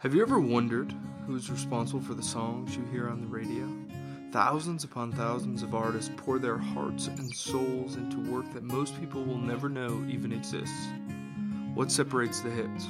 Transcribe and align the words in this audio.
Have 0.00 0.14
you 0.14 0.22
ever 0.22 0.40
wondered 0.40 0.94
who's 1.26 1.50
responsible 1.50 2.00
for 2.00 2.14
the 2.14 2.22
songs 2.22 2.74
you 2.74 2.82
hear 2.90 3.10
on 3.10 3.20
the 3.20 3.26
radio? 3.26 3.68
Thousands 4.32 4.82
upon 4.82 5.12
thousands 5.12 5.62
of 5.62 5.74
artists 5.74 6.10
pour 6.16 6.38
their 6.38 6.56
hearts 6.56 7.08
and 7.08 7.36
souls 7.36 7.96
into 7.96 8.18
work 8.32 8.50
that 8.54 8.62
most 8.62 8.98
people 8.98 9.22
will 9.22 9.36
never 9.36 9.68
know 9.68 10.02
even 10.08 10.32
exists. 10.32 10.88
What 11.74 11.92
separates 11.92 12.40
the 12.40 12.48
hits? 12.48 12.86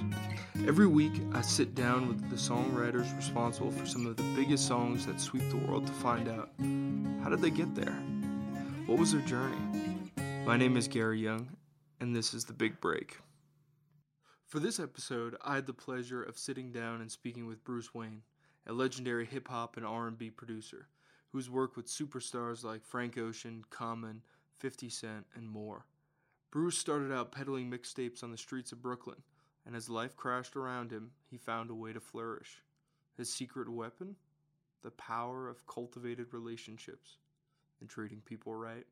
Every 0.68 0.86
week, 0.86 1.14
I 1.32 1.40
sit 1.40 1.74
down 1.74 2.06
with 2.06 2.30
the 2.30 2.36
songwriters 2.36 3.16
responsible 3.16 3.72
for 3.72 3.86
some 3.86 4.06
of 4.06 4.16
the 4.16 4.22
biggest 4.36 4.68
songs 4.68 5.04
that 5.06 5.20
sweep 5.20 5.50
the 5.50 5.56
world 5.56 5.88
to 5.88 5.92
find 5.94 6.28
out 6.28 6.50
how 7.24 7.28
did 7.28 7.40
they 7.40 7.50
get 7.50 7.74
there? 7.74 7.98
What 8.86 9.00
was 9.00 9.10
their 9.10 9.22
journey? 9.22 9.58
My 10.46 10.56
name 10.56 10.76
is 10.76 10.86
Gary 10.86 11.18
Young, 11.18 11.48
and 11.98 12.14
this 12.14 12.34
is 12.34 12.44
The 12.44 12.52
Big 12.52 12.80
Break. 12.80 13.18
For 14.50 14.58
this 14.58 14.80
episode, 14.80 15.36
I 15.44 15.54
had 15.54 15.66
the 15.66 15.72
pleasure 15.72 16.24
of 16.24 16.36
sitting 16.36 16.72
down 16.72 17.00
and 17.00 17.08
speaking 17.08 17.46
with 17.46 17.62
Bruce 17.62 17.90
Waynne, 17.94 18.22
a 18.66 18.72
legendary 18.72 19.24
hip 19.24 19.46
hop 19.46 19.76
and 19.76 19.86
R&B 19.86 20.30
producer 20.30 20.88
who's 21.30 21.48
worked 21.48 21.76
with 21.76 21.86
superstars 21.86 22.64
like 22.64 22.84
Frank 22.84 23.16
Ocean, 23.16 23.64
Common, 23.70 24.22
50 24.58 24.88
Cent, 24.88 25.26
and 25.36 25.48
more. 25.48 25.86
Bruce 26.50 26.76
started 26.76 27.12
out 27.12 27.30
peddling 27.30 27.70
mixtapes 27.70 28.24
on 28.24 28.32
the 28.32 28.36
streets 28.36 28.72
of 28.72 28.82
Brooklyn, 28.82 29.22
and 29.64 29.76
as 29.76 29.88
life 29.88 30.16
crashed 30.16 30.56
around 30.56 30.90
him, 30.90 31.12
he 31.30 31.38
found 31.38 31.70
a 31.70 31.74
way 31.74 31.92
to 31.92 32.00
flourish. 32.00 32.64
His 33.16 33.32
secret 33.32 33.68
weapon? 33.68 34.16
The 34.82 34.90
power 34.90 35.48
of 35.48 35.64
cultivated 35.68 36.34
relationships 36.34 37.18
and 37.80 37.88
treating 37.88 38.20
people 38.22 38.56
right. 38.56 38.86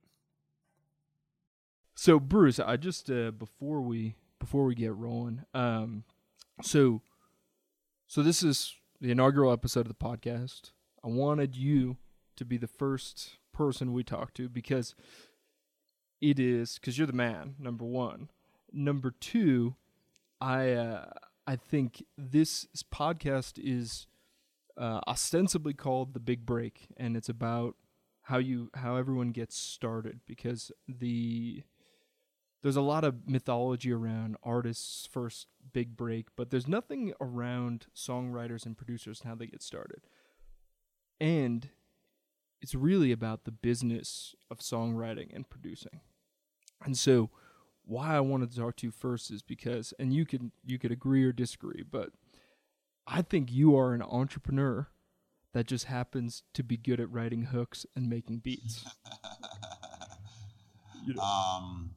So 1.96 2.20
Bruce, 2.20 2.60
I 2.60 2.77
just 2.77 3.10
uh, 3.10 3.32
before 3.32 3.80
we 3.80 4.14
before 4.38 4.65
we 4.65 4.74
get 4.74 4.95
rolling, 4.95 5.45
um, 5.55 6.05
so 6.62 7.02
so 8.06 8.23
this 8.23 8.42
is 8.42 8.74
the 9.01 9.11
inaugural 9.11 9.52
episode 9.52 9.80
of 9.80 9.88
the 9.88 9.95
podcast. 9.95 10.73
I 11.05 11.09
wanted 11.09 11.56
you 11.56 11.97
to 12.36 12.45
be 12.45 12.56
the 12.56 12.67
first 12.67 13.39
person 13.53 13.92
we 13.92 14.03
talk 14.03 14.34
to 14.34 14.48
because 14.48 14.95
it 16.20 16.39
is 16.39 16.78
because 16.78 16.98
you're 16.98 17.06
the 17.06 17.12
man. 17.12 17.55
Number 17.58 17.84
one, 17.84 18.30
number 18.72 19.11
two, 19.11 19.75
I 20.41 20.73
uh, 20.73 21.11
I 21.47 21.56
think 21.56 22.05
this 22.17 22.67
podcast 22.92 23.55
is 23.62 24.06
uh, 24.77 25.00
ostensibly 25.06 25.75
called 25.75 26.14
the 26.14 26.20
Big 26.20 26.47
Break, 26.47 26.89
and 26.97 27.17
it's 27.17 27.28
about 27.28 27.77
how 28.23 28.39
you 28.39 28.70
how 28.75 28.97
everyone 28.97 29.30
gets 29.30 29.56
started 29.56 30.20
because 30.27 30.70
the 30.86 31.62
there's 32.62 32.77
a 32.77 32.83
lot 32.83 33.05
of 33.05 33.28
mythology 33.28 33.92
around 33.92 34.37
artists' 34.42 35.09
first 35.11 35.47
big 35.73 35.97
break, 35.97 36.28
but 36.37 36.51
there's 36.51 36.67
nothing 36.67 37.12
around 37.20 37.87
songwriters 37.95 38.67
and 38.67 38.77
producers 38.77 39.20
and 39.20 39.28
how 39.28 39.37
they 39.37 39.47
get 39.47 39.62
started. 39.62 40.01
And 41.20 41.69
it's 42.61 42.75
really 42.75 43.12
about 43.12 43.45
the 43.45 43.53
business 43.53 44.34
of 44.51 44.59
songwriting 44.59 45.34
and 45.34 45.48
producing. 45.48 46.01
And 46.84 46.97
so 46.97 47.31
why 47.84 48.17
I 48.17 48.20
wanted 48.20 48.51
to 48.53 48.59
talk 48.59 48.77
to 48.77 48.86
you 48.86 48.91
first 48.91 49.31
is 49.31 49.42
because 49.42 49.95
and 49.98 50.12
you 50.12 50.27
can 50.27 50.53
you 50.64 50.79
could 50.79 50.92
agree 50.92 51.25
or 51.25 51.33
disagree, 51.33 51.84
but 51.89 52.11
I 53.06 53.23
think 53.23 53.53
you 53.53 53.77
are 53.77 53.95
an 53.95 54.03
entrepreneur 54.03 54.89
that 55.55 55.67
just 55.67 55.86
happens 55.86 56.42
to 56.55 56.62
be 56.62 56.77
good 56.77 57.01
at 57.01 57.11
writing 57.11 57.45
hooks 57.45 57.86
and 57.97 58.09
making 58.09 58.39
beats. 58.39 58.84
you 61.06 61.14
know. 61.14 61.23
Um 61.23 61.91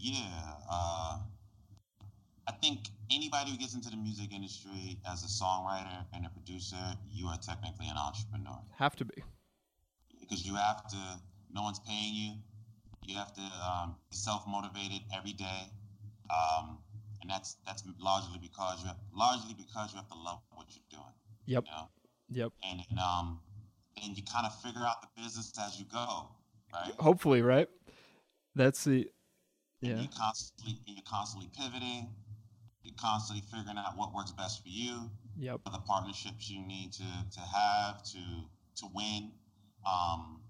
yeah, 0.00 0.54
uh, 0.70 1.18
I 2.48 2.52
think 2.62 2.88
anybody 3.10 3.50
who 3.50 3.58
gets 3.58 3.74
into 3.74 3.90
the 3.90 3.96
music 3.96 4.32
industry 4.32 4.98
as 5.10 5.22
a 5.22 5.26
songwriter 5.26 6.04
and 6.14 6.24
a 6.24 6.30
producer, 6.30 6.76
you 7.12 7.26
are 7.26 7.36
technically 7.38 7.86
an 7.88 7.96
entrepreneur. 7.96 8.58
Have 8.78 8.96
to 8.96 9.04
be. 9.04 9.22
Because 10.18 10.46
you 10.46 10.54
have 10.54 10.86
to, 10.88 10.96
no 11.52 11.62
one's 11.62 11.80
paying 11.80 12.14
you. 12.14 12.32
You 13.06 13.16
have 13.16 13.34
to 13.34 13.40
um, 13.40 13.96
be 14.10 14.16
self 14.16 14.44
motivated 14.48 15.02
every 15.14 15.32
day. 15.32 15.70
Um, 16.30 16.78
and 17.20 17.30
that's 17.30 17.56
that's 17.66 17.82
largely 17.98 18.38
because 18.40 18.80
you 18.80 18.86
have, 18.86 18.96
largely 19.14 19.54
because 19.54 19.92
you 19.92 19.98
have 19.98 20.08
to 20.08 20.18
love 20.18 20.40
what 20.54 20.66
you're 20.70 20.84
doing. 20.90 21.14
Yep. 21.46 21.64
You 21.66 21.70
know? 21.70 21.88
Yep. 22.30 22.52
And, 22.70 22.80
and 22.88 22.98
um, 22.98 23.40
and 24.02 24.16
you 24.16 24.22
kind 24.22 24.46
of 24.46 24.54
figure 24.60 24.82
out 24.82 25.02
the 25.02 25.22
business 25.22 25.52
as 25.60 25.78
you 25.78 25.84
go, 25.92 26.28
right? 26.72 26.92
Hopefully, 26.98 27.42
right? 27.42 27.68
That's 28.54 28.84
the 28.84 29.08
yeah. 29.80 29.92
And 29.92 30.02
you 30.02 30.08
constantly 30.16 30.78
you're 30.86 31.02
constantly 31.08 31.50
pivoting. 31.56 32.08
You're 32.82 32.94
constantly 33.00 33.44
figuring 33.50 33.78
out 33.78 33.96
what 33.96 34.14
works 34.14 34.32
best 34.32 34.62
for 34.62 34.68
you. 34.68 35.10
Yep. 35.38 35.60
The 35.64 35.78
partnerships 35.78 36.50
you 36.50 36.66
need 36.66 36.92
to 36.92 37.04
to 37.32 37.40
have 37.40 38.02
to 38.04 38.18
to 38.76 38.86
win. 38.94 39.32
Um, 39.86 40.42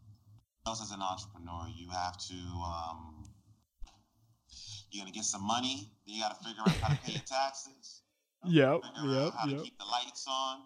else 0.66 0.82
as 0.82 0.90
an 0.90 1.00
entrepreneur, 1.00 1.68
you 1.76 1.88
have 1.90 2.18
to 2.18 2.34
um, 2.34 3.24
you're 4.90 5.02
gonna 5.02 5.12
get 5.12 5.24
some 5.24 5.44
money. 5.44 5.90
Then 6.06 6.16
you 6.16 6.22
got 6.22 6.38
to 6.38 6.44
figure 6.44 6.62
out 6.62 6.70
how 6.82 6.94
to 6.94 7.00
pay 7.02 7.12
your 7.12 7.22
taxes. 7.26 8.02
Yep. 8.44 8.80
Yep. 9.04 9.32
How 9.34 9.46
yep. 9.46 9.58
to 9.58 9.64
keep 9.64 9.78
the 9.78 9.84
lights 9.84 10.26
on. 10.28 10.62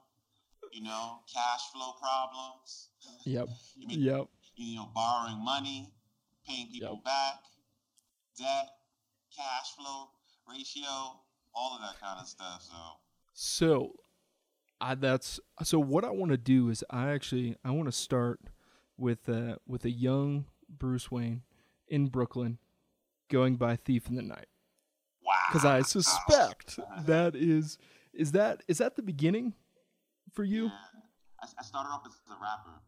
You 0.72 0.82
know, 0.82 1.20
cash 1.32 1.70
flow 1.72 1.92
problems. 2.00 2.88
Yep. 3.26 3.48
you 3.76 3.88
mean, 3.88 4.00
yep. 4.00 4.26
You 4.56 4.76
know, 4.76 4.88
borrowing 4.94 5.44
money, 5.44 5.92
paying 6.48 6.68
people 6.68 6.94
yep. 6.94 7.04
back 7.04 7.34
debt, 8.38 8.70
cash 9.36 9.74
flow 9.76 10.10
ratio, 10.48 11.20
all 11.54 11.76
of 11.76 11.80
that 11.80 12.00
kind 12.00 12.20
of 12.20 12.26
stuff. 12.26 12.62
So, 12.62 12.74
so 13.32 13.92
I 14.80 14.94
that's 14.94 15.40
so 15.62 15.78
what 15.78 16.04
I 16.04 16.10
want 16.10 16.32
to 16.32 16.36
do 16.36 16.68
is 16.68 16.84
I 16.90 17.10
actually 17.10 17.56
I 17.64 17.70
want 17.70 17.86
to 17.86 17.92
start 17.92 18.40
with 18.96 19.28
uh 19.28 19.56
with 19.66 19.84
a 19.84 19.90
young 19.90 20.46
Bruce 20.68 21.08
Waynne 21.08 21.40
in 21.88 22.08
Brooklyn 22.08 22.58
going 23.30 23.56
by 23.56 23.76
Thief 23.76 24.08
in 24.08 24.16
the 24.16 24.22
Night. 24.22 24.46
Wow. 25.24 25.34
Cuz 25.52 25.64
I 25.64 25.82
suspect 25.82 26.78
that 27.06 27.34
is 27.34 27.78
is 28.12 28.32
that 28.32 28.62
is 28.68 28.78
that 28.78 28.96
the 28.96 29.02
beginning 29.02 29.54
for 30.32 30.44
you? 30.44 30.64
Yeah. 30.64 30.78
I, 31.40 31.48
I 31.58 31.62
started 31.62 31.90
off 31.90 32.02
as 32.06 32.12
a 32.30 32.40
rapper. 32.40 32.80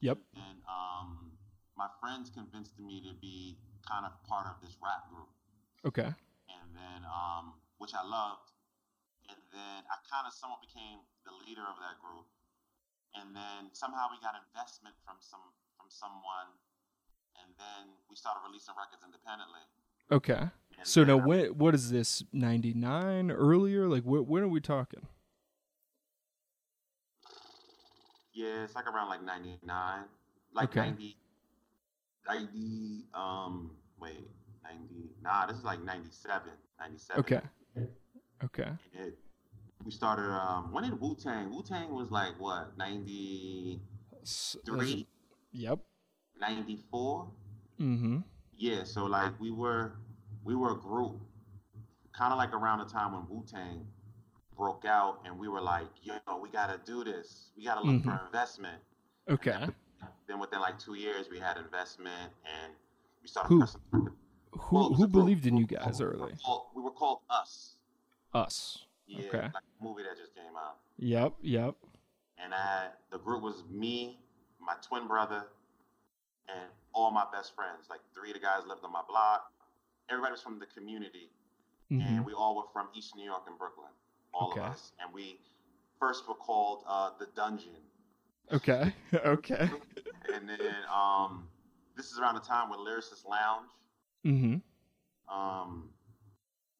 Yep. 0.00 0.18
And 0.34 0.58
um 0.68 1.32
my 1.76 1.88
friends 2.00 2.30
convinced 2.30 2.78
me 2.78 3.02
to 3.02 3.12
be 3.20 3.58
kind 3.84 4.04
of 4.08 4.12
part 4.24 4.48
of 4.48 4.56
this 4.64 4.76
rap 4.80 5.08
group. 5.12 5.30
Okay. 5.84 6.10
And 6.48 6.68
then, 6.72 7.04
um, 7.04 7.60
which 7.78 7.92
I 7.92 8.02
loved. 8.02 8.50
And 9.28 9.40
then 9.52 9.80
I 9.88 9.96
kind 10.08 10.28
of 10.28 10.32
somewhat 10.32 10.60
became 10.60 11.00
the 11.24 11.32
leader 11.44 11.64
of 11.64 11.76
that 11.80 12.00
group. 12.00 12.28
And 13.14 13.36
then 13.36 13.72
somehow 13.72 14.10
we 14.10 14.18
got 14.20 14.34
investment 14.34 14.96
from 15.06 15.16
some 15.20 15.40
from 15.78 15.86
someone, 15.88 16.50
and 17.38 17.52
then 17.58 17.94
we 18.10 18.16
started 18.16 18.40
releasing 18.46 18.74
records 18.76 19.02
independently. 19.04 19.62
Okay. 20.10 20.50
And 20.78 20.86
so 20.86 21.04
now, 21.04 21.16
when, 21.16 21.46
what 21.56 21.74
is 21.74 21.90
this? 21.90 22.24
Ninety 22.32 22.74
nine 22.74 23.30
earlier? 23.30 23.88
Like, 23.88 24.02
wh- 24.02 24.28
when 24.28 24.42
are 24.42 24.48
we 24.48 24.60
talking? 24.60 25.06
Yeah, 28.32 28.64
it's 28.64 28.74
like 28.74 28.86
around 28.86 29.08
like 29.08 29.22
ninety 29.22 29.58
nine, 29.64 30.04
like 30.52 30.70
okay. 30.70 30.90
90, 30.90 31.16
90, 32.28 33.04
um, 33.14 33.70
wait, 34.00 34.28
90, 34.62 35.10
nah, 35.22 35.46
this 35.46 35.56
is 35.56 35.64
like 35.64 35.82
97, 35.84 36.50
97. 36.80 37.20
Okay. 37.20 37.40
Okay. 38.44 38.70
It, 38.92 39.18
we 39.84 39.90
started, 39.90 40.30
um, 40.30 40.72
when 40.72 40.84
did 40.84 41.00
Wu 41.00 41.14
Tang? 41.14 41.50
Wu 41.50 41.62
Tang 41.62 41.94
was 41.94 42.10
like 42.10 42.32
what, 42.38 42.76
93? 42.78 45.06
Yep. 45.52 45.78
94? 46.40 47.28
Mm 47.80 47.98
hmm. 47.98 48.18
Yeah, 48.56 48.84
so 48.84 49.06
like 49.06 49.32
we 49.40 49.50
were, 49.50 49.94
we 50.44 50.54
were 50.54 50.72
a 50.72 50.76
group 50.76 51.20
kind 52.16 52.32
of 52.32 52.38
like 52.38 52.52
around 52.52 52.78
the 52.78 52.84
time 52.84 53.12
when 53.12 53.22
Wu 53.28 53.44
Tang 53.50 53.84
broke 54.56 54.84
out 54.84 55.18
and 55.24 55.36
we 55.38 55.48
were 55.48 55.60
like, 55.60 55.88
yo, 56.02 56.14
we 56.40 56.48
got 56.48 56.68
to 56.68 56.78
do 56.90 57.02
this. 57.02 57.50
We 57.56 57.64
got 57.64 57.74
to 57.74 57.80
look 57.80 57.96
mm-hmm. 57.96 58.10
for 58.10 58.20
investment. 58.26 58.78
Okay 59.28 59.66
then 60.26 60.38
within 60.38 60.60
like 60.60 60.78
two 60.78 60.94
years, 60.94 61.26
we 61.30 61.38
had 61.38 61.56
investment 61.56 62.32
and 62.44 62.72
we 63.22 63.28
started. 63.28 63.48
Who? 63.48 64.12
Who, 64.52 64.76
well, 64.76 64.94
who 64.94 65.06
believed 65.08 65.46
in 65.46 65.56
you 65.56 65.66
guys 65.66 65.98
we 65.98 66.06
early? 66.06 66.34
Called, 66.44 66.66
we 66.74 66.82
were 66.82 66.92
called 66.92 67.20
Us. 67.28 67.74
Us. 68.32 68.78
Yeah, 69.06 69.26
okay. 69.26 69.42
Like 69.42 69.64
movie 69.82 70.02
that 70.02 70.16
just 70.16 70.34
came 70.34 70.56
out. 70.56 70.76
Yep, 70.98 71.34
yep. 71.42 71.74
And 72.42 72.54
I 72.54 72.88
the 73.10 73.18
group 73.18 73.42
was 73.42 73.64
me, 73.70 74.18
my 74.60 74.74
twin 74.86 75.06
brother, 75.06 75.44
and 76.48 76.70
all 76.92 77.10
my 77.10 77.24
best 77.32 77.54
friends. 77.54 77.86
Like 77.90 78.00
three 78.14 78.30
of 78.30 78.34
the 78.34 78.40
guys 78.40 78.62
lived 78.66 78.84
on 78.84 78.92
my 78.92 79.02
block. 79.08 79.50
Everybody 80.08 80.32
was 80.32 80.42
from 80.42 80.58
the 80.58 80.66
community, 80.66 81.30
mm-hmm. 81.90 82.06
and 82.06 82.26
we 82.26 82.32
all 82.32 82.56
were 82.56 82.70
from 82.72 82.88
East 82.94 83.16
New 83.16 83.24
York 83.24 83.42
and 83.46 83.58
Brooklyn. 83.58 83.92
All 84.32 84.50
okay. 84.50 84.60
of 84.60 84.66
us, 84.72 84.92
and 85.00 85.12
we 85.12 85.38
first 85.98 86.26
were 86.28 86.34
called 86.34 86.84
uh, 86.88 87.10
the 87.18 87.26
Dungeon 87.36 87.76
Okay. 88.52 88.92
okay. 89.24 89.70
and 90.34 90.48
then 90.48 90.74
um, 90.94 91.48
this 91.96 92.10
is 92.10 92.18
around 92.18 92.34
the 92.34 92.40
time 92.40 92.70
with 92.70 92.80
Lyricist 92.80 93.28
Lounge. 93.28 93.70
Mm-hmm. 94.24 95.34
Um, 95.34 95.90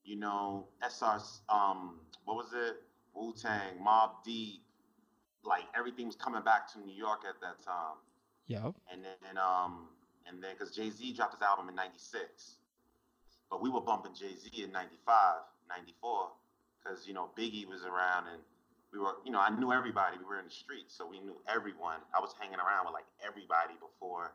you 0.04 0.16
know, 0.16 0.68
SR. 0.82 1.18
Um, 1.48 2.00
what 2.24 2.36
was 2.36 2.52
it? 2.54 2.76
Wu 3.14 3.32
Tang, 3.40 3.78
Mobb 3.84 4.24
Deep, 4.24 4.62
like 5.44 5.64
everything 5.76 6.06
was 6.06 6.16
coming 6.16 6.42
back 6.42 6.70
to 6.72 6.80
New 6.80 6.94
York 6.94 7.20
at 7.28 7.40
that 7.40 7.64
time. 7.64 7.96
Yep. 8.46 8.74
And 8.92 9.04
then, 9.04 9.38
um, 9.38 9.88
and 10.26 10.42
then 10.42 10.52
because 10.58 10.74
Jay 10.74 10.90
Z 10.90 11.12
dropped 11.14 11.34
his 11.34 11.42
album 11.42 11.68
in 11.68 11.74
'96, 11.74 12.56
but 13.50 13.62
we 13.62 13.70
were 13.70 13.80
bumping 13.80 14.14
Jay 14.14 14.34
Z 14.34 14.62
in 14.62 14.72
'95, 14.72 15.36
'94, 15.68 16.28
because 16.82 17.06
you 17.06 17.14
know 17.14 17.30
Biggie 17.38 17.66
was 17.66 17.84
around 17.84 18.28
and 18.28 18.42
we 18.94 19.00
were, 19.02 19.18
you 19.26 19.32
know, 19.34 19.42
I 19.42 19.50
knew 19.50 19.72
everybody. 19.74 20.16
We 20.18 20.24
were 20.24 20.38
in 20.38 20.46
the 20.46 20.54
streets, 20.54 20.94
so 20.94 21.02
we 21.06 21.18
knew 21.18 21.34
everyone. 21.50 21.98
I 22.14 22.20
was 22.22 22.30
hanging 22.38 22.62
around 22.62 22.86
with 22.86 22.94
like 22.94 23.10
everybody 23.18 23.74
before 23.82 24.30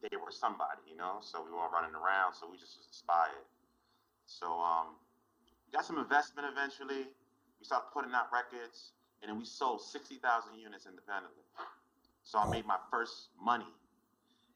they 0.00 0.14
were 0.16 0.30
somebody, 0.30 0.86
you 0.86 0.94
know. 0.96 1.18
So 1.20 1.42
we 1.42 1.50
were 1.50 1.58
all 1.58 1.74
running 1.74 1.94
around, 1.98 2.38
so 2.38 2.46
we 2.46 2.56
just 2.56 2.78
was 2.78 2.86
inspired. 2.86 3.42
So 4.26 4.46
um, 4.62 4.94
got 5.74 5.84
some 5.84 5.98
investment 5.98 6.46
eventually. 6.46 7.10
We 7.58 7.62
started 7.66 7.90
putting 7.92 8.14
out 8.14 8.30
records, 8.30 8.94
and 9.20 9.28
then 9.28 9.36
we 9.38 9.44
sold 9.44 9.82
sixty 9.82 10.22
thousand 10.22 10.54
units 10.62 10.86
independently. 10.86 11.42
So 12.22 12.38
I 12.38 12.46
made 12.48 12.64
my 12.64 12.78
first 12.90 13.34
money. 13.42 13.68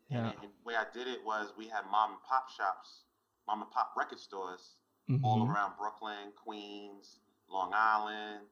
Yeah. 0.08 0.30
And, 0.30 0.48
and 0.48 0.50
the 0.54 0.64
way 0.64 0.74
I 0.78 0.86
did 0.94 1.08
it 1.10 1.18
was 1.26 1.52
we 1.58 1.66
had 1.66 1.82
mom 1.90 2.14
and 2.16 2.22
pop 2.22 2.46
shops, 2.48 3.02
mom 3.50 3.60
and 3.66 3.70
pop 3.74 3.92
record 3.98 4.20
stores 4.22 4.78
Mhm. 5.10 5.20
all 5.24 5.40
around 5.48 5.72
Brooklyn, 5.80 6.32
Queens, 6.36 7.18
Long 7.48 7.72
Island, 7.74 8.44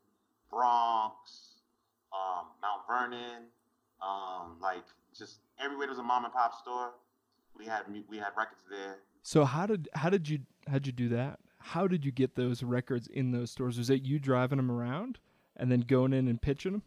Bronx, 0.50 1.60
um, 2.12 2.46
Mount 2.62 2.82
Vernon, 2.87 3.44
um, 4.02 4.56
like 4.60 4.84
just 5.16 5.38
everywhere 5.62 5.87
there's 5.87 5.98
a 5.98 6.02
mom 6.02 6.25
and 6.25 6.32
pop 6.32 6.54
store. 6.60 6.93
We 7.56 7.66
had 7.66 7.82
we 8.08 8.19
had 8.19 8.31
records 8.37 8.62
there. 8.70 8.98
So 9.22 9.44
how 9.44 9.66
did 9.66 9.88
how 9.94 10.10
did 10.10 10.28
you 10.28 10.40
how'd 10.69 10.87
you 10.87 10.93
do 10.93 11.08
that? 11.10 11.38
How 11.58 11.88
did 11.88 12.04
you 12.04 12.12
get 12.12 12.37
those 12.37 12.62
records 12.62 13.08
in 13.08 13.32
those 13.32 13.50
stores? 13.50 13.78
Was 13.78 13.90
it 13.90 14.02
you 14.02 14.19
driving 14.19 14.58
them 14.58 14.70
around 14.70 15.19
and 15.56 15.70
then 15.70 15.81
going 15.81 16.12
in 16.12 16.28
and 16.28 16.40
pitching 16.40 16.72
them? 16.72 16.82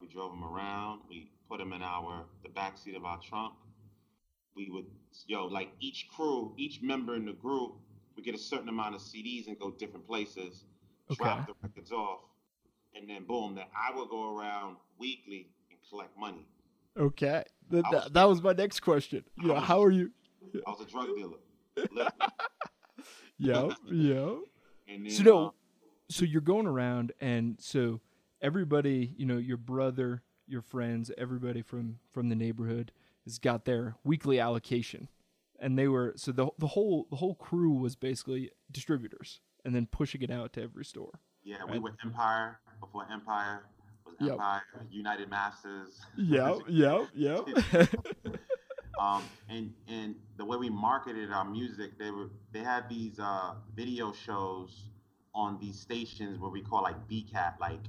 We 0.00 0.08
drove 0.08 0.32
them 0.32 0.42
around. 0.44 1.02
We 1.08 1.30
put 1.48 1.58
them 1.58 1.72
in 1.72 1.82
our 1.82 2.24
the 2.42 2.48
back 2.48 2.78
seat 2.78 2.96
of 2.96 3.04
our 3.04 3.20
trunk. 3.20 3.54
We 4.56 4.68
would 4.70 4.86
yo 5.26 5.46
like 5.46 5.72
each 5.80 6.08
crew, 6.14 6.54
each 6.56 6.80
member 6.82 7.14
in 7.14 7.26
the 7.26 7.32
group 7.32 7.74
would 8.16 8.24
get 8.24 8.34
a 8.34 8.38
certain 8.38 8.68
amount 8.68 8.94
of 8.94 9.00
CDs 9.00 9.46
and 9.46 9.58
go 9.58 9.70
different 9.70 10.06
places, 10.06 10.64
drop 11.16 11.46
the 11.46 11.54
records 11.62 11.92
off, 11.92 12.20
and 12.94 13.08
then 13.08 13.24
boom, 13.24 13.54
that 13.56 13.68
I 13.76 13.96
would 13.96 14.08
go 14.08 14.36
around 14.38 14.76
weekly 14.98 15.48
and 15.70 15.78
collect 15.88 16.18
money. 16.18 16.46
Okay. 16.98 17.44
That, 17.70 17.84
was- 17.90 18.10
that, 18.12 18.24
was 18.28 18.42
my 18.42 18.52
next 18.52 18.80
question. 18.80 19.24
You 19.40 19.48
know, 19.48 19.54
was- 19.54 19.64
how 19.64 19.82
are 19.82 19.90
you? 19.90 20.10
I 20.66 20.70
was 20.70 20.80
a 20.80 20.84
drug 20.84 21.08
dealer. 21.16 21.38
Yeah, 23.38 23.70
yeah. 23.90 24.34
And 24.86 25.06
then, 25.06 25.10
So 25.10 25.22
no, 25.22 25.46
uh, 25.46 25.50
so 26.10 26.24
you're 26.26 26.42
going 26.42 26.66
around, 26.66 27.12
and 27.20 27.56
so 27.58 28.00
everybody, 28.42 29.14
you 29.16 29.24
know, 29.24 29.38
your 29.38 29.56
brother, 29.56 30.22
your 30.46 30.60
friends, 30.60 31.10
everybody 31.16 31.62
from 31.62 32.00
from 32.12 32.28
the 32.28 32.34
neighborhood 32.36 32.92
has 33.24 33.38
got 33.38 33.64
their 33.64 33.96
weekly 34.04 34.38
allocation, 34.38 35.08
and 35.58 35.78
they 35.78 35.88
were 35.88 36.12
so 36.16 36.32
the 36.32 36.48
the 36.58 36.66
whole 36.66 37.06
the 37.08 37.16
whole 37.16 37.34
crew 37.34 37.72
was 37.72 37.96
basically 37.96 38.50
distributors, 38.70 39.40
and 39.64 39.74
then 39.74 39.86
pushing 39.86 40.20
it 40.20 40.30
out 40.30 40.52
to 40.54 40.62
every 40.62 40.84
store. 40.84 41.20
yeah, 41.42 41.64
we 41.64 41.72
right. 41.72 41.82
were 41.82 41.96
Empire 42.04 42.60
before 42.80 43.06
Empire 43.12 43.64
was 44.04 44.14
Yep. 44.20 44.32
Empire, 44.32 44.62
United 44.90 45.30
Masters. 45.30 46.00
Yeah, 46.16 46.58
yeah, 46.68 47.04
yeah. 47.14 47.40
um, 48.98 49.22
and 49.48 49.72
and 49.88 50.14
the 50.36 50.44
way 50.44 50.56
we 50.56 50.70
marketed 50.70 51.30
our 51.32 51.44
music, 51.44 51.98
they 51.98 52.10
were 52.10 52.30
they 52.52 52.60
had 52.60 52.88
these 52.88 53.18
uh, 53.18 53.54
video 53.74 54.12
shows 54.12 54.84
on 55.34 55.58
these 55.60 55.78
stations 55.78 56.38
where 56.38 56.50
we 56.50 56.60
call 56.62 56.82
like 56.82 56.96
BCAT, 57.08 57.60
like 57.60 57.80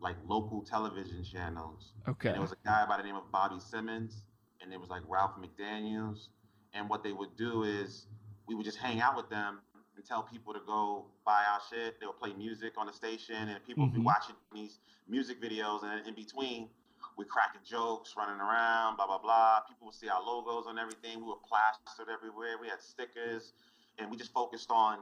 like 0.00 0.16
local 0.26 0.62
television 0.62 1.22
channels. 1.24 1.92
okay. 2.08 2.28
And 2.30 2.36
there 2.36 2.42
was 2.42 2.52
a 2.52 2.56
guy 2.64 2.84
by 2.88 2.96
the 2.96 3.04
name 3.04 3.14
of 3.16 3.30
Bobby 3.30 3.60
Simmons, 3.60 4.22
and 4.60 4.72
it 4.72 4.80
was 4.80 4.90
like 4.90 5.02
Ralph 5.08 5.32
McDaniels. 5.38 6.28
And 6.74 6.88
what 6.88 7.04
they 7.04 7.12
would 7.12 7.36
do 7.36 7.64
is 7.64 8.06
we 8.48 8.54
would 8.54 8.64
just 8.64 8.78
hang 8.78 9.00
out 9.00 9.14
with 9.16 9.28
them 9.28 9.60
tell 10.06 10.22
people 10.22 10.52
to 10.52 10.60
go 10.66 11.06
buy 11.24 11.44
our 11.50 11.60
shit. 11.70 12.00
They 12.00 12.06
would 12.06 12.18
play 12.18 12.32
music 12.32 12.74
on 12.76 12.86
the 12.86 12.92
station, 12.92 13.36
and 13.36 13.64
people 13.64 13.84
would 13.84 13.92
be 13.92 13.98
mm-hmm. 13.98 14.06
watching 14.06 14.36
these 14.52 14.78
music 15.08 15.42
videos. 15.42 15.82
And 15.84 16.06
in 16.06 16.14
between, 16.14 16.68
we 17.16 17.24
cracking 17.24 17.60
jokes, 17.68 18.14
running 18.16 18.40
around, 18.40 18.96
blah 18.96 19.06
blah 19.06 19.18
blah. 19.18 19.60
People 19.68 19.86
would 19.86 19.94
see 19.94 20.08
our 20.08 20.22
logos 20.22 20.66
on 20.66 20.78
everything. 20.78 21.20
We 21.20 21.28
were 21.28 21.42
plastered 21.46 22.12
everywhere. 22.12 22.56
We 22.60 22.68
had 22.68 22.80
stickers, 22.80 23.52
and 23.98 24.10
we 24.10 24.16
just 24.16 24.32
focused 24.32 24.70
on 24.70 24.98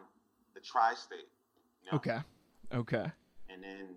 the 0.54 0.60
tri-state. 0.60 1.28
You 1.82 1.92
know? 1.92 1.96
Okay. 1.96 2.18
Okay. 2.72 3.10
And 3.48 3.62
then, 3.62 3.88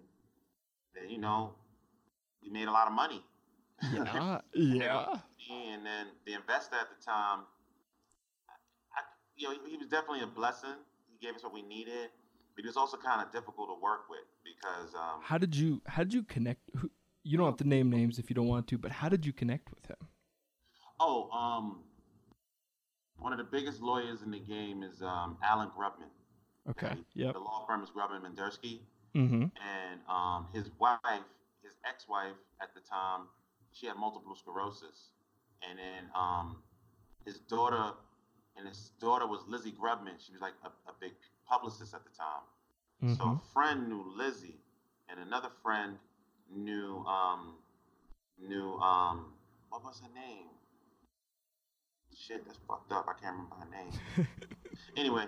then 0.96 1.10
you 1.10 1.20
know, 1.20 1.54
we 2.44 2.50
made 2.50 2.68
a 2.68 2.72
lot 2.72 2.88
of 2.88 2.94
money. 2.94 3.24
Yeah. 3.92 4.40
Yeah. 4.56 5.18
and 5.52 5.86
then 5.86 6.08
the 6.26 6.34
investor 6.34 6.76
at 6.76 6.88
the 6.88 7.04
time, 7.04 7.40
I, 8.96 9.02
you 9.36 9.50
know, 9.50 9.56
he 9.68 9.78
was 9.78 9.88
definitely 9.88 10.22
a 10.22 10.28
blessing. 10.28 10.78
Gave 11.24 11.36
us 11.36 11.44
what 11.44 11.54
we 11.54 11.62
needed, 11.62 12.10
but 12.56 12.64
he 12.64 12.68
was 12.68 12.76
also 12.76 12.98
kind 12.98 13.22
of 13.26 13.32
difficult 13.32 13.70
to 13.70 13.82
work 13.82 14.10
with 14.10 14.28
because 14.44 14.94
um, 14.94 15.22
How 15.24 15.38
did 15.38 15.56
you 15.56 15.82
how 15.88 16.04
did 16.04 16.14
you 16.14 16.24
connect? 16.24 16.60
Who, 16.78 16.92
you 17.24 17.38
don't 17.38 17.46
have 17.48 17.58
to 17.58 17.68
name 17.68 17.90
names 17.90 18.20
if 18.20 18.30
you 18.30 18.34
don't 18.36 18.48
want 18.48 18.68
to, 18.68 18.78
but 18.78 18.92
how 18.92 19.08
did 19.08 19.26
you 19.26 19.32
connect 19.32 19.70
with 19.74 19.86
him? 19.86 19.98
oh, 21.00 21.30
um, 21.32 21.80
one 23.18 23.32
of 23.32 23.38
the 23.38 23.44
biggest 23.46 23.82
lawyers 23.82 24.22
in 24.22 24.32
the 24.32 24.40
game 24.40 24.84
is 24.84 25.02
um, 25.02 25.38
Alan 25.44 25.70
Grubman. 25.78 26.12
Okay. 26.70 26.94
Yep. 27.14 27.34
The 27.34 27.40
law 27.40 27.66
firm 27.68 27.84
is 27.84 27.90
Grubman 27.90 28.22
Indursky, 28.30 28.80
Mm-hmm. 29.16 29.44
and 29.44 30.00
um, 30.10 30.48
his 30.54 30.70
wife, 30.80 31.00
his 31.64 31.74
ex-wife 31.88 32.36
at 32.62 32.74
the 32.74 32.82
time, 32.82 33.28
she 33.72 33.86
had 33.88 33.96
multiple 33.96 34.36
sclerosis, 34.36 35.12
and 35.70 35.78
then 35.80 36.10
um, 36.16 36.58
his 37.26 37.38
daughter, 37.40 37.94
and 38.58 38.68
his 38.68 38.92
daughter 39.02 39.28
was 39.28 39.42
Lizzie 39.48 39.72
Grubman. 39.74 40.20
She 40.26 40.32
was 40.32 40.42
like 40.42 40.54
a, 40.64 40.70
a 40.90 40.94
big 41.00 41.14
publicist 41.48 41.94
at 41.94 42.04
the 42.04 42.12
time. 42.12 42.44
So 43.06 43.24
Mm-hmm. 43.24 43.36
a 43.36 43.36
friend 43.54 43.90
knew 43.90 44.04
Lizzie, 44.18 44.60
and 45.10 45.20
another 45.20 45.50
friend 45.64 45.98
knew 46.56 47.04
um, 47.06 47.56
knew 48.40 48.78
um, 48.80 49.34
what 49.70 49.84
was 49.84 50.02
her 50.02 50.14
name? 50.16 50.48
Shit, 52.16 52.46
that's 52.46 52.60
fucked 52.68 52.92
up. 52.92 53.08
I 53.10 53.14
can't 53.22 53.36
remember 53.36 53.56
her 53.56 53.70
name. 53.72 53.94
anyway, 54.98 55.26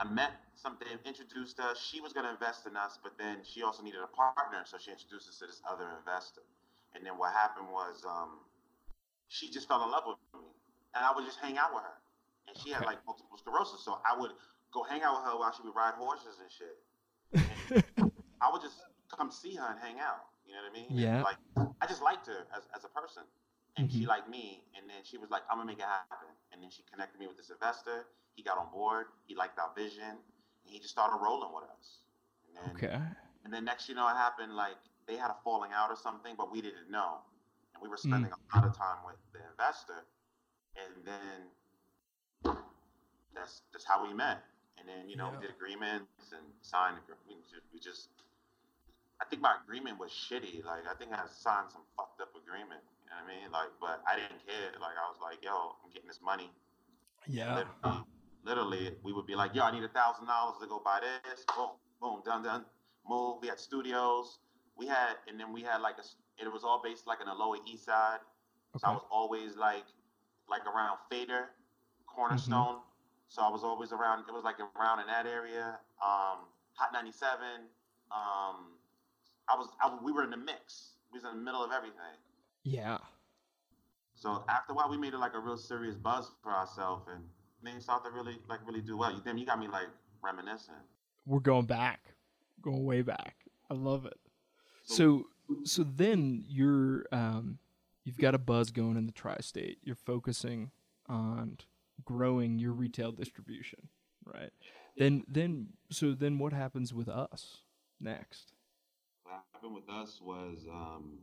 I 0.00 0.04
met 0.04 0.32
something, 0.54 0.88
introduced 1.06 1.60
us. 1.60 1.78
She 1.80 2.00
was 2.00 2.12
gonna 2.12 2.30
invest 2.30 2.66
in 2.66 2.76
us, 2.76 2.98
but 3.02 3.12
then 3.18 3.38
she 3.44 3.62
also 3.62 3.82
needed 3.82 4.00
a 4.02 4.08
partner, 4.08 4.62
so 4.64 4.78
she 4.78 4.90
introduced 4.90 5.28
us 5.28 5.38
to 5.38 5.46
this 5.46 5.62
other 5.68 5.86
investor. 5.98 6.42
And 6.94 7.04
then 7.04 7.18
what 7.18 7.32
happened 7.32 7.68
was 7.72 8.04
um, 8.06 8.40
she 9.28 9.50
just 9.50 9.68
fell 9.68 9.82
in 9.84 9.90
love 9.90 10.04
with 10.06 10.18
me, 10.34 10.48
and 10.94 11.04
I 11.04 11.12
would 11.14 11.24
just 11.24 11.38
hang 11.40 11.58
out 11.58 11.74
with 11.74 11.82
her. 11.84 11.96
And 12.48 12.56
she 12.56 12.70
had 12.70 12.84
like 12.84 13.04
multiple 13.06 13.36
sclerosis, 13.36 13.84
so 13.84 14.00
I 14.08 14.16
would 14.18 14.32
go 14.72 14.82
hang 14.82 15.02
out 15.02 15.20
with 15.20 15.24
her 15.32 15.38
while 15.38 15.52
she 15.52 15.62
would 15.62 15.74
ride 15.76 15.94
horses 15.94 16.40
and 16.40 16.48
shit. 16.50 16.76
I 18.40 18.50
would 18.52 18.62
just 18.62 18.78
come 19.14 19.30
see 19.30 19.54
her 19.56 19.66
and 19.68 19.78
hang 19.80 19.98
out. 20.00 20.32
You 20.46 20.54
know 20.54 20.62
what 20.64 20.72
I 20.72 20.74
mean? 20.74 20.88
Yeah. 20.96 21.22
Like 21.22 21.36
I 21.80 21.86
just 21.86 22.02
liked 22.02 22.26
her 22.26 22.46
as, 22.56 22.64
as 22.74 22.84
a 22.84 22.88
person, 22.88 23.24
and 23.76 23.90
she 23.92 24.04
Mhm. 24.04 24.08
liked 24.08 24.28
me. 24.28 24.64
And 24.76 24.88
then 24.88 25.04
she 25.04 25.18
was 25.18 25.28
like, 25.30 25.42
"I'm 25.50 25.58
gonna 25.58 25.66
make 25.68 25.78
it 25.78 25.84
happen." 25.84 26.28
And 26.52 26.62
then 26.62 26.70
she 26.70 26.82
connected 26.90 27.18
me 27.20 27.26
with 27.26 27.36
this 27.36 27.50
investor. 27.50 28.06
He 28.34 28.42
got 28.42 28.56
on 28.56 28.70
board. 28.70 29.06
He 29.26 29.34
liked 29.34 29.58
our 29.58 29.72
vision, 29.74 30.08
and 30.64 30.66
he 30.72 30.78
just 30.78 30.90
started 30.92 31.16
rolling 31.20 31.52
with 31.52 31.64
us. 31.68 32.00
And 32.46 32.56
then, 32.56 32.76
Okay. 32.76 33.00
And 33.44 33.52
then 33.54 33.64
next, 33.64 33.88
you 33.88 33.94
know, 33.94 34.06
it 34.08 34.16
happened 34.16 34.54
like 34.56 34.76
they 35.06 35.16
had 35.16 35.30
a 35.30 35.36
falling 35.44 35.72
out 35.72 35.90
or 35.90 35.96
something, 35.96 36.34
but 36.36 36.50
we 36.50 36.60
didn't 36.60 36.90
know. 36.90 37.22
And 37.72 37.82
we 37.82 37.88
were 37.88 37.96
Mm. 37.96 38.08
spending 38.10 38.32
a 38.32 38.56
lot 38.56 38.64
of 38.66 38.76
time 38.76 39.04
with 39.04 39.16
the 39.32 39.40
investor, 39.50 40.04
and 40.84 41.04
then 41.04 42.54
that's 43.34 43.62
that's 43.72 43.84
how 43.84 44.06
we 44.06 44.14
met. 44.14 44.42
And 44.78 44.88
then 44.88 45.08
you 45.08 45.16
know 45.16 45.30
Yeah. 45.30 45.38
we 45.38 45.46
did 45.46 45.54
agreements 45.56 46.32
and 46.32 46.44
signed. 46.62 46.96
We 47.28 47.34
just, 47.50 47.62
we 47.72 47.78
just, 47.80 48.08
I 49.20 49.24
think 49.26 49.42
my 49.42 49.56
agreement 49.62 49.98
was 49.98 50.10
shitty. 50.10 50.64
Like 50.64 50.86
I 50.86 50.94
think 50.94 51.12
I 51.12 51.26
signed 51.26 51.70
some 51.70 51.82
fucked 51.96 52.20
up 52.20 52.30
agreement. 52.36 52.82
You 53.04 53.10
know 53.10 53.22
what 53.24 53.30
I 53.30 53.40
mean? 53.40 53.50
Like, 53.50 53.70
but 53.80 54.02
I 54.06 54.16
didn't 54.16 54.38
care. 54.46 54.72
Like 54.80 54.96
I 54.96 55.08
was 55.10 55.18
like, 55.22 55.42
yo, 55.42 55.74
I'm 55.82 55.90
getting 55.92 56.08
this 56.08 56.20
money. 56.22 56.50
Yeah. 57.26 57.64
Literally, 57.84 58.04
literally, 58.44 58.96
we 59.02 59.12
would 59.12 59.26
be 59.26 59.34
like, 59.34 59.54
yo, 59.54 59.64
I 59.64 59.72
need 59.72 59.84
a 59.84 59.88
thousand 59.88 60.26
dollars 60.26 60.56
to 60.60 60.66
go 60.66 60.80
buy 60.84 61.00
this. 61.02 61.44
Boom, 61.56 61.70
boom, 62.00 62.22
done, 62.24 62.42
done. 62.42 62.64
Move. 63.08 63.38
We 63.42 63.48
had 63.48 63.58
studios. 63.58 64.38
We 64.76 64.86
had, 64.86 65.16
and 65.26 65.40
then 65.40 65.52
we 65.52 65.62
had 65.62 65.80
like 65.80 65.96
a. 65.98 66.04
It 66.40 66.52
was 66.52 66.62
all 66.62 66.80
based 66.84 67.06
like 67.06 67.20
in 67.20 67.26
the 67.26 67.34
Lower 67.34 67.56
East 67.66 67.84
Side. 67.86 68.20
So 68.76 68.86
I 68.86 68.92
was 68.92 69.02
always 69.10 69.56
like, 69.56 69.84
like 70.50 70.66
around 70.66 70.98
Fader, 71.10 71.50
Cornerstone. 72.06 72.78
So 73.28 73.42
I 73.42 73.50
was 73.50 73.62
always 73.62 73.92
around. 73.92 74.24
It 74.28 74.32
was 74.32 74.44
like 74.44 74.56
around 74.60 75.00
in 75.00 75.06
that 75.06 75.26
area. 75.26 75.78
Um, 76.02 76.48
Hot 76.74 76.92
97. 76.92 77.38
Um, 78.10 78.78
I 79.50 79.56
was, 79.56 79.68
I, 79.82 79.96
we 80.02 80.12
were 80.12 80.24
in 80.24 80.30
the 80.30 80.36
mix. 80.36 80.92
We 81.12 81.18
was 81.18 81.24
in 81.24 81.38
the 81.38 81.44
middle 81.44 81.62
of 81.62 81.72
everything. 81.72 82.16
Yeah. 82.62 82.98
So 84.14 84.44
after 84.48 84.72
a 84.72 84.76
while, 84.76 84.88
we 84.88 84.96
made 84.96 85.14
it 85.14 85.18
like 85.18 85.34
a 85.34 85.38
real 85.38 85.56
serious 85.56 85.96
buzz 85.96 86.30
for 86.42 86.52
ourselves, 86.52 87.06
and 87.12 87.22
things 87.64 87.84
started 87.84 88.10
to 88.10 88.14
really, 88.14 88.38
like, 88.48 88.60
really 88.66 88.80
do 88.80 88.96
well. 88.96 89.12
You 89.12 89.20
damn, 89.24 89.38
you 89.38 89.46
got 89.46 89.58
me 89.58 89.68
like 89.68 89.86
reminiscing. 90.22 90.74
We're 91.26 91.40
going 91.40 91.66
back, 91.66 92.00
going 92.62 92.84
way 92.84 93.02
back. 93.02 93.36
I 93.70 93.74
love 93.74 94.06
it. 94.06 94.18
So 94.84 95.26
so 95.64 95.84
then 95.84 96.44
you're 96.48 97.04
um 97.12 97.58
you've 98.08 98.16
got 98.16 98.34
a 98.34 98.38
buzz 98.38 98.70
going 98.70 98.96
in 98.96 99.04
the 99.04 99.12
tri-state. 99.12 99.76
You're 99.82 99.94
focusing 99.94 100.70
on 101.10 101.58
growing 102.06 102.58
your 102.58 102.72
retail 102.72 103.12
distribution, 103.12 103.90
right? 104.24 104.50
Then 104.96 105.24
then 105.28 105.68
so 105.90 106.12
then 106.12 106.38
what 106.38 106.54
happens 106.54 106.94
with 106.94 107.08
us 107.08 107.58
next? 108.00 108.54
What 109.24 109.42
happened 109.52 109.74
with 109.74 109.90
us 109.90 110.20
was 110.22 110.66
um, 110.70 111.18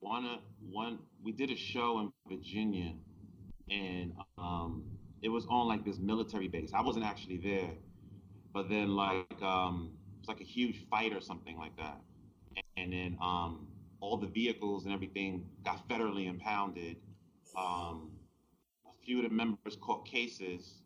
one 0.00 0.28
one 0.70 0.98
we 1.24 1.32
did 1.32 1.50
a 1.50 1.56
show 1.56 2.00
in 2.00 2.12
Virginia, 2.36 2.92
and 3.70 4.12
um, 4.36 4.84
it 5.22 5.30
was 5.30 5.46
on 5.48 5.68
like 5.68 5.86
this 5.86 5.98
military 5.98 6.48
base. 6.48 6.70
I 6.74 6.82
wasn't 6.82 7.06
actually 7.06 7.38
there, 7.38 7.70
but 8.52 8.68
then 8.68 8.94
like 8.94 9.40
um, 9.40 9.92
it 10.16 10.20
was 10.20 10.28
like 10.28 10.42
a 10.42 10.44
huge 10.44 10.86
fight 10.90 11.14
or 11.14 11.22
something 11.22 11.56
like 11.56 11.74
that, 11.78 11.98
and 12.76 12.92
then 12.92 13.16
um, 13.22 13.67
all 14.00 14.16
the 14.16 14.26
vehicles 14.26 14.84
and 14.84 14.94
everything 14.94 15.44
got 15.64 15.86
federally 15.88 16.26
impounded. 16.28 16.96
Um, 17.56 18.10
a 18.86 19.04
few 19.04 19.18
of 19.18 19.28
the 19.28 19.34
members 19.34 19.76
caught 19.80 20.06
cases, 20.06 20.82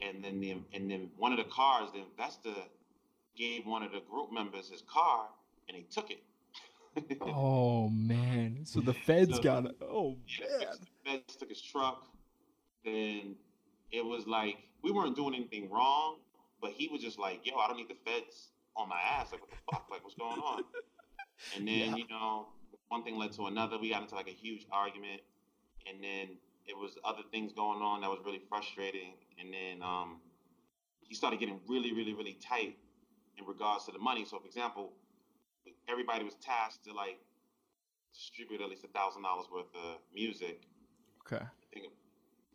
and 0.00 0.22
then 0.24 0.40
the 0.40 0.56
and 0.72 0.90
then 0.90 1.10
one 1.16 1.32
of 1.32 1.38
the 1.38 1.44
cars, 1.44 1.90
the 1.92 2.00
investor 2.00 2.54
gave 3.36 3.66
one 3.66 3.82
of 3.82 3.92
the 3.92 4.00
group 4.10 4.32
members 4.32 4.70
his 4.70 4.82
car, 4.82 5.26
and 5.68 5.76
he 5.76 5.82
took 5.84 6.10
it. 6.10 6.22
oh 7.20 7.88
man! 7.90 8.60
So 8.64 8.80
the 8.80 8.94
feds 8.94 9.36
So- 9.36 9.42
got 9.42 9.66
it. 9.66 9.76
Oh 9.82 10.16
Yeah, 10.40 10.46
man! 10.58 10.66
the 11.04 11.10
feds 11.10 11.36
took 11.36 11.48
his 11.50 11.60
truck. 11.60 12.06
Then 12.84 13.34
it 13.90 14.04
was 14.04 14.26
like 14.26 14.56
we 14.82 14.92
weren't 14.92 15.16
doing 15.16 15.34
anything 15.34 15.68
wrong, 15.70 16.16
but 16.62 16.70
he 16.70 16.88
was 16.88 17.02
just 17.02 17.18
like, 17.18 17.40
"Yo, 17.44 17.56
I 17.56 17.66
don't 17.68 17.76
need 17.76 17.88
the 17.88 17.96
feds 18.10 18.48
on 18.76 18.88
my 18.88 19.00
ass. 19.00 19.32
Like, 19.32 19.40
what 19.42 19.50
the 19.50 19.56
fuck? 19.70 19.86
Like, 19.90 20.02
what's 20.04 20.14
going 20.14 20.38
on?" 20.40 20.62
And 21.54 21.66
then 21.66 21.90
Yeah. 21.90 21.96
you 21.96 22.04
know, 22.08 22.48
one 22.88 23.04
thing 23.04 23.16
led 23.16 23.32
to 23.32 23.46
another. 23.46 23.78
We 23.78 23.90
got 23.90 24.02
into 24.02 24.14
like 24.14 24.28
a 24.28 24.32
huge 24.32 24.66
argument, 24.72 25.22
and 25.86 26.02
then 26.02 26.36
it 26.66 26.76
was 26.76 26.98
other 27.04 27.22
things 27.30 27.52
going 27.52 27.82
on 27.82 28.00
that 28.02 28.10
was 28.10 28.20
really 28.24 28.42
frustrating. 28.48 29.14
And 29.38 29.52
then 29.52 29.82
um, 29.82 30.20
he 31.00 31.14
started 31.14 31.38
getting 31.40 31.60
really, 31.68 31.92
really, 31.92 32.14
really 32.14 32.38
tight 32.40 32.76
in 33.38 33.44
regards 33.46 33.84
to 33.86 33.92
the 33.92 33.98
money. 33.98 34.24
So, 34.24 34.38
for 34.38 34.46
example, 34.46 34.92
everybody 35.88 36.24
was 36.24 36.34
tasked 36.36 36.84
to 36.84 36.92
like 36.92 37.18
distribute 38.14 38.60
at 38.62 38.68
least 38.68 38.84
a 38.84 38.88
thousand 38.88 39.22
dollars 39.22 39.46
worth 39.52 39.72
of 39.74 39.98
music 40.14 40.62
Okay. 41.26 41.44
think 41.72 41.92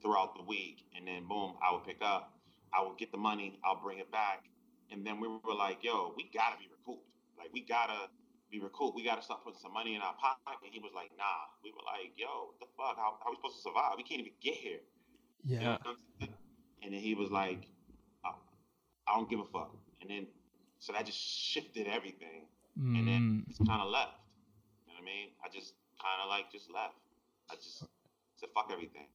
throughout 0.02 0.36
the 0.36 0.44
week, 0.44 0.86
and 0.96 1.08
then 1.08 1.28
boom, 1.28 1.54
I 1.62 1.74
would 1.74 1.86
pick 1.86 2.02
up. 2.02 2.34
I 2.74 2.82
would 2.84 2.98
get 2.98 3.12
the 3.12 3.18
money. 3.18 3.60
I'll 3.64 3.82
bring 3.82 4.00
it 4.00 4.12
back, 4.12 4.46
and 4.92 5.06
then 5.06 5.20
we 5.20 5.28
were 5.28 5.56
like, 5.56 5.84
"Yo, 5.84 6.14
we 6.16 6.30
gotta 6.34 6.58
be 6.58 6.68
recouped. 6.70 7.08
Like, 7.38 7.52
we 7.54 7.62
gotta 7.62 8.10
be 8.52 8.60
recouped. 8.60 8.96
We 8.96 9.04
gotta 9.04 9.22
start 9.22 9.44
putting 9.44 9.60
some 9.60 9.74
money 9.74 9.96
in 9.96 10.02
our 10.02 10.14
pocket." 10.16 10.60
And 10.66 10.74
he 10.74 10.80
was 10.80 10.92
like, 10.94 11.12
"Nah." 11.18 11.48
We 11.64 11.72
were 11.72 11.84
like, 11.86 12.14
"Yo, 12.18 12.52
what 12.52 12.60
the 12.60 12.68
fuck? 12.78 12.98
How, 12.98 13.18
how 13.24 13.28
are 13.28 13.32
we 13.32 13.38
supposed 13.38 13.56
to 13.58 13.62
survive? 13.62 13.94
We 13.98 14.04
can't 14.04 14.20
even 14.20 14.34
get 14.42 14.56
here." 14.56 14.82
You 15.46 15.60
know 15.60 15.62
Yeah. 15.64 15.78
I'm 15.86 15.98
saying? 16.20 16.34
And 16.84 16.94
then 16.94 17.02
he 17.02 17.16
was 17.16 17.32
like, 17.32 17.66
I, 18.26 18.34
"I 19.08 19.16
don't 19.16 19.30
give 19.30 19.40
a 19.40 19.46
fuck." 19.46 19.76
And 20.02 20.10
then 20.10 20.28
so 20.80 20.94
that 20.94 21.06
just 21.06 21.20
shifted 21.20 21.88
everything, 21.88 22.48
and 22.76 23.08
then 23.08 23.46
Mm. 23.46 23.48
just 23.48 23.66
kind 23.68 23.82
of 23.82 23.90
left. 23.90 24.18
You 24.88 24.94
know 24.94 25.00
what 25.00 25.02
I 25.02 25.06
mean? 25.06 25.30
I 25.44 25.50
just 25.50 25.76
kind 26.02 26.20
of 26.24 26.30
like 26.30 26.52
just 26.52 26.70
left. 26.72 26.96
I 27.50 27.56
just 27.56 27.80
said, 28.36 28.50
"Fuck 28.54 28.70
everything." 28.72 29.08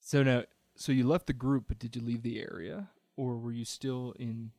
So 0.00 0.22
now, 0.24 0.44
so 0.74 0.90
you 0.90 1.06
left 1.06 1.26
the 1.28 1.32
group, 1.32 1.64
but 1.68 1.78
did 1.78 1.94
you 1.94 2.02
leave 2.02 2.22
the 2.22 2.40
area, 2.40 2.90
or 3.16 3.38
were 3.38 3.52
you 3.52 3.64
still 3.64 4.14
in? 4.18 4.50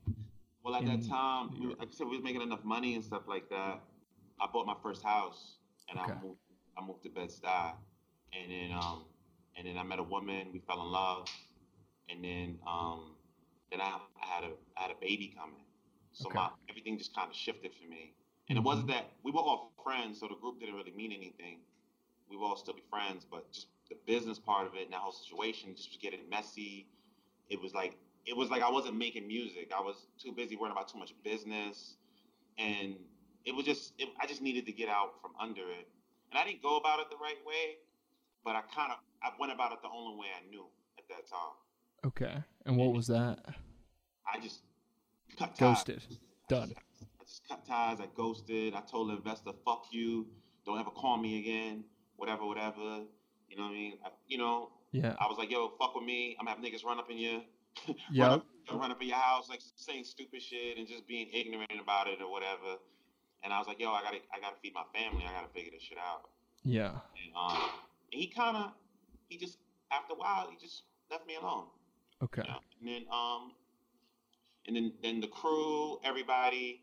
Well, 0.63 0.75
at 0.75 0.83
in 0.83 0.87
that 1.01 1.07
time, 1.07 1.59
we- 1.59 1.75
like 1.75 1.89
I 1.89 1.91
said, 1.91 2.07
we 2.07 2.15
was 2.15 2.23
making 2.23 2.41
enough 2.41 2.63
money 2.63 2.95
and 2.95 3.03
stuff 3.03 3.27
like 3.27 3.49
that. 3.49 3.81
I 4.39 4.47
bought 4.47 4.65
my 4.65 4.75
first 4.81 5.03
house, 5.03 5.57
and 5.89 5.99
Okay. 5.99 6.11
I 6.13 6.21
moved. 6.21 6.39
I 6.75 6.81
moved 6.81 7.03
to 7.03 7.09
Bed 7.09 7.29
Stuy, 7.29 7.75
and 8.31 8.51
then 8.51 8.71
um, 8.71 9.05
and 9.55 9.67
then 9.67 9.77
I 9.77 9.83
met 9.83 9.99
a 9.99 10.03
woman. 10.03 10.51
We 10.51 10.59
fell 10.59 10.81
in 10.81 10.91
love, 10.91 11.29
and 12.09 12.23
then 12.23 12.59
um, 12.65 13.15
then 13.69 13.81
I, 13.81 13.99
I 14.21 14.25
had 14.25 14.43
a 14.45 14.51
I 14.77 14.81
had 14.83 14.91
a 14.91 14.95
baby 14.99 15.27
coming. 15.37 15.65
So 16.13 16.29
Okay. 16.29 16.35
my 16.35 16.49
everything 16.69 16.97
just 16.97 17.13
kind 17.15 17.29
of 17.29 17.35
shifted 17.35 17.71
for 17.75 17.87
me. 17.87 18.13
And 18.49 18.57
it 18.57 18.61
wasn't 18.61 18.87
that 18.87 19.11
we 19.23 19.31
were 19.31 19.39
all 19.41 19.73
friends, 19.83 20.19
so 20.19 20.27
the 20.27 20.35
group 20.35 20.59
didn't 20.59 20.75
really 20.75 20.91
mean 20.91 21.11
anything. 21.11 21.59
We 22.29 22.37
would 22.37 22.45
all 22.45 22.57
still 22.57 22.73
be 22.73 22.83
friends, 22.89 23.25
but 23.29 23.51
just 23.51 23.67
the 23.89 23.95
business 24.05 24.39
part 24.39 24.65
of 24.67 24.75
it 24.75 24.83
and 24.85 24.93
that 24.93 24.99
whole 25.01 25.11
situation 25.11 25.75
just 25.75 25.89
was 25.89 25.97
getting 25.97 26.27
messy. 26.29 26.87
It 27.49 27.61
was 27.61 27.73
like 27.73 27.97
it 28.25 28.35
was 28.35 28.49
like 28.49 28.61
I 28.61 28.69
wasn't 28.71 28.97
making 28.97 29.27
music. 29.27 29.71
I 29.75 29.81
was 29.81 30.07
too 30.21 30.31
busy 30.31 30.55
worrying 30.55 30.71
about 30.71 30.87
too 30.87 30.97
much 30.97 31.13
business, 31.23 31.95
and 32.57 32.95
it 33.45 33.53
was 33.55 33.65
just 33.65 33.93
it, 33.97 34.09
I 34.21 34.27
just 34.27 34.41
needed 34.41 34.65
to 34.65 34.71
get 34.71 34.89
out 34.89 35.21
from 35.21 35.31
under 35.39 35.61
it. 35.61 35.87
And 36.31 36.39
I 36.39 36.45
didn't 36.45 36.61
go 36.63 36.77
about 36.77 36.99
it 36.99 37.09
the 37.09 37.17
right 37.17 37.37
way, 37.45 37.77
but 38.43 38.55
I 38.55 38.61
kind 38.73 38.91
of 38.91 38.97
I 39.21 39.29
went 39.39 39.51
about 39.51 39.71
it 39.73 39.79
the 39.81 39.89
only 39.89 40.17
way 40.17 40.27
I 40.35 40.49
knew 40.49 40.65
at 40.97 41.03
that 41.09 41.27
time. 41.27 41.55
Okay. 42.05 42.43
And 42.65 42.77
what 42.77 42.93
was 42.93 43.07
that? 43.07 43.39
I 44.31 44.39
just 44.39 44.61
cut 45.37 45.55
ties. 45.55 45.83
Ghosted. 45.83 46.01
Done. 46.49 46.73
I 47.19 47.23
just 47.23 47.47
cut 47.47 47.65
ties. 47.65 47.99
I 47.99 48.07
ghosted. 48.15 48.73
I 48.73 48.81
told 48.81 49.09
the 49.09 49.15
investor, 49.15 49.51
"Fuck 49.65 49.87
you. 49.91 50.27
Don't 50.65 50.79
ever 50.79 50.91
call 50.91 51.17
me 51.17 51.39
again. 51.39 51.83
Whatever, 52.15 52.45
whatever." 52.45 53.03
You 53.49 53.57
know 53.57 53.63
what 53.63 53.71
I 53.71 53.73
mean? 53.73 53.93
I, 54.03 54.09
you 54.27 54.37
know, 54.37 54.71
Yeah. 54.91 55.15
I 55.19 55.27
was 55.27 55.37
like, 55.37 55.51
"Yo, 55.51 55.69
fuck 55.77 55.93
with 55.95 56.03
me. 56.03 56.35
I'm 56.39 56.45
gonna 56.45 56.55
have 56.57 56.65
niggas 56.65 56.83
run 56.83 56.99
up 56.99 57.09
in 57.11 57.17
you, 57.17 57.41
run, 57.87 57.97
Yep. 58.11 58.31
up, 58.31 58.45
run 58.71 58.91
up 58.91 59.01
in 59.01 59.07
your 59.07 59.17
house, 59.17 59.49
like 59.49 59.61
saying 59.75 60.03
stupid 60.03 60.41
shit 60.41 60.77
and 60.77 60.87
just 60.87 61.07
being 61.07 61.29
ignorant 61.33 61.79
about 61.81 62.07
it 62.07 62.21
or 62.21 62.29
whatever." 62.31 62.77
And 63.43 63.51
I 63.51 63.59
was 63.59 63.67
like, 63.67 63.79
"Yo, 63.79 63.91
I 63.91 64.01
gotta, 64.01 64.19
I 64.33 64.39
gotta 64.39 64.55
feed 64.61 64.73
my 64.73 64.85
family. 64.93 65.25
I 65.27 65.33
gotta 65.33 65.51
figure 65.53 65.71
this 65.71 65.83
shit 65.83 65.97
out." 65.97 66.29
Yeah. 66.63 66.91
And, 66.91 67.35
um, 67.35 67.57
and 68.11 68.21
he 68.21 68.27
kind 68.27 68.55
of, 68.57 68.71
he 69.27 69.37
just 69.37 69.57
after 69.91 70.13
a 70.13 70.17
while, 70.17 70.49
he 70.49 70.57
just 70.57 70.83
left 71.11 71.27
me 71.27 71.35
alone. 71.35 71.65
Okay. 72.21 72.43
Yeah. 72.45 72.55
And 72.79 72.87
then 72.87 73.05
um 73.11 73.51
and 74.65 74.75
then 74.75 74.93
then 75.01 75.19
the 75.19 75.27
crew, 75.27 75.99
everybody 76.03 76.81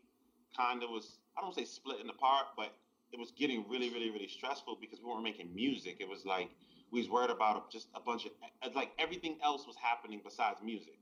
kind 0.55 0.83
of 0.83 0.89
was 0.89 1.17
I 1.37 1.41
don't 1.41 1.55
say 1.55 1.65
splitting 1.65 2.09
apart, 2.09 2.47
but 2.55 2.73
it 3.11 3.19
was 3.19 3.31
getting 3.31 3.65
really, 3.67 3.89
really, 3.89 4.09
really 4.09 4.27
stressful 4.27 4.77
because 4.79 4.99
we 4.99 5.05
weren't 5.09 5.23
making 5.23 5.53
music. 5.53 5.97
It 5.99 6.07
was 6.07 6.25
like 6.25 6.49
we 6.91 6.99
was 6.99 7.09
worried 7.09 7.29
about 7.29 7.71
just 7.71 7.87
a 7.95 7.99
bunch 7.99 8.25
of 8.25 8.75
like 8.75 8.91
everything 8.99 9.37
else 9.43 9.65
was 9.65 9.75
happening 9.81 10.21
besides 10.23 10.59
music. 10.63 10.99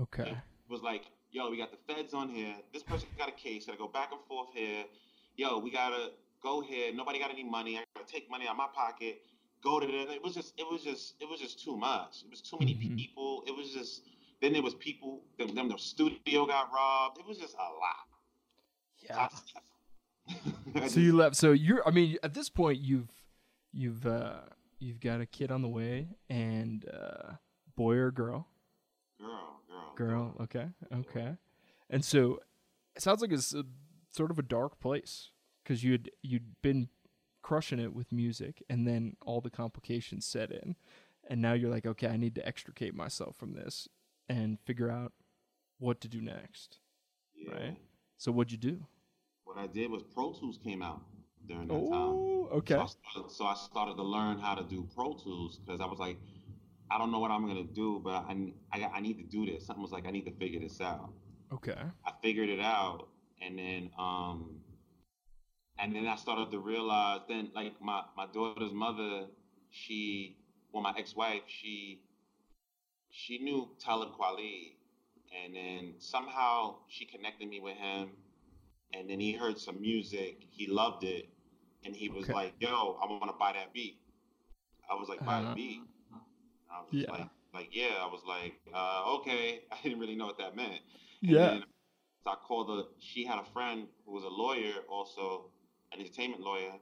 Okay. 0.00 0.30
It 0.30 0.70
was 0.72 0.82
like, 0.82 1.04
yo, 1.32 1.50
we 1.50 1.56
got 1.56 1.70
the 1.70 1.92
feds 1.92 2.14
on 2.14 2.28
here. 2.28 2.54
This 2.72 2.82
person 2.82 3.08
got 3.18 3.28
a 3.28 3.32
case. 3.32 3.66
Gotta 3.66 3.78
go 3.78 3.88
back 3.88 4.10
and 4.12 4.20
forth 4.28 4.48
here. 4.54 4.84
Yo, 5.36 5.58
we 5.58 5.70
gotta 5.70 6.10
go 6.42 6.60
here. 6.60 6.92
Nobody 6.94 7.18
got 7.18 7.30
any 7.30 7.44
money. 7.44 7.76
I 7.78 7.84
gotta 7.96 8.10
take 8.10 8.30
money 8.30 8.46
out 8.46 8.52
of 8.52 8.56
my 8.56 8.68
pocket. 8.74 9.22
Go 9.62 9.80
to 9.80 9.86
the. 9.86 10.12
It 10.12 10.22
was 10.22 10.34
just. 10.34 10.54
It 10.58 10.66
was 10.70 10.82
just. 10.82 11.14
It 11.20 11.28
was 11.28 11.40
just 11.40 11.62
too 11.64 11.76
much. 11.76 12.22
It 12.24 12.30
was 12.30 12.40
too 12.40 12.56
many 12.58 12.74
Mhm. 12.74 12.96
people. 12.96 13.44
It 13.46 13.56
was 13.56 13.70
just. 13.72 14.02
Then 14.42 14.52
there 14.52 14.62
was 14.62 14.74
people. 14.74 15.22
Then, 15.38 15.54
then 15.54 15.68
the 15.68 15.78
studio 15.78 16.44
got 16.46 16.70
robbed. 16.72 17.18
It 17.18 17.26
was 17.26 17.38
just 17.38 17.54
a 17.54 17.62
lot. 17.62 18.06
Yeah. 19.02 19.28
So 20.88 21.00
you 21.00 21.14
left. 21.16 21.36
So 21.36 21.52
you're. 21.52 21.86
I 21.86 21.90
mean, 21.90 22.16
at 22.22 22.34
this 22.34 22.48
point, 22.48 22.78
you've 22.80 23.10
you've 23.72 24.06
uh 24.06 24.40
you've 24.84 25.00
got 25.00 25.20
a 25.20 25.26
kid 25.26 25.50
on 25.50 25.62
the 25.62 25.68
way, 25.68 26.08
and 26.28 26.84
uh 26.88 27.32
boy 27.76 27.94
or 27.96 28.10
girl? 28.10 28.48
girl, 29.18 29.60
girl, 29.68 29.94
Girl. 29.96 30.36
Okay. 30.42 30.66
Okay. 30.92 31.36
And 31.90 32.04
so 32.04 32.40
it 32.94 33.02
sounds 33.02 33.20
like 33.20 33.32
it's 33.32 33.54
a, 33.54 33.64
sort 34.10 34.30
of 34.30 34.38
a 34.38 34.42
dark 34.42 34.78
place 34.80 35.30
because 35.62 35.82
you'd 35.82 36.10
you'd 36.22 36.60
been 36.62 36.88
crushing 37.42 37.78
it 37.78 37.94
with 37.94 38.12
music, 38.12 38.62
and 38.70 38.86
then 38.86 39.16
all 39.24 39.40
the 39.40 39.50
complications 39.50 40.24
set 40.26 40.50
in, 40.50 40.76
and 41.28 41.40
now 41.42 41.52
you're 41.52 41.70
like, 41.70 41.86
okay, 41.86 42.08
I 42.08 42.16
need 42.16 42.34
to 42.36 42.46
extricate 42.46 42.94
myself 42.94 43.36
from 43.36 43.54
this 43.54 43.88
and 44.28 44.58
figure 44.60 44.90
out 44.90 45.12
what 45.78 46.00
to 46.00 46.08
do 46.08 46.20
next. 46.20 46.78
Yeah. 47.36 47.54
right? 47.54 47.76
So 48.16 48.32
what'd 48.32 48.52
you 48.52 48.58
do? 48.58 48.86
What 49.44 49.58
I 49.58 49.66
did 49.66 49.90
was 49.90 50.02
Pro 50.02 50.32
Tools 50.32 50.58
came 50.62 50.82
out 50.82 51.02
during 51.48 51.68
that 51.68 51.74
time. 51.74 51.92
Oh, 51.92 52.48
okay. 52.52 52.74
So 52.74 52.80
I, 52.80 52.86
started, 52.86 53.30
so 53.30 53.44
I 53.44 53.54
started 53.54 53.96
to 53.96 54.02
learn 54.02 54.38
how 54.38 54.54
to 54.54 54.64
do 54.64 54.88
Pro 54.94 55.14
Tools 55.14 55.58
because 55.64 55.80
I 55.80 55.86
was 55.86 55.98
like, 55.98 56.18
I 56.90 56.98
don't 56.98 57.10
know 57.10 57.18
what 57.18 57.30
I'm 57.30 57.46
gonna 57.46 57.64
do, 57.64 58.00
but 58.02 58.24
I, 58.28 58.52
I, 58.72 58.90
I 58.96 59.00
need 59.00 59.18
to 59.18 59.24
do 59.24 59.46
this. 59.46 59.66
Something 59.66 59.82
was 59.82 59.92
like, 59.92 60.06
I 60.06 60.10
need 60.10 60.26
to 60.26 60.32
figure 60.32 60.60
this 60.60 60.80
out. 60.80 61.10
Okay. 61.52 61.76
I 62.06 62.12
figured 62.22 62.48
it 62.48 62.60
out, 62.60 63.08
and 63.40 63.58
then 63.58 63.90
um, 63.98 64.60
and 65.78 65.94
then 65.94 66.06
I 66.06 66.16
started 66.16 66.50
to 66.50 66.58
realize. 66.58 67.20
Then 67.28 67.50
like 67.54 67.80
my 67.80 68.02
my 68.16 68.26
daughter's 68.26 68.72
mother, 68.72 69.26
she, 69.74 70.36
well, 70.72 70.82
my 70.82 70.94
ex-wife, 70.96 71.42
she, 71.46 72.00
she 73.10 73.38
knew 73.38 73.68
Talib 73.80 74.10
Kweli, 74.10 74.76
and 75.44 75.54
then 75.54 75.94
somehow 75.98 76.76
she 76.88 77.04
connected 77.04 77.48
me 77.48 77.60
with 77.60 77.76
him, 77.76 78.10
and 78.92 79.10
then 79.10 79.18
he 79.18 79.32
heard 79.32 79.58
some 79.58 79.80
music, 79.80 80.46
he 80.50 80.68
loved 80.68 81.02
it, 81.02 81.28
and 81.84 81.94
he 81.94 82.08
was 82.08 82.24
Okay. 82.24 82.32
like, 82.32 82.54
"Yo, 82.60 82.98
I 83.02 83.06
want 83.06 83.28
to 83.28 83.36
buy 83.38 83.52
that 83.52 83.72
beat." 83.72 83.98
I 84.90 84.94
was 84.94 85.08
like, 85.08 85.24
"Buy 85.24 85.40
Uh-huh. 85.40 85.50
the 85.50 85.54
beat." 85.54 85.80
I 86.70 86.80
was 86.82 86.92
Yeah. 86.92 87.10
like, 87.10 87.28
like 87.52 87.68
yeah, 87.72 87.96
I 88.00 88.06
was 88.06 88.22
like, 88.26 88.54
uh, 88.74 89.16
okay. 89.18 89.62
I 89.72 89.76
didn't 89.82 90.00
really 90.00 90.16
know 90.16 90.26
what 90.26 90.38
that 90.38 90.56
meant. 90.56 90.80
And 91.28 91.30
Yeah. 91.30 91.60
So 92.24 92.30
I 92.32 92.36
called 92.36 92.68
her. 92.70 92.84
She 93.00 93.24
had 93.26 93.38
a 93.38 93.44
friend 93.52 93.88
who 94.06 94.12
was 94.12 94.24
a 94.24 94.28
lawyer, 94.28 94.74
also 94.88 95.50
an 95.92 96.00
entertainment 96.00 96.42
lawyer, 96.42 96.74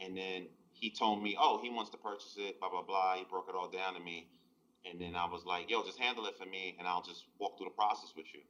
and 0.00 0.16
then 0.16 0.48
he 0.72 0.90
told 0.90 1.22
me, 1.22 1.36
oh, 1.38 1.60
he 1.62 1.70
wants 1.70 1.90
to 1.90 1.98
purchase 1.98 2.36
it, 2.38 2.60
blah 2.60 2.70
blah 2.70 2.82
blah. 2.82 3.16
He 3.16 3.24
broke 3.24 3.48
it 3.48 3.54
all 3.56 3.68
down 3.70 3.94
to 3.94 4.00
me, 4.00 4.28
and 4.84 5.00
then 5.00 5.16
I 5.16 5.26
was 5.26 5.44
like, 5.44 5.70
yo, 5.70 5.84
just 5.84 5.98
handle 5.98 6.26
it 6.26 6.36
for 6.38 6.46
me, 6.46 6.76
and 6.78 6.88
I'll 6.88 7.02
just 7.02 7.24
walk 7.38 7.58
through 7.58 7.68
the 7.68 7.76
process 7.76 8.12
with 8.16 8.26
you, 8.34 8.40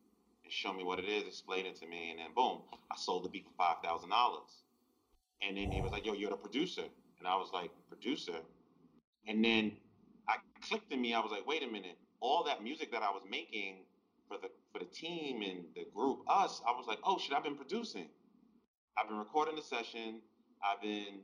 and 0.45 0.52
show 0.52 0.73
me 0.73 0.85
what 0.85 0.99
it 0.99 1.07
is, 1.09 1.25
explain 1.26 1.66
it 1.66 1.76
to 1.76 1.87
me, 1.87 2.11
and 2.11 2.21
then 2.21 2.35
boom, 2.35 2.62
I 2.92 2.97
sold 2.97 3.25
the 3.25 3.30
beat 3.30 3.47
for 3.47 3.54
five 3.57 3.78
thousand 3.83 4.11
dollars. 4.11 4.50
And 5.47 5.57
then 5.57 5.71
he 5.71 5.80
was 5.80 5.92
like, 5.92 6.04
yo, 6.04 6.14
you're 6.14 6.30
the 6.30 6.37
producer, 6.37 6.85
and 7.18 7.28
I 7.28 7.37
was 7.37 7.50
like, 7.52 7.71
producer, 7.88 8.35
and 9.26 9.45
then 9.45 9.73
I 10.28 10.37
clicked 10.68 10.92
in 10.92 11.00
me. 11.00 11.14
I 11.14 11.21
was 11.21 11.30
like, 11.30 11.47
wait 11.47 11.62
a 11.62 11.66
minute, 11.66 11.97
all 12.21 12.45
that 12.45 12.62
music 12.62 12.90
that 12.92 13.02
I 13.02 13.11
was 13.11 13.23
making 13.30 13.76
for 14.28 14.37
the 14.38 14.50
for 14.73 14.78
the 14.78 14.85
team 14.87 15.42
and 15.42 15.64
the 15.75 15.87
group, 15.95 16.21
us, 16.28 16.61
I 16.66 16.73
was 16.73 16.87
like, 16.87 16.99
oh 17.04 17.18
shit, 17.18 17.37
I've 17.37 17.45
been 17.45 17.57
producing. 17.57 18.09
I've 18.99 19.09
been 19.09 19.18
recording 19.18 19.57
the 19.57 19.62
session. 19.62 20.21
I've 20.62 20.83
been 20.83 21.21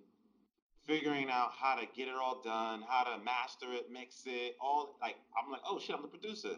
figuring 0.86 1.28
out 1.30 1.50
how 1.58 1.74
to 1.74 1.86
get 1.96 2.08
it 2.08 2.14
all 2.14 2.40
done, 2.42 2.82
how 2.86 3.04
to 3.04 3.22
master 3.24 3.66
it, 3.72 3.90
mix 3.92 4.22
it, 4.26 4.56
all 4.60 4.96
like 5.00 5.16
I'm 5.36 5.50
like, 5.50 5.62
oh 5.68 5.78
shit, 5.78 5.94
I'm 5.96 6.02
the 6.02 6.08
producer. 6.08 6.56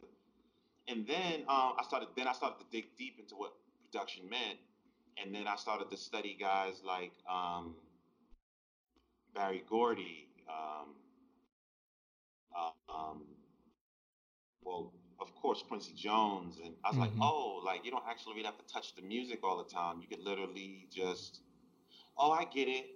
And 0.89 1.07
then 1.07 1.41
um, 1.49 1.75
I 1.79 1.85
started 1.87 2.09
then 2.17 2.29
I 2.29 2.33
started 2.33 2.59
to 2.59 2.67
dig 2.71 2.97
deep 2.97 3.19
into 3.19 3.35
what 3.35 3.53
production 3.91 4.29
meant. 4.29 4.59
And 5.23 5.35
then 5.35 5.46
I 5.49 5.56
started 5.56 5.90
to 5.90 5.96
study 5.96 6.37
guys 6.38 6.82
like 6.85 7.12
um, 7.30 7.75
Berry 9.35 9.62
Gordy, 9.68 10.28
um, 10.49 10.94
uh, 12.56 12.70
um, 12.92 13.25
well, 14.62 14.92
of 15.20 15.35
course, 15.35 15.62
Quincy 15.66 15.92
Jones. 15.94 16.58
And 16.62 16.75
I 16.85 16.90
was 16.90 16.99
like, 16.99 17.12
Mhm. 17.12 17.23
oh, 17.23 17.62
like 17.64 17.85
you 17.85 17.90
don't 17.90 18.06
actually 18.06 18.35
really 18.35 18.46
have 18.46 18.58
to 18.58 18.66
touch 18.66 18.94
the 18.94 19.02
music 19.02 19.44
all 19.44 19.56
the 19.62 19.70
time. 19.70 20.00
You 20.00 20.08
could 20.08 20.20
literally 20.20 20.88
just, 20.90 21.40
oh, 22.18 22.30
I 22.32 22.44
get 22.44 22.68
it. 22.68 22.90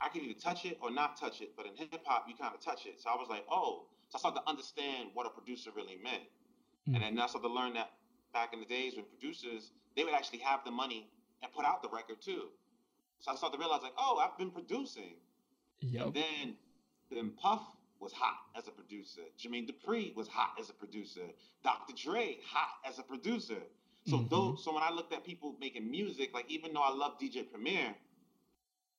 I 0.00 0.08
can 0.08 0.22
either 0.22 0.38
touch 0.38 0.64
it 0.64 0.78
or 0.80 0.90
not 0.90 1.16
touch 1.16 1.40
it, 1.40 1.56
but 1.56 1.66
in 1.66 1.76
hip 1.76 2.04
hop, 2.04 2.28
you 2.28 2.34
kind 2.36 2.54
of 2.54 2.60
touch 2.60 2.86
it. 2.86 3.00
So 3.00 3.10
I 3.10 3.16
was 3.16 3.28
like, 3.28 3.44
oh, 3.50 3.86
so 4.08 4.16
I 4.16 4.18
started 4.20 4.40
to 4.40 4.48
understand 4.48 5.10
what 5.14 5.26
a 5.26 5.30
producer 5.30 5.70
really 5.74 5.96
meant. 5.96 6.22
Mm. 6.88 6.94
And 6.94 7.02
then 7.02 7.18
I 7.20 7.26
started 7.26 7.48
to 7.48 7.54
learn 7.54 7.74
that 7.74 7.92
back 8.32 8.52
in 8.52 8.60
the 8.60 8.66
days 8.66 8.96
when 8.96 9.04
producers, 9.06 9.72
they 9.96 10.04
would 10.04 10.14
actually 10.14 10.38
have 10.40 10.64
the 10.64 10.70
money 10.70 11.10
and 11.42 11.52
put 11.52 11.64
out 11.64 11.82
the 11.82 11.88
record 11.88 12.20
too. 12.20 12.48
So 13.20 13.32
I 13.32 13.34
started 13.36 13.56
to 13.56 13.60
realize, 13.60 13.82
like, 13.82 13.94
oh, 13.98 14.18
I've 14.22 14.36
been 14.38 14.50
producing. 14.50 15.14
Yep. 15.80 16.06
And 16.06 16.14
then, 16.14 16.54
then 17.10 17.30
Puff 17.30 17.62
was 18.00 18.12
hot 18.12 18.36
as 18.56 18.68
a 18.68 18.70
producer. 18.70 19.22
Jermaine 19.38 19.68
Dupri 19.68 20.14
was 20.14 20.28
hot 20.28 20.50
as 20.60 20.70
a 20.70 20.72
producer. 20.72 21.22
Dr. 21.64 21.94
Dre 21.94 22.38
hot 22.46 22.78
as 22.88 22.98
a 22.98 23.02
producer. 23.02 23.60
So 24.06 24.18
Mhm. 24.18 24.30
those, 24.30 24.64
so 24.64 24.72
when 24.72 24.82
I 24.82 24.90
looked 24.90 25.12
at 25.12 25.24
people 25.24 25.56
making 25.60 25.90
music, 25.90 26.32
like 26.32 26.48
even 26.48 26.72
though 26.72 26.82
I 26.82 26.90
love 26.90 27.18
DJ 27.18 27.42
Premier, 27.42 27.94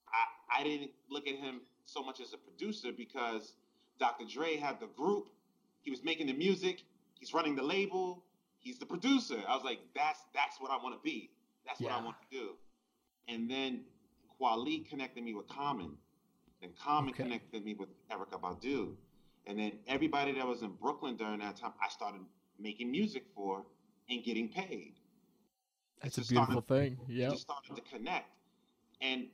I 0.07 0.59
I 0.59 0.63
didn't 0.63 0.91
look 1.09 1.27
at 1.27 1.35
him 1.35 1.61
so 1.85 2.03
much 2.03 2.19
as 2.19 2.33
a 2.33 2.37
producer 2.37 2.91
because 2.91 3.53
Dr. 3.99 4.25
Dre 4.25 4.57
had 4.57 4.79
the 4.79 4.87
group, 4.87 5.29
he 5.81 5.91
was 5.91 6.03
making 6.03 6.27
the 6.27 6.33
music, 6.33 6.83
he's 7.15 7.33
running 7.33 7.55
the 7.55 7.63
label, 7.63 8.23
he's 8.59 8.77
the 8.79 8.85
producer. 8.85 9.41
I 9.47 9.55
was 9.55 9.63
like, 9.63 9.79
that's 9.93 10.19
that's 10.33 10.59
what 10.59 10.71
I 10.71 10.77
want 10.77 10.95
to 10.95 11.01
be. 11.01 11.31
That's 11.65 11.79
what 11.81 11.91
I 11.91 12.03
want 12.03 12.15
to 12.29 12.37
do. 12.37 12.49
And 13.27 13.49
then 13.49 13.81
Kweli 14.39 14.87
connected 14.89 15.23
me 15.23 15.33
with 15.33 15.47
Common. 15.47 15.97
Then 16.61 16.71
Common 16.81 17.11
Okay. 17.13 17.23
connected 17.23 17.63
me 17.63 17.73
with 17.75 17.89
Erykah 18.09 18.41
Badu. 18.41 18.95
And 19.47 19.57
then 19.57 19.79
everybody 19.87 20.31
that 20.33 20.45
was 20.45 20.61
in 20.61 20.71
Brooklyn 20.73 21.15
during 21.15 21.39
that 21.39 21.55
time, 21.55 21.73
I 21.81 21.89
started 21.89 22.21
making 22.57 22.91
music 22.91 23.25
for 23.35 23.65
and 24.09 24.23
getting 24.23 24.49
paid. 24.49 24.95
That's 26.01 26.17
a 26.17 26.21
just 26.21 26.29
started- 26.31 26.51
beautiful 26.53 26.75
thing. 26.77 26.99
Yeah. 27.07 27.29
Just 27.29 27.43
started 27.43 27.75
to 27.75 27.81
connect. 27.81 28.29
And 29.01 29.29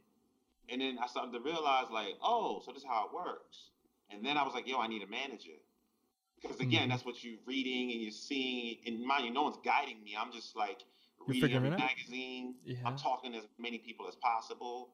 and 0.68 0.82
then 0.82 0.98
I 0.98 1.06
started 1.06 1.32
to 1.34 1.40
realize 1.42 1.92
like, 1.92 2.16
oh, 2.24 2.60
so 2.66 2.72
this 2.72 2.82
is 2.82 2.88
how 2.88 3.06
it 3.06 3.14
works. 3.14 3.70
And 4.10 4.26
then 4.26 4.36
I 4.36 4.44
was 4.44 4.56
like, 4.56 4.68
yo, 4.68 4.80
I 4.80 4.88
need 4.88 5.04
a 5.04 5.08
manager. 5.08 5.58
Because 6.42 6.60
again, 6.60 6.88
Mhm. 6.88 6.92
that's 6.92 7.06
what 7.06 7.24
you're 7.24 7.38
reading 7.46 7.92
and 7.92 8.02
you're 8.02 8.10
seeing. 8.12 8.80
And 8.86 9.00
mind 9.04 9.26
you, 9.26 9.32
no 9.32 9.44
one's 9.44 9.58
guiding 9.64 10.04
me. 10.04 10.16
I'm 10.18 10.32
just 10.32 10.56
like 10.56 10.84
You're 11.28 11.34
reading 11.34 11.56
every 11.58 11.70
magazine. 11.72 12.56
Yeah. 12.64 12.78
I'm 12.86 12.98
talking 12.98 13.32
to 13.34 13.40
as 13.40 13.46
many 13.58 13.78
people 13.78 14.08
as 14.08 14.16
possible. 14.16 14.90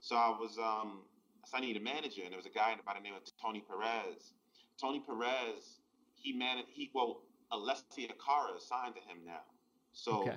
So 0.00 0.16
I 0.16 0.28
was 0.28 0.58
um 0.58 1.02
so 1.46 1.56
I 1.56 1.60
needed 1.60 1.80
a 1.82 1.84
manager, 1.84 2.22
and 2.22 2.30
there 2.30 2.38
was 2.38 2.46
a 2.46 2.50
guy 2.50 2.74
by 2.86 2.94
the 2.94 3.00
name 3.00 3.14
of 3.14 3.22
Tony 3.40 3.62
Perez. 3.66 4.34
Tony 4.80 5.00
Perez, 5.00 5.80
he 6.14 6.32
managed 6.32 6.68
he 6.70 6.90
well, 6.94 7.22
Alessia 7.52 8.10
Cara 8.24 8.60
signed 8.60 8.94
to 8.94 9.00
him 9.00 9.18
now. 9.26 9.42
So 9.92 10.22
Okay. 10.22 10.36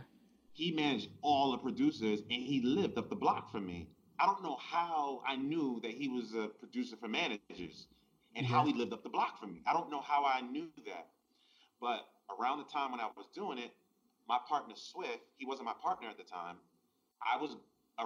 he 0.53 0.71
managed 0.71 1.09
all 1.21 1.51
the 1.51 1.57
producers 1.57 2.21
and 2.21 2.41
he 2.43 2.61
lived 2.61 2.97
up 2.97 3.09
the 3.09 3.15
block 3.15 3.51
from 3.51 3.65
me. 3.65 3.89
I 4.19 4.25
don't 4.25 4.41
know 4.43 4.57
how 4.57 5.21
I 5.27 5.35
knew 5.35 5.79
that 5.83 5.91
he 5.91 6.07
was 6.07 6.33
a 6.33 6.47
producer 6.47 6.95
for 6.95 7.07
managers 7.07 7.87
and 8.35 8.45
how 8.45 8.65
he 8.65 8.73
lived 8.73 8.93
up 8.93 9.03
the 9.03 9.09
block 9.09 9.39
from 9.39 9.53
me. 9.53 9.61
I 9.67 9.73
don't 9.73 9.91
know 9.91 10.01
how 10.01 10.25
I 10.25 10.41
knew 10.41 10.67
that. 10.85 11.07
But 11.81 12.07
around 12.39 12.59
the 12.59 12.65
time 12.65 12.91
when 12.91 12.99
I 12.99 13.09
was 13.17 13.27
doing 13.33 13.57
it, 13.57 13.71
my 14.27 14.37
partner 14.47 14.75
Swift, 14.75 15.21
he 15.37 15.45
wasn't 15.45 15.65
my 15.65 15.73
partner 15.81 16.09
at 16.09 16.17
the 16.17 16.23
time. 16.23 16.57
I 17.21 17.41
was 17.41 17.55
a 17.99 18.03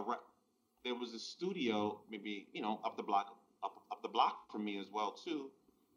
there 0.86 0.96
was 0.96 1.14
a 1.14 1.20
studio 1.20 2.02
maybe, 2.10 2.48
you 2.54 2.62
know, 2.62 2.80
up 2.86 2.96
the 2.98 3.04
block 3.04 3.36
up 3.64 3.82
up 3.92 4.02
the 4.02 4.08
block 4.08 4.52
from 4.52 4.64
me 4.64 4.80
as 4.80 4.88
well 4.92 5.12
too. 5.12 5.50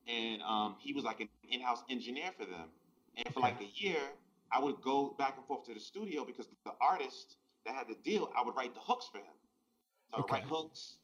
And 0.09 0.43
um, 0.43 0.77
he 0.81 0.93
was 0.93 1.05
like 1.05 1.21
an 1.21 1.29
in-house 1.49 1.83
engineer 1.89 2.31
for 2.37 2.45
them. 2.45 2.69
And 3.17 3.33
for 3.33 3.41
like 3.41 3.61
a 3.61 3.69
year, 3.75 4.01
I 4.51 4.59
would 4.59 4.81
go 4.83 5.15
back 5.19 5.35
and 5.37 5.47
forth 5.47 5.65
to 5.67 5.75
the 5.75 5.81
studio 5.81 6.25
because 6.25 6.47
the 6.65 6.73
artist 6.81 7.37
that 7.67 7.75
had 7.75 7.87
the 7.89 7.97
deal, 8.03 8.33
I 8.37 8.45
would 8.45 8.57
write 8.57 8.75
the 8.75 8.81
hooks 8.81 9.09
for 9.13 9.19
him. 9.19 9.35
So 10.15 10.27
I 10.29 10.33
write 10.33 10.45
hooks, 10.45 10.97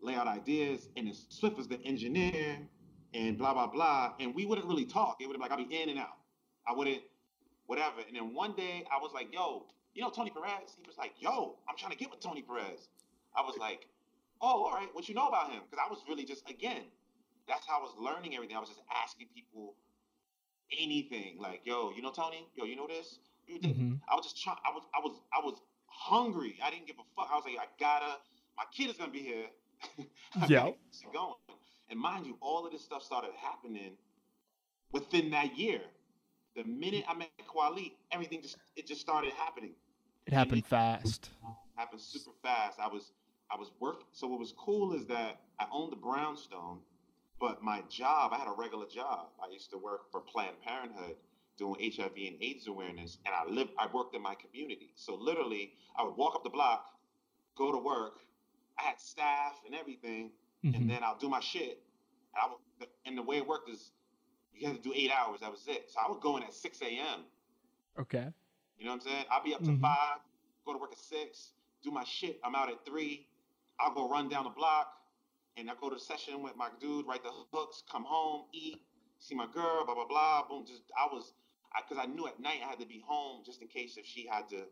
lay 0.00 0.14
out 0.14 0.26
ideas, 0.26 0.88
and 0.96 1.06
then 1.06 1.14
Swift 1.28 1.56
was 1.56 1.68
the 1.68 1.80
engineer, 1.84 2.58
and 3.14 3.36
blah 3.36 3.52
blah 3.52 3.66
blah. 3.66 4.14
And 4.18 4.34
we 4.34 4.46
wouldn't 4.46 4.66
really 4.66 4.86
talk. 4.86 5.18
It 5.20 5.26
would 5.28 5.34
be 5.34 5.40
like 5.40 5.52
I'd 5.52 5.68
be 5.68 5.82
in 5.82 5.90
and 5.90 5.98
out. 5.98 6.16
I 6.66 6.72
wouldn't, 6.72 7.02
whatever. 7.66 8.00
And 8.06 8.16
then 8.16 8.34
one 8.34 8.54
day 8.54 8.84
I 8.90 8.98
was 9.00 9.12
like, 9.12 9.32
"Yo, 9.32 9.66
you 9.94 10.02
know 10.02 10.10
Tony 10.10 10.30
Perez?" 10.30 10.76
He 10.80 10.86
was 10.86 10.96
like, 10.98 11.12
"Yo, 11.20 11.56
I'm 11.68 11.76
trying 11.76 11.92
to 11.92 11.98
get 11.98 12.10
with 12.10 12.20
Tony 12.20 12.42
Perez." 12.42 12.88
I 13.34 13.42
was 13.42 13.56
like, 13.58 13.86
"Oh, 14.40 14.64
all 14.64 14.72
right. 14.72 14.88
What 14.92 15.08
you 15.08 15.14
know 15.14 15.28
about 15.28 15.50
him?" 15.50 15.62
Because 15.68 15.84
I 15.84 15.90
was 15.90 16.00
really 16.08 16.24
just 16.24 16.48
again, 16.48 16.84
that's 17.48 17.66
how 17.66 17.78
I 17.78 17.82
was 17.82 17.94
learning 17.98 18.34
everything. 18.34 18.56
I 18.56 18.60
was 18.60 18.68
just 18.68 18.82
asking 19.02 19.28
people 19.34 19.74
anything, 20.80 21.38
like, 21.38 21.62
"Yo, 21.64 21.92
you 21.94 22.02
know 22.02 22.10
Tony? 22.10 22.46
Yo, 22.56 22.64
you 22.64 22.76
know 22.76 22.86
this?" 22.86 23.18
You 23.46 23.60
Mhm. 23.60 24.00
I 24.08 24.14
was 24.16 24.24
just 24.24 24.42
trying. 24.42 24.58
I 24.64 24.70
was, 24.72 24.82
I 24.94 25.00
was, 25.00 25.20
I 25.32 25.40
was 25.44 25.60
hungry. 25.86 26.58
I 26.62 26.70
didn't 26.70 26.86
give 26.86 26.98
a 26.98 27.04
fuck. 27.14 27.30
I 27.30 27.36
was 27.36 27.44
like, 27.44 27.58
I 27.58 27.66
gotta. 27.78 28.18
My 28.56 28.64
kid 28.72 28.90
is 28.90 28.96
gonna 28.96 29.12
be 29.12 29.20
here. 29.22 29.46
Yeah. 30.48 30.72
going. 31.12 31.34
And 31.88 32.00
mind 32.00 32.26
you, 32.26 32.36
all 32.40 32.66
of 32.66 32.72
this 32.72 32.82
stuff 32.82 33.02
started 33.02 33.30
happening 33.40 33.96
within 34.92 35.30
that 35.30 35.56
year. 35.56 35.80
The 36.56 36.64
minute 36.64 37.04
I 37.06 37.14
met 37.14 37.30
Kweli, 37.46 37.92
everything 38.10 38.40
just 38.40 38.56
it 38.76 38.86
just 38.86 39.02
started 39.02 39.32
happening. 39.34 39.72
It 40.26 40.32
happened 40.32 40.64
fast. 40.66 41.28
Happened 41.76 42.00
super 42.00 42.34
fast. 42.42 42.80
I 42.80 42.88
was 42.88 43.12
I 43.50 43.56
was 43.56 43.70
working. 43.78 44.06
So 44.12 44.26
what 44.26 44.40
was 44.40 44.52
cool 44.56 44.94
is 44.94 45.06
that 45.06 45.40
I 45.60 45.66
owned 45.70 45.92
the 45.92 45.96
brownstone, 45.96 46.78
but 47.38 47.62
my 47.62 47.82
job, 47.90 48.32
I 48.32 48.38
had 48.38 48.48
a 48.48 48.54
regular 48.56 48.86
job. 48.86 49.28
I 49.38 49.52
used 49.52 49.70
to 49.70 49.78
work 49.78 50.10
for 50.10 50.20
Planned 50.20 50.56
Parenthood 50.64 51.16
doing 51.58 51.92
HIV 51.94 52.12
and 52.16 52.36
AIDS 52.42 52.66
awareness, 52.68 53.18
and 53.26 53.34
I 53.34 53.50
lived, 53.50 53.70
I 53.78 53.86
worked 53.92 54.14
in 54.14 54.22
my 54.22 54.34
community. 54.34 54.90
So 54.94 55.14
literally, 55.14 55.72
I 55.96 56.02
would 56.04 56.16
walk 56.16 56.34
up 56.34 56.42
the 56.42 56.50
block, 56.50 56.86
go 57.56 57.70
to 57.72 57.78
work. 57.78 58.20
I 58.78 58.82
had 58.82 59.00
staff 59.00 59.54
and 59.64 59.74
everything, 59.74 60.32
Mhm. 60.64 60.76
and 60.76 60.90
then 60.90 61.02
I'll 61.02 61.16
do 61.18 61.28
my 61.30 61.40
shit. 61.40 61.82
And, 62.34 62.42
I 62.42 62.48
would, 62.48 62.88
and 63.06 63.16
the 63.16 63.22
way 63.22 63.38
it 63.38 63.46
worked 63.46 63.70
is, 63.70 63.92
you 64.58 64.66
had 64.66 64.76
to 64.76 64.82
do 64.82 64.92
eight 64.94 65.10
hours. 65.10 65.40
That 65.40 65.50
was 65.50 65.64
it. 65.68 65.90
So 65.90 65.98
I 66.04 66.10
would 66.10 66.20
go 66.20 66.36
in 66.36 66.42
at 66.42 66.54
6 66.54 66.82
a.m. 66.82 67.24
Okay. 67.98 68.26
You 68.78 68.84
know 68.84 68.92
what 68.92 69.02
I'm 69.02 69.06
saying? 69.08 69.24
I'll 69.30 69.42
be 69.42 69.54
up 69.54 69.62
to 69.64 69.70
Mhm. 69.70 69.80
five, 69.80 70.18
go 70.64 70.72
to 70.72 70.78
work 70.78 70.92
at 70.92 70.98
six, 70.98 71.52
do 71.82 71.90
my 71.90 72.04
shit. 72.04 72.38
I'm 72.44 72.54
out 72.54 72.68
at 72.68 72.84
three. 72.84 73.26
I'll 73.80 73.94
go 73.94 74.08
run 74.08 74.28
down 74.28 74.44
the 74.44 74.50
block, 74.50 75.02
and 75.56 75.70
I 75.70 75.74
go 75.74 75.88
to 75.88 75.98
session 75.98 76.42
with 76.42 76.56
my 76.56 76.70
dude, 76.78 77.06
write 77.06 77.22
the 77.22 77.30
hooks, 77.52 77.82
come 77.90 78.04
home, 78.04 78.44
eat, 78.52 78.82
see 79.18 79.34
my 79.34 79.46
girl, 79.46 79.84
blah 79.84 79.94
blah 79.94 80.06
blah. 80.06 80.46
Boom. 80.48 80.66
Just 80.66 80.82
I 80.96 81.06
was, 81.06 81.32
because 81.88 81.98
I, 82.02 82.06
knew 82.06 82.26
at 82.26 82.38
night 82.38 82.60
I 82.64 82.68
had 82.68 82.78
to 82.80 82.86
be 82.86 83.00
home 83.06 83.42
just 83.44 83.62
in 83.62 83.68
case 83.68 83.96
if 83.96 84.04
she 84.04 84.26
had 84.26 84.48
to 84.50 84.66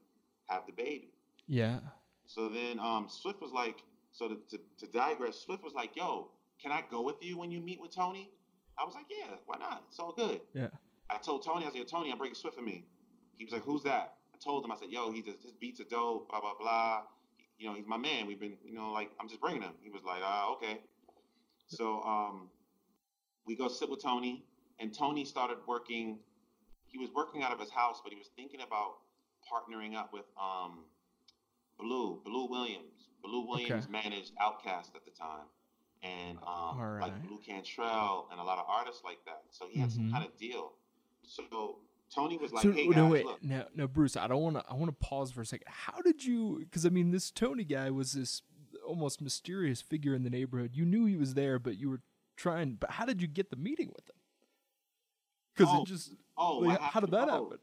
have 0.48 0.66
the 0.66 0.72
baby. 0.72 1.14
Yeah. 1.46 1.80
So 2.26 2.48
then 2.48 2.78
um, 2.80 3.08
Swift 3.08 3.40
was 3.40 3.52
like, 3.52 3.82
so 4.12 4.28
to, 4.28 4.36
to, 4.50 4.58
to 4.78 4.86
digress, 4.86 5.38
Swift 5.38 5.62
was 5.62 5.74
like, 5.74 5.96
yo, 5.96 6.30
can 6.60 6.72
I 6.72 6.82
go 6.90 7.00
with 7.02 7.22
you 7.22 7.38
when 7.38 7.50
you 7.50 7.60
meet 7.60 7.80
with 7.80 7.94
Tony? 7.94 8.30
I 8.78 8.84
was 8.84 8.94
like, 8.94 9.06
yeah, 9.10 9.36
why 9.46 9.58
not? 9.58 9.84
It's 9.88 9.98
all 9.98 10.12
good. 10.12 10.40
Yeah. 10.52 10.68
I 11.10 11.18
told 11.18 11.44
Tony, 11.44 11.64
I 11.64 11.68
said, 11.68 11.78
yo, 11.78 11.84
Tony, 11.84 12.10
I'm 12.10 12.18
bringing 12.18 12.34
Swift 12.34 12.56
for 12.56 12.62
me. 12.62 12.84
He 13.38 13.44
was 13.44 13.52
like, 13.52 13.62
who's 13.62 13.82
that? 13.84 14.14
I 14.34 14.38
told 14.42 14.64
him, 14.64 14.72
I 14.72 14.76
said, 14.76 14.88
yo, 14.90 15.12
he 15.12 15.22
just, 15.22 15.42
his 15.42 15.52
beats 15.52 15.80
are 15.80 15.84
dope, 15.90 16.28
blah, 16.28 16.40
blah, 16.40 16.54
blah. 16.58 17.02
You 17.58 17.68
know, 17.68 17.74
he's 17.74 17.86
my 17.86 17.96
man. 17.96 18.26
We've 18.26 18.40
been, 18.40 18.56
you 18.64 18.74
know, 18.74 18.90
like, 18.90 19.10
I'm 19.20 19.28
just 19.28 19.40
bringing 19.40 19.62
him. 19.62 19.72
He 19.82 19.90
was 19.90 20.02
like, 20.04 20.20
ah, 20.24 20.52
okay. 20.54 20.80
So 21.68 22.02
um, 22.02 22.48
we 23.46 23.56
go 23.56 23.68
sit 23.68 23.88
with 23.88 24.02
Tony, 24.02 24.44
and 24.80 24.96
Tony 24.96 25.24
started 25.24 25.58
working. 25.66 26.18
He 26.86 26.98
was 26.98 27.10
working 27.14 27.42
out 27.42 27.52
of 27.52 27.60
his 27.60 27.70
house, 27.70 28.00
but 28.02 28.12
he 28.12 28.18
was 28.18 28.28
thinking 28.36 28.60
about 28.60 28.96
partnering 29.50 29.94
up 29.96 30.12
with 30.12 30.24
um, 30.40 30.84
Blue 31.78 32.20
Blue 32.24 32.48
Williams. 32.48 33.08
Blue 33.22 33.46
Williams 33.48 33.86
Okay. 33.88 34.02
managed 34.08 34.32
Outkast 34.36 34.94
at 34.94 35.04
the 35.04 35.10
time, 35.18 35.46
and 36.04 36.38
um, 36.38 36.44
All 36.46 36.98
like 37.00 37.12
right. 37.12 37.22
Blue 37.26 37.38
Cantrell 37.44 38.28
and 38.30 38.38
a 38.38 38.44
lot 38.44 38.58
of 38.58 38.66
artists 38.68 39.02
like 39.04 39.18
that. 39.26 39.42
So 39.50 39.66
he 39.68 39.80
had 39.80 39.88
Mhm. 39.88 39.94
some 39.94 40.12
kind 40.12 40.24
of 40.26 40.36
deal. 40.36 40.72
So 41.22 41.78
Tony 42.14 42.36
was 42.36 42.52
like, 42.52 42.62
so 42.62 42.72
"Hey 42.72 42.86
no 42.88 43.04
guys, 43.04 43.10
wait 43.12 43.24
look, 43.24 43.42
now 43.42 43.64
now 43.74 43.86
Bruce 43.86 44.16
I 44.16 44.26
don't 44.28 44.42
want 44.42 44.56
to 44.56 44.64
I 44.68 44.74
want 44.74 44.88
to 44.90 45.06
pause 45.06 45.32
for 45.32 45.40
a 45.40 45.46
second 45.46 45.66
how 45.68 46.00
did 46.02 46.22
you 46.24 46.58
because 46.60 46.84
I 46.84 46.90
mean 46.90 47.10
this 47.10 47.30
Tony 47.30 47.64
guy 47.64 47.90
was 47.90 48.12
this 48.12 48.42
almost 48.86 49.22
mysterious 49.22 49.80
figure 49.80 50.14
in 50.14 50.22
the 50.22 50.30
neighborhood 50.30 50.72
you 50.74 50.84
knew 50.84 51.06
he 51.06 51.16
was 51.16 51.32
there 51.34 51.58
but 51.58 51.78
you 51.78 51.88
were 51.88 52.02
trying 52.36 52.74
but 52.74 52.90
how 52.90 53.06
did 53.06 53.22
you 53.22 53.26
get 53.26 53.48
the 53.50 53.56
meeting 53.56 53.88
with 53.96 54.06
him 54.08 54.16
because 55.56 55.72
Oh, 55.74 55.82
it 55.82 55.86
just 55.86 56.12
oh, 56.36 56.58
like, 56.58 56.78
what 56.78 56.90
how 56.90 57.00
did 57.00 57.10
that? 57.12 57.28
Oh, 57.30 57.50
happen 57.50 57.58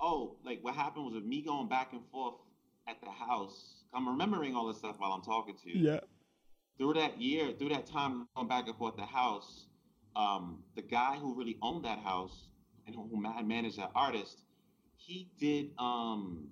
oh, 0.00 0.36
like 0.44 0.58
what 0.62 0.74
happened 0.74 1.04
was 1.06 1.14
with 1.14 1.24
me 1.24 1.40
going 1.42 1.68
back 1.68 1.92
and 1.92 2.02
forth 2.10 2.34
at 2.88 3.00
the 3.00 3.10
house. 3.10 3.84
I'm 3.94 4.08
remembering 4.08 4.56
all 4.56 4.66
this 4.66 4.78
stuff 4.78 4.96
while 4.98 5.12
I'm 5.12 5.22
talking 5.22 5.54
to 5.62 5.70
you. 5.70 5.90
yeah 5.92 6.00
Through 6.78 6.94
that 6.94 7.20
year, 7.20 7.52
through 7.52 7.68
that 7.70 7.86
time 7.86 8.26
going 8.36 8.48
back 8.48 8.66
and 8.66 8.76
forth 8.76 8.96
the 8.96 9.06
house, 9.06 9.66
um, 10.16 10.62
the 10.74 10.82
guy 10.82 11.16
who 11.16 11.34
really 11.34 11.56
owned 11.62 11.84
that 11.84 12.00
house 12.00 12.48
and 12.86 12.94
who, 12.96 13.08
managed 13.44 13.78
that 13.78 13.92
artist, 13.94 14.42
he 14.96 15.28
did 15.38 15.70
um, 15.78 16.48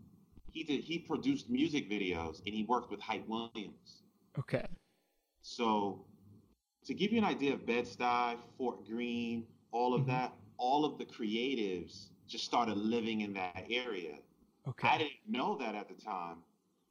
he 0.53 0.63
did 0.65 0.81
he 0.81 0.99
produced 0.99 1.51
music 1.51 1.91
videos 1.91 2.39
and 2.47 2.55
he 2.55 2.65
worked 2.65 2.91
with 2.91 3.01
Hype 3.01 3.27
Williams. 3.29 4.03
okay 4.39 4.67
So, 5.43 6.05
to 6.85 6.95
give 6.95 7.13
you 7.13 7.19
an 7.19 7.25
idea 7.25 7.53
of 7.55 7.67
Bed-Stuy, 7.67 8.37
Fort 8.57 8.87
Greene, 8.87 9.47
all 9.73 9.95
of 9.95 10.03
Mhm. 10.03 10.07
that, 10.07 10.35
all 10.59 10.85
of 10.85 10.99
the 10.99 11.05
creatives 11.05 12.09
just 12.29 12.45
started 12.45 12.77
living 12.77 13.21
in 13.23 13.33
that 13.35 13.67
area. 13.69 14.19
okay 14.69 14.89
I 14.89 14.99
didn't 14.99 15.27
know 15.29 15.57
that 15.59 15.75
at 15.75 15.89
the 15.89 15.95
time, 15.95 16.39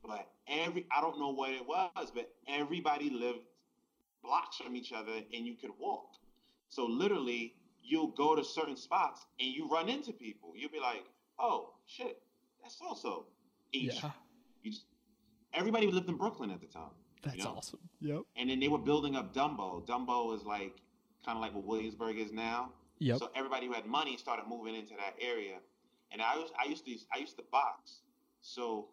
but 0.04 0.28
every 0.48 0.86
I 0.96 1.02
don't 1.02 1.20
know 1.20 1.30
what 1.30 1.52
it 1.52 1.66
was, 1.66 2.12
but 2.14 2.34
everybody 2.48 3.10
lived 3.10 3.40
blocks 4.24 4.58
from 4.58 4.76
each 4.76 4.92
other 4.94 5.14
and 5.34 5.46
you 5.46 5.56
could 5.56 5.72
walk. 5.80 6.08
So 6.70 6.86
literally, 6.86 7.56
you'll 7.84 8.08
go 8.12 8.36
to 8.36 8.44
certain 8.44 8.76
spots 8.78 9.26
and 9.40 9.50
you 9.54 9.68
run 9.70 9.90
into 9.90 10.14
people. 10.14 10.54
You'll 10.56 10.72
be 10.72 10.80
like, 10.80 11.04
"Oh 11.40 11.74
shit, 11.88 12.22
that's 12.62 12.80
also 12.82 13.10
so." 13.10 13.26
yeah 13.74 14.12
You 14.64 14.72
just, 14.72 14.86
everybody 15.54 15.88
lived 15.90 16.10
in 16.10 16.18
Brooklyn 16.18 16.52
at 16.52 16.60
the 16.62 16.68
time 16.68 16.92
that's 17.24 17.38
Yeah. 17.38 17.46
awesome 17.48 17.80
yep 18.02 18.22
and 18.36 18.50
then 18.50 18.60
they 18.60 18.68
were 18.68 18.78
building 18.80 19.16
up 19.16 19.34
Dumbo. 19.34 19.86
Dumbo 19.86 20.36
is 20.36 20.44
like 20.44 20.76
kind 21.26 21.38
of 21.38 21.42
like 21.42 21.54
what 21.54 21.64
Williamsburg 21.66 22.18
is 22.18 22.32
now. 22.34 22.72
yep 23.00 23.18
So 23.20 23.30
everybody 23.36 23.68
who 23.68 23.74
had 23.74 23.86
money 23.86 24.18
started 24.18 24.46
moving 24.48 24.76
into 24.76 24.94
that 24.96 25.16
area, 25.22 25.58
and 26.12 26.22
I 26.22 26.36
was 26.38 26.52
I 26.62 26.68
used 26.70 26.86
to 26.86 26.94
I 27.16 27.20
used 27.20 27.38
to 27.38 27.44
box, 27.52 28.02
so 28.42 28.90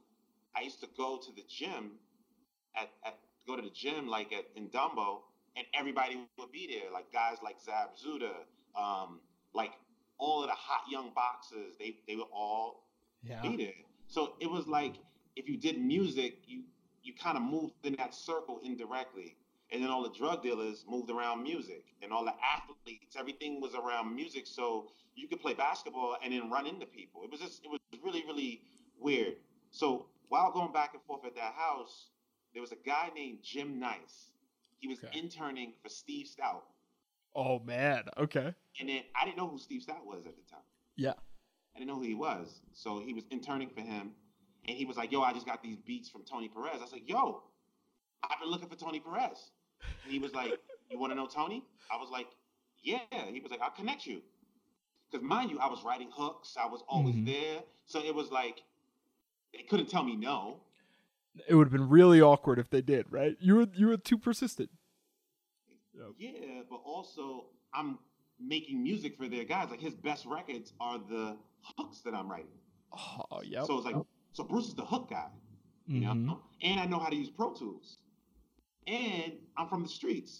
I 0.57 0.63
used 0.63 0.81
to 0.81 0.89
go 0.97 1.19
to 1.19 1.33
the 1.33 1.43
gym 1.49 1.93
at, 2.77 2.91
at 3.05 3.19
go 3.47 3.57
to 3.57 3.63
the 3.63 3.71
gym 3.71 4.07
like 4.09 4.33
at 4.33 4.45
in 4.57 4.69
Dumbo, 4.69 5.21
and 5.57 5.67
everybody 5.75 6.19
would 6.39 6.53
be 6.53 6.67
there, 6.67 6.91
like 6.93 7.13
guys 7.13 7.39
like 7.43 7.57
Zab 7.61 7.91
Judah, 8.01 8.45
um, 8.77 9.21
like 9.55 9.73
all 10.19 10.43
of 10.43 10.49
the 10.49 10.55
hot 10.55 10.83
young 10.91 11.13
boxers. 11.15 11.77
They 11.79 11.97
they 12.07 12.17
were 12.17 12.31
all 12.33 12.85
yeah 13.23 13.41
be 13.43 13.57
there. 13.57 13.73
So 14.07 14.35
it 14.41 14.51
was 14.51 14.67
like 14.67 14.95
if 15.37 15.49
you 15.49 15.57
did 15.57 15.81
music, 15.81 16.39
you 16.47 16.63
you 17.03 17.15
kind 17.15 17.37
of 17.37 17.43
moved 17.43 17.75
in 17.85 17.95
that 17.97 18.15
circle 18.15 18.61
indirectly. 18.65 19.37
And 19.71 19.83
then 19.83 19.91
all 19.91 20.03
the 20.03 20.17
drug 20.17 20.43
dealers 20.43 20.87
moved 20.89 21.11
around 21.11 21.43
music, 21.43 21.85
and 22.03 22.11
all 22.11 22.25
the 22.25 22.33
athletes, 22.43 23.17
everything 23.19 23.61
was 23.61 23.75
around 23.75 24.17
music. 24.17 24.47
So 24.47 24.89
you 25.15 25.29
could 25.29 25.41
play 25.41 25.53
basketball 25.53 26.17
and 26.25 26.33
then 26.33 26.51
run 26.51 26.67
into 26.67 26.87
people. 26.87 27.23
It 27.23 27.31
was 27.31 27.41
just, 27.41 27.63
it 27.65 27.69
was 27.69 27.81
really, 28.03 28.25
really 28.27 28.63
weird. 28.99 29.35
So 29.71 30.07
while 30.29 30.53
going 30.53 30.73
back 30.73 30.95
and 30.95 31.03
forth 31.05 31.25
at 31.25 31.35
that 31.37 31.55
house, 31.55 32.11
there 32.53 32.63
was 32.63 32.73
a 32.73 32.77
guy 32.87 33.11
named 33.15 33.39
Jim 33.43 33.79
Nice. 33.79 34.33
He 34.79 34.89
was 34.89 35.01
Okay. 35.03 35.19
interning 35.19 35.75
for 35.83 35.89
Steve 35.89 36.27
Stoute, 36.27 36.63
oh 37.35 37.59
man 37.61 38.05
okay 38.17 38.55
and 38.81 38.89
then 38.89 39.03
I 39.21 39.25
didn't 39.25 39.37
know 39.37 39.49
who 39.49 39.59
Steve 39.59 39.83
Stoute 39.83 40.05
was 40.05 40.27
at 40.27 40.37
the 40.37 40.43
time. 40.51 40.63
yeah 40.97 41.15
I 41.75 41.79
didn't 41.79 41.89
know 41.91 41.97
who 41.97 42.03
he 42.05 42.15
was. 42.15 42.61
So 42.73 42.99
he 43.01 43.13
was 43.15 43.25
interning 43.31 43.69
for 43.71 43.81
him. 43.81 44.13
And 44.67 44.77
he 44.77 44.85
was 44.85 44.97
like, 44.97 45.13
Yo, 45.13 45.23
I 45.23 45.33
just 45.33 45.47
got 45.47 45.63
these 45.63 45.77
beats 45.77 46.09
from 46.09 46.23
Tony 46.25 46.49
Perez. 46.49 46.77
I 46.79 46.83
was 46.83 46.93
like, 46.93 47.09
Yo, 47.09 47.43
I've 48.23 48.41
been 48.41 48.51
looking 48.51 48.69
for 48.69 48.77
Tony 48.77 49.01
Perez. 49.01 49.51
And 50.03 50.13
he 50.13 50.19
was 50.19 50.35
like, 50.35 50.59
You 50.91 50.99
want 50.99 51.13
to 51.13 51.17
know 51.17 51.27
Tony? 51.27 51.65
I 51.91 51.97
was 51.97 52.11
like, 52.11 52.27
Yeah. 52.83 52.99
He 53.33 53.41
was 53.41 53.51
like, 53.51 53.61
I'll 53.61 53.71
connect 53.71 54.07
you. 54.07 54.23
Because 55.11 55.25
mind 55.25 55.51
you, 55.51 55.59
I 55.59 55.69
was 55.69 55.83
writing 55.85 56.11
hooks, 56.13 56.57
I 56.61 56.67
was 56.67 56.83
always 56.89 57.17
Mhm. 57.17 57.27
there. 57.27 57.63
So 57.87 58.01
it 58.05 58.15
was 58.15 58.31
like, 58.31 58.63
they 59.55 59.63
couldn't 59.63 59.89
tell 59.89 60.05
me 60.05 60.17
no. 60.17 60.61
it 61.49 61.55
would 61.55 61.67
have 61.67 61.73
been 61.73 61.89
really 61.89 62.21
awkward 62.21 62.59
if 62.59 62.69
they 62.71 62.81
did 62.83 63.07
right 63.11 63.37
you 63.41 63.55
were 63.57 63.67
you 63.75 63.87
were 63.89 63.97
too 63.97 64.19
persistent. 64.19 64.71
Yeah, 66.19 66.63
but 66.71 66.81
also, 66.85 67.47
I'm 67.75 67.99
making 68.41 68.83
music 68.83 69.17
for 69.17 69.29
their 69.29 69.45
guys. 69.45 69.69
Like 69.71 69.81
his 69.81 69.95
best 69.95 70.27
records 70.27 70.73
are 70.81 70.99
the 70.99 71.37
hooks 71.77 72.01
that 72.03 72.15
I'm 72.15 72.31
writing. 72.31 72.47
oh 72.93 73.41
yeah. 73.43 73.65
So 73.65 73.77
it's 73.79 73.85
like, 73.87 73.97
so 74.33 74.45
Bruce 74.45 74.69
is 74.69 74.75
the 74.75 74.85
hook 74.85 75.11
guy. 75.11 75.27
you 75.87 76.01
know 76.01 76.13
Mhm. 76.13 76.39
and 76.63 76.81
i 76.81 76.85
know 76.85 76.99
how 76.99 77.09
to 77.09 77.17
use 77.17 77.31
pro 77.31 77.55
tools 77.55 77.97
and 78.87 79.33
i'm 79.57 79.69
from 79.69 79.83
the 79.83 79.89
streets 79.89 80.33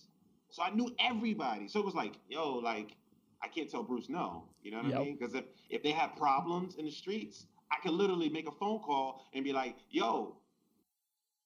so 0.51 0.63
i 0.63 0.69
knew 0.69 0.89
everybody 1.01 1.67
so 1.69 1.81
it 1.81 1.87
was 1.87 1.95
like 1.95 2.15
yo 2.29 2.53
like 2.59 2.91
i 3.43 3.49
can't 3.49 3.71
tell 3.71 3.83
bruce 3.83 4.11
no 4.11 4.45
you 4.63 4.71
know 4.71 4.77
what 4.83 4.89
Yep. 4.91 5.01
i 5.01 5.05
mean 5.05 5.17
because 5.17 5.35
if, 5.35 5.45
if 5.71 5.83
they 5.83 5.91
have 5.93 6.15
problems 6.17 6.75
in 6.77 6.85
the 6.85 6.91
streets 6.91 7.47
i 7.73 7.77
could 7.83 7.93
literally 7.93 8.29
make 8.29 8.47
a 8.49 8.53
phone 8.53 8.81
call 8.81 9.27
and 9.35 9.45
be 9.45 9.53
like 9.53 9.77
yo 9.91 10.37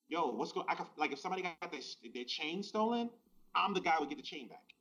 yo 0.09 0.31
what's 0.31 0.53
going 0.53 0.67
i 0.69 0.75
could 0.75 0.87
like 0.97 1.13
if 1.13 1.19
somebody 1.19 1.43
got 1.43 1.57
their, 1.71 1.81
their 2.15 2.25
chain 2.25 2.63
stolen 2.63 3.11
i'm 3.55 3.75
the 3.75 3.81
guy 3.81 3.93
who 3.93 4.07
get 4.07 4.17
the 4.17 4.23
chain 4.23 4.49
back 4.49 4.75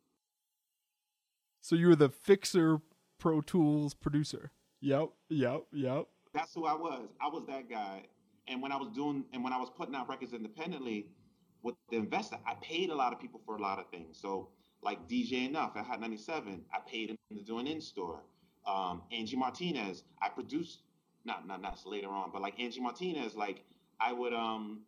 so 1.62 1.76
you 1.76 1.88
were 1.88 1.96
the 1.96 2.10
fixer 2.10 2.82
pro 3.20 3.42
tools 3.42 3.94
producer 3.94 4.52
yep 4.82 5.10
yep 5.30 5.64
yep 5.72 6.08
That's 6.34 6.54
who 6.54 6.66
I 6.66 6.74
was. 6.74 7.10
I 7.20 7.28
was 7.28 7.44
that 7.48 7.70
guy. 7.70 8.04
And 8.48 8.62
when 8.62 8.72
I 8.72 8.78
was 8.78 8.90
doing, 8.96 9.26
and 9.34 9.44
when 9.44 9.54
I 9.54 9.58
was 9.58 9.70
putting 9.70 9.94
out 9.96 10.08
records 10.10 10.34
independently 10.34 11.08
with 11.62 11.76
the 11.90 11.98
investor, 11.98 12.38
I 12.48 12.56
paid 12.62 12.90
a 12.90 12.96
lot 12.96 13.12
of 13.14 13.20
people 13.20 13.42
for 13.46 13.58
a 13.58 13.62
lot 13.62 13.80
of 13.80 13.90
things. 13.92 14.18
So 14.20 14.48
like 14.82 15.08
DJ 15.10 15.50
Enuff 15.50 15.76
at 15.76 15.86
Hot 15.86 16.00
97, 16.00 16.62
I 16.74 16.80
paid 16.90 17.10
him 17.12 17.18
to 17.38 17.44
do 17.44 17.60
an 17.60 17.68
in-store. 17.68 18.24
Um, 18.66 19.04
Angie 19.12 19.36
Martinez, 19.36 20.04
I 20.22 20.30
produced, 20.30 20.84
not, 21.26 21.48
not, 21.48 21.62
not 21.62 21.80
later 21.86 22.10
on, 22.10 22.32
but 22.32 22.42
like 22.42 22.60
Angie 22.60 22.82
Martinez, 22.82 23.36
like 23.36 23.64
I 24.00 24.14
would 24.14 24.34
um 24.34 24.82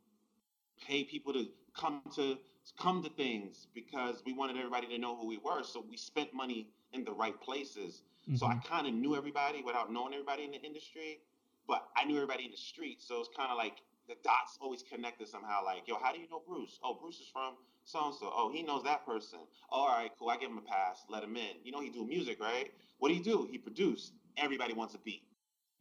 pay 0.87 1.03
people 1.03 1.33
to 1.33 1.47
come 1.75 2.01
to 2.15 2.37
come 2.79 3.03
to 3.03 3.09
things 3.09 3.67
because 3.73 4.23
we 4.25 4.33
wanted 4.33 4.57
everybody 4.57 4.87
to 4.87 4.97
know 4.97 5.15
who 5.15 5.27
we 5.27 5.37
were. 5.37 5.63
So 5.63 5.85
we 5.89 5.97
spent 5.97 6.33
money 6.33 6.67
in 6.93 7.03
the 7.03 7.11
right 7.13 7.39
places. 7.41 8.03
So 8.35 8.45
I 8.47 8.55
Mhm. 8.55 8.63
kind 8.65 8.87
of 8.87 8.93
knew 8.93 9.15
everybody 9.15 9.61
without 9.63 9.91
knowing 9.91 10.13
everybody 10.13 10.45
in 10.45 10.51
the 10.51 10.61
industry, 10.61 11.21
but 11.67 11.89
I 11.95 12.05
knew 12.05 12.15
everybody 12.15 12.45
in 12.45 12.51
the 12.51 12.57
street. 12.57 13.01
So 13.01 13.19
it's 13.19 13.29
kind 13.35 13.51
of 13.51 13.57
like 13.57 13.81
the 14.07 14.15
dots 14.23 14.57
always 14.61 14.81
connected 14.83 15.27
somehow. 15.27 15.63
Like, 15.65 15.87
yo, 15.87 15.97
how 15.97 16.13
do 16.13 16.19
you 16.19 16.27
know 16.29 16.41
Bruce? 16.47 16.79
Oh, 16.83 16.93
Bruce 16.93 17.19
is 17.19 17.27
from 17.27 17.55
so 17.83 18.05
and 18.07 18.15
so. 18.15 18.31
Oh, 18.33 18.49
he 18.49 18.63
knows 18.63 18.83
that 18.83 19.05
person. 19.05 19.39
Oh, 19.71 19.81
all 19.81 19.87
right, 19.89 20.11
cool. 20.17 20.29
I 20.29 20.37
give 20.37 20.49
him 20.51 20.57
a 20.57 20.61
pass. 20.61 21.05
Let 21.09 21.23
him 21.23 21.35
in. 21.35 21.57
You 21.63 21.71
know, 21.71 21.81
he 21.81 21.89
do 21.89 22.05
music, 22.05 22.39
right? 22.39 22.73
What 22.99 23.09
do 23.09 23.15
he 23.15 23.21
do? 23.21 23.47
He 23.51 23.57
produce. 23.57 24.11
Everybody 24.37 24.73
wants 24.73 24.95
a 24.95 24.99
beat. 24.99 25.23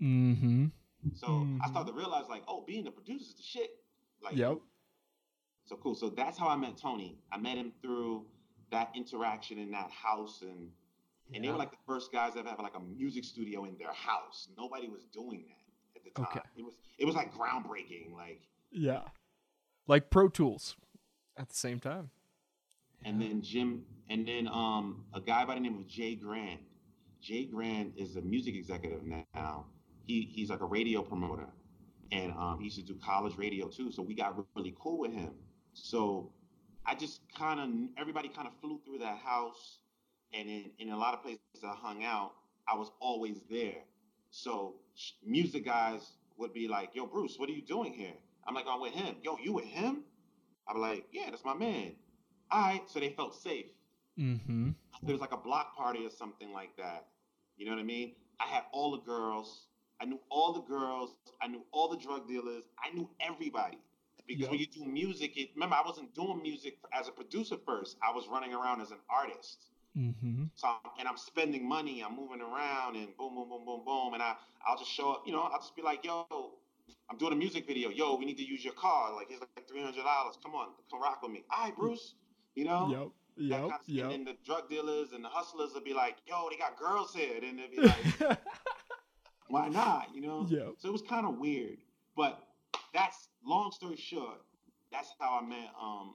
Mm-hmm 0.02 0.66
So 1.14 1.26
I 1.26 1.30
Mhm. 1.66 1.68
started 1.70 1.92
to 1.92 1.96
realize, 1.98 2.28
like, 2.28 2.44
oh, 2.48 2.62
being 2.64 2.84
the 2.84 2.90
producer 2.90 3.24
is 3.24 3.34
the 3.34 3.42
shit. 3.42 3.70
Like, 4.22 4.36
yep 4.36 4.58
so 5.64 5.76
cool. 5.76 5.94
So 5.94 6.10
that's 6.10 6.36
how 6.36 6.48
I 6.48 6.56
met 6.56 6.76
Tony. 6.76 7.18
I 7.30 7.38
met 7.38 7.56
him 7.56 7.72
through 7.80 8.26
that 8.70 8.90
interaction 8.96 9.58
in 9.58 9.70
that 9.70 9.90
house 9.90 10.42
and 10.42 10.70
and 11.34 11.42
they 11.44 11.48
were 11.50 11.56
like 11.56 11.70
the 11.70 11.78
first 11.86 12.12
guys 12.12 12.34
that 12.34 12.46
have 12.46 12.58
like 12.58 12.74
a 12.74 12.80
music 12.80 13.24
studio 13.24 13.64
in 13.64 13.78
their 13.78 13.92
house. 13.92 14.48
Nobody 14.58 14.88
was 14.88 15.04
doing 15.06 15.46
that 15.48 15.96
at 15.96 16.04
the 16.04 16.10
time. 16.10 16.26
Okay. 16.30 16.40
It 16.56 16.62
was 16.64 16.74
it 16.98 17.04
was 17.04 17.14
like 17.14 17.32
groundbreaking. 17.32 18.12
Like 18.12 18.42
Yeah. 18.70 19.08
Like 19.86 20.10
Pro 20.10 20.28
Tools 20.28 20.76
at 21.36 21.48
the 21.48 21.54
same 21.54 21.78
time. 21.80 22.10
and 23.04 23.20
then 23.22 23.40
Jim 23.40 23.84
and 24.10 24.26
then 24.26 24.48
um 24.48 25.06
a 25.14 25.20
guy 25.20 25.44
by 25.44 25.54
the 25.54 25.60
name 25.60 25.78
of 25.78 25.86
Jay 25.86 26.16
Grand. 26.16 26.60
Jay 27.20 27.44
Grand 27.46 27.92
is 27.96 28.16
a 28.16 28.20
music 28.20 28.56
executive 28.56 29.04
now. 29.04 29.66
He 30.06 30.28
he's 30.32 30.50
like 30.50 30.60
a 30.60 30.66
radio 30.66 31.02
promoter. 31.02 31.48
And 32.10 32.32
um, 32.32 32.58
he 32.58 32.64
used 32.64 32.76
to 32.76 32.82
do 32.84 32.94
college 33.02 33.36
radio 33.38 33.68
too. 33.68 33.90
So 33.90 34.02
we 34.02 34.14
got 34.14 34.36
really 34.54 34.74
cool 34.78 34.98
with 34.98 35.12
him. 35.12 35.30
So 35.72 36.30
I 36.84 36.94
just 36.94 37.20
kind 37.36 37.60
of 37.60 37.68
everybody 37.98 38.28
kind 38.28 38.46
of 38.46 38.54
flew 38.60 38.80
through 38.84 38.98
that 38.98 39.18
house, 39.18 39.78
and 40.32 40.48
in, 40.48 40.70
in 40.78 40.90
a 40.90 40.96
lot 40.96 41.14
of 41.14 41.22
places 41.22 41.40
I 41.64 41.74
hung 41.74 42.04
out, 42.04 42.32
I 42.68 42.76
was 42.76 42.90
always 43.00 43.40
there. 43.50 43.82
So 44.30 44.74
music 45.24 45.64
guys 45.64 46.12
would 46.36 46.52
be 46.52 46.68
like, 46.68 46.94
"Yo, 46.94 47.06
Bruce, 47.06 47.38
what 47.38 47.48
are 47.48 47.52
you 47.52 47.62
doing 47.62 47.92
here?" 47.92 48.14
I'm 48.46 48.54
like, 48.54 48.66
"I'm 48.68 48.80
with 48.80 48.92
him." 48.92 49.16
Yo, 49.22 49.38
you 49.42 49.52
with 49.52 49.64
him? 49.64 50.04
I'm 50.68 50.80
like, 50.80 51.06
"Yeah, 51.12 51.30
that's 51.30 51.44
my 51.44 51.54
man." 51.54 51.92
All 52.50 52.60
right, 52.60 52.82
so 52.88 53.00
they 53.00 53.10
felt 53.10 53.34
safe. 53.34 53.66
Mm-hmm. 54.18 54.70
There 55.02 55.12
was 55.14 55.20
like 55.20 55.32
a 55.32 55.38
block 55.38 55.74
party 55.76 56.04
or 56.04 56.10
something 56.10 56.52
like 56.52 56.76
that. 56.76 57.06
You 57.56 57.66
know 57.66 57.72
what 57.72 57.80
I 57.80 57.84
mean? 57.84 58.14
I 58.40 58.46
had 58.46 58.64
all 58.72 58.90
the 58.90 58.98
girls. 58.98 59.66
I 60.02 60.04
knew 60.04 60.18
all 60.30 60.52
the 60.52 60.62
girls. 60.62 61.14
I 61.40 61.46
knew 61.46 61.62
all 61.70 61.88
the 61.88 61.96
drug 61.96 62.26
dealers. 62.26 62.64
I 62.82 62.92
knew 62.94 63.08
everybody. 63.20 63.78
Because 64.26 64.44
Yeah. 64.44 64.50
when 64.50 64.58
you 64.58 64.66
do 64.66 64.84
music, 64.84 65.36
it, 65.36 65.50
remember 65.54 65.76
I 65.76 65.82
wasn't 65.86 66.12
doing 66.14 66.42
music 66.42 66.76
as 66.92 67.06
a 67.08 67.12
producer 67.12 67.56
first. 67.64 67.96
I 68.02 68.12
was 68.12 68.26
running 68.28 68.52
around 68.52 68.80
as 68.80 68.90
an 68.90 68.98
artist. 69.08 69.66
Mm-hmm. 69.96 70.44
So 70.54 70.68
I'm- 70.68 70.80
and 70.98 71.06
I'm 71.08 71.16
spending 71.16 71.68
money. 71.68 72.02
I'm 72.02 72.16
moving 72.16 72.40
around 72.40 72.96
and 72.96 73.16
boom, 73.16 73.34
boom, 73.36 73.48
boom, 73.48 73.64
boom, 73.64 73.82
boom. 73.84 74.14
And 74.14 74.22
I 74.22 74.36
I'll 74.66 74.78
just 74.78 74.90
show 74.90 75.12
up. 75.12 75.22
You 75.26 75.32
know, 75.32 75.42
I'll 75.42 75.58
just 75.60 75.76
be 75.76 75.82
like, 75.82 76.04
yo, 76.04 76.26
I'm 77.10 77.18
doing 77.18 77.32
a 77.32 77.36
music 77.36 77.66
video. 77.66 77.90
Yo, 77.90 78.16
we 78.16 78.24
need 78.24 78.38
to 78.38 78.44
use 78.44 78.64
your 78.64 78.74
car. 78.74 79.14
Like 79.14 79.28
it's 79.30 79.40
like 79.40 79.68
three 79.68 79.82
hundred 79.82 80.02
dollars. 80.04 80.36
Come 80.42 80.54
on, 80.54 80.68
come 80.90 81.00
rock 81.02 81.20
with 81.22 81.30
me. 81.32 81.44
All 81.50 81.64
right, 81.64 81.76
Bruce. 81.76 82.14
You 82.54 82.64
know. 82.64 82.88
Yep. 82.90 83.08
Yep. 83.50 83.60
kind 83.60 83.72
of- 83.72 83.88
Yep. 83.88 84.04
And 84.04 84.12
then 84.12 84.24
the 84.24 84.36
drug 84.44 84.68
dealers 84.68 85.12
and 85.12 85.24
the 85.24 85.28
hustlers 85.28 85.72
will 85.74 85.80
be 85.82 85.94
like, 85.94 86.16
yo, 86.26 86.48
they 86.50 86.56
got 86.56 86.76
girls 86.78 87.14
here. 87.14 87.38
And 87.42 87.58
they'll 87.58 87.70
be 87.70 87.80
like, 87.88 88.38
why 89.52 89.68
not? 89.68 90.08
You 90.14 90.22
know? 90.22 90.46
Yep. 90.48 90.74
So 90.78 90.88
it 90.88 90.92
was 90.92 91.02
kind 91.02 91.26
of 91.26 91.36
weird. 91.38 91.76
But 92.16 92.42
that's 92.94 93.28
long 93.44 93.70
story 93.70 93.96
short, 93.96 94.40
that's 94.90 95.10
how 95.20 95.40
I 95.42 95.46
met 95.46 95.68
um 95.80 96.14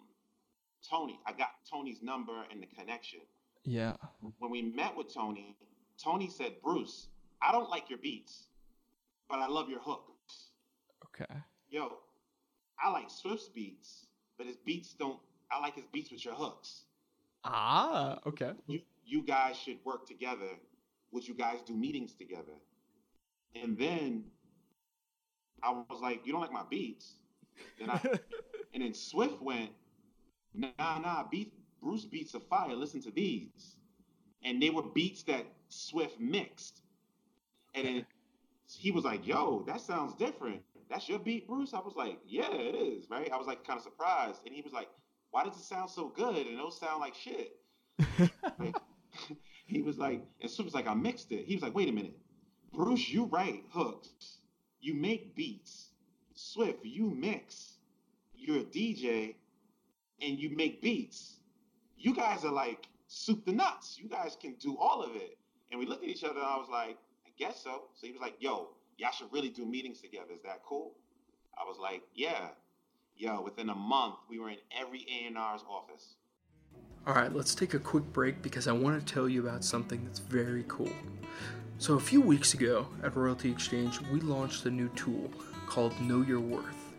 Tony. 0.89 1.19
I 1.25 1.33
got 1.33 1.49
Tony's 1.69 2.01
number 2.01 2.33
and 2.51 2.61
the 2.61 2.65
connection. 2.65 3.19
Yeah. 3.63 3.93
When 4.39 4.49
we 4.49 4.61
met 4.63 4.95
with 4.97 5.13
Tony, 5.13 5.55
Tony 6.03 6.29
said, 6.29 6.53
Bruce, 6.63 7.07
I 7.41 7.51
don't 7.51 7.69
like 7.69 7.89
your 7.89 7.99
beats, 7.99 8.47
but 9.29 9.37
I 9.39 9.47
love 9.47 9.69
your 9.69 9.81
hooks. 9.81 10.49
Okay. 11.05 11.39
Yo, 11.69 11.97
I 12.83 12.89
like 12.89 13.09
Swift's 13.09 13.49
beats, 13.49 14.07
but 14.37 14.47
his 14.47 14.57
beats 14.57 14.93
don't 14.93 15.19
I 15.51 15.59
like 15.59 15.75
his 15.75 15.85
beats 15.93 16.11
with 16.11 16.25
your 16.25 16.33
hooks. 16.33 16.85
Ah. 17.43 18.17
Okay. 18.25 18.53
you 18.65 18.81
you 19.05 19.21
guys 19.21 19.55
should 19.57 19.77
work 19.85 20.07
together. 20.07 20.49
Would 21.11 21.27
you 21.27 21.35
guys 21.35 21.59
do 21.65 21.73
meetings 21.75 22.15
together? 22.15 22.57
And 23.55 23.77
then 23.77 24.25
I 25.63 25.71
was 25.71 26.01
like, 26.01 26.25
you 26.25 26.31
don't 26.31 26.41
like 26.41 26.51
my 26.51 26.65
beats. 26.69 27.15
Then 27.79 27.89
I 27.89 27.99
and 28.73 28.83
then 28.83 28.93
Swift 28.93 29.41
went, 29.41 29.71
nah 30.53 30.71
nah 30.77 31.23
beat 31.29 31.53
Bruce 31.81 32.05
beats 32.05 32.35
are 32.35 32.39
fire. 32.39 32.75
Listen 32.75 33.01
to 33.03 33.11
these, 33.11 33.75
and 34.43 34.61
they 34.61 34.69
were 34.69 34.83
beats 34.83 35.23
that 35.23 35.45
Swift 35.69 36.19
mixed. 36.19 36.81
And 37.75 37.85
then 37.85 38.05
he 38.69 38.91
was 38.91 39.03
like, 39.03 39.25
yo, 39.27 39.63
that 39.67 39.81
sounds 39.81 40.15
different. 40.15 40.61
That's 40.89 41.07
your 41.07 41.19
beat, 41.19 41.47
Bruce. 41.47 41.73
I 41.73 41.79
was 41.79 41.95
like, 41.95 42.19
yeah, 42.27 42.51
it 42.51 42.75
is, 42.75 43.09
right? 43.09 43.29
I 43.31 43.37
was 43.37 43.47
like 43.47 43.65
kind 43.65 43.77
of 43.77 43.83
surprised, 43.83 44.41
and 44.45 44.55
he 44.55 44.61
was 44.61 44.73
like, 44.73 44.89
why 45.31 45.43
does 45.43 45.57
it 45.57 45.63
sound 45.63 45.89
so 45.89 46.07
good 46.07 46.47
and 46.47 46.57
those 46.57 46.79
sound 46.79 46.99
like 46.99 47.15
shit? 47.15 47.57
Like, 48.59 48.75
he 49.65 49.81
was 49.81 49.97
like, 49.97 50.25
and 50.41 50.49
Swift 50.49 50.65
was 50.65 50.73
like, 50.73 50.87
I 50.87 50.93
mixed 50.93 51.31
it. 51.31 51.45
He 51.45 51.55
was 51.55 51.61
like, 51.61 51.75
wait 51.75 51.89
a 51.89 51.91
minute, 51.91 52.17
Bruce, 52.77 53.09
you 53.09 53.25
write 53.25 53.63
hooks, 53.71 54.37
you 54.81 54.93
make 54.93 55.35
beats. 55.35 55.87
Swift, 56.35 56.85
you 56.85 57.09
mix. 57.09 57.77
You're 58.35 58.57
a 58.57 58.65
DJ, 58.65 59.33
and 60.21 60.37
you 60.37 60.55
make 60.55 60.79
beats. 60.79 61.37
You 61.97 62.13
guys 62.13 62.45
are 62.45 62.51
like 62.51 62.87
soup 63.07 63.45
to 63.45 63.51
nuts. 63.51 63.97
You 63.99 64.07
guys 64.07 64.37
can 64.39 64.53
do 64.59 64.77
all 64.77 65.01
of 65.01 65.15
it. 65.15 65.39
And 65.71 65.79
we 65.79 65.87
looked 65.87 66.03
at 66.03 66.09
each 66.09 66.23
other, 66.23 66.37
and 66.37 66.45
I 66.45 66.55
was 66.55 66.69
like, 66.69 66.99
I 67.25 67.31
guess 67.35 67.63
so. 67.63 67.85
So 67.95 68.05
he 68.05 68.11
was 68.11 68.21
like, 68.21 68.35
Yo, 68.39 68.69
y'all 68.99 69.11
should 69.11 69.33
really 69.33 69.49
do 69.49 69.65
meetings 69.65 69.99
together. 69.99 70.33
Is 70.35 70.43
that 70.43 70.61
cool? 70.63 70.91
I 71.59 71.63
was 71.63 71.77
like, 71.81 72.03
Yeah. 72.13 72.49
Yo, 73.15 73.41
within 73.41 73.69
a 73.69 73.75
month, 73.75 74.17
we 74.29 74.37
were 74.37 74.51
in 74.51 74.57
every 74.79 75.03
A&R's 75.09 75.63
office. 75.67 76.17
All 77.07 77.15
right, 77.15 77.33
let's 77.33 77.55
take 77.55 77.73
a 77.73 77.79
quick 77.79 78.03
break 78.13 78.43
because 78.43 78.67
I 78.67 78.71
want 78.73 78.99
to 79.03 79.13
tell 79.13 79.27
you 79.27 79.47
about 79.47 79.63
something 79.63 80.05
that's 80.05 80.19
very 80.19 80.63
cool. 80.67 80.93
So, 81.79 81.93
a 81.93 81.99
few 81.99 82.21
weeks 82.21 82.55
ago 82.55 82.87
at 83.03 83.15
Royalty 83.15 83.51
Exchange, 83.51 84.01
we 84.11 84.19
launched 84.19 84.65
a 84.65 84.71
new 84.71 84.89
tool 84.89 85.29
called 85.67 85.93
Know 86.01 86.23
Your 86.23 86.39
Worth. 86.39 86.95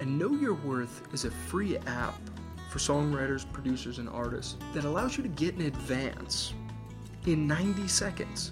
And 0.00 0.18
Know 0.18 0.32
Your 0.32 0.54
Worth 0.54 1.14
is 1.14 1.24
a 1.24 1.30
free 1.30 1.76
app 1.86 2.18
for 2.72 2.80
songwriters, 2.80 3.50
producers, 3.52 3.98
and 3.98 4.08
artists 4.08 4.56
that 4.74 4.84
allows 4.84 5.16
you 5.16 5.22
to 5.22 5.28
get 5.28 5.54
an 5.54 5.62
advance 5.66 6.54
in 7.26 7.46
90 7.46 7.86
seconds 7.86 8.50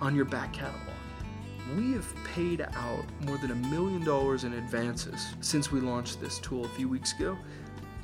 on 0.00 0.16
your 0.16 0.24
back 0.24 0.52
catalog. 0.52 0.82
We 1.76 1.92
have 1.92 2.12
paid 2.24 2.62
out 2.62 3.04
more 3.26 3.38
than 3.38 3.52
a 3.52 3.68
million 3.70 4.04
dollars 4.04 4.42
in 4.42 4.54
advances 4.54 5.34
since 5.40 5.70
we 5.70 5.80
launched 5.80 6.20
this 6.20 6.40
tool 6.40 6.64
a 6.64 6.68
few 6.70 6.88
weeks 6.88 7.12
ago, 7.12 7.38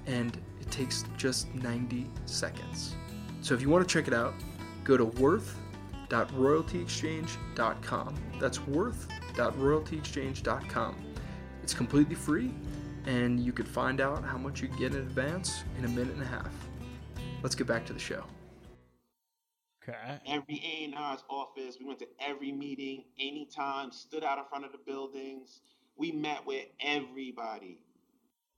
and 0.07 0.39
it 0.61 0.71
takes 0.71 1.05
just 1.17 1.53
90 1.53 2.09
seconds. 2.27 2.95
So 3.41 3.55
if 3.55 3.61
you 3.61 3.69
want 3.69 3.87
to 3.89 3.93
check 3.93 4.07
it 4.07 4.15
out, 4.15 4.35
go 4.85 4.97
to 4.97 5.05
worth.royaltyexchange.com. 6.13 8.15
That's 8.39 8.61
worth.royaltyexchange.com. 8.67 10.97
It's 11.63 11.75
completely 11.75 12.15
free, 12.15 12.55
and 13.07 13.41
you 13.41 13.53
could 13.53 13.69
find 13.69 14.01
out 14.01 14.25
how 14.25 14.37
much 14.37 14.61
you 14.61 14.69
get 14.69 14.95
in 14.95 14.99
advance 14.99 15.65
in 15.79 15.85
a 15.85 15.89
minute 15.89 16.15
and 16.15 16.23
a 16.23 16.27
half. 16.27 16.53
Let's 17.43 17.55
get 17.55 17.67
back 17.67 17.87
to 17.87 17.93
the 17.93 17.99
show. 17.99 18.25
Okay. 19.83 20.21
Every 20.27 20.93
A&R's 20.95 21.25
office, 21.29 21.77
we 21.81 21.87
went 21.87 21.99
to 22.01 22.09
every 22.21 22.53
meeting, 22.53 23.05
anytime, 23.19 23.91
stood 23.91 24.23
out 24.23 24.39
in 24.39 24.45
front 24.45 24.65
of 24.65 24.73
the 24.73 24.79
buildings. 24.79 25.61
We 25.97 26.13
met 26.13 26.47
with 26.47 26.67
everybody. 26.81 27.81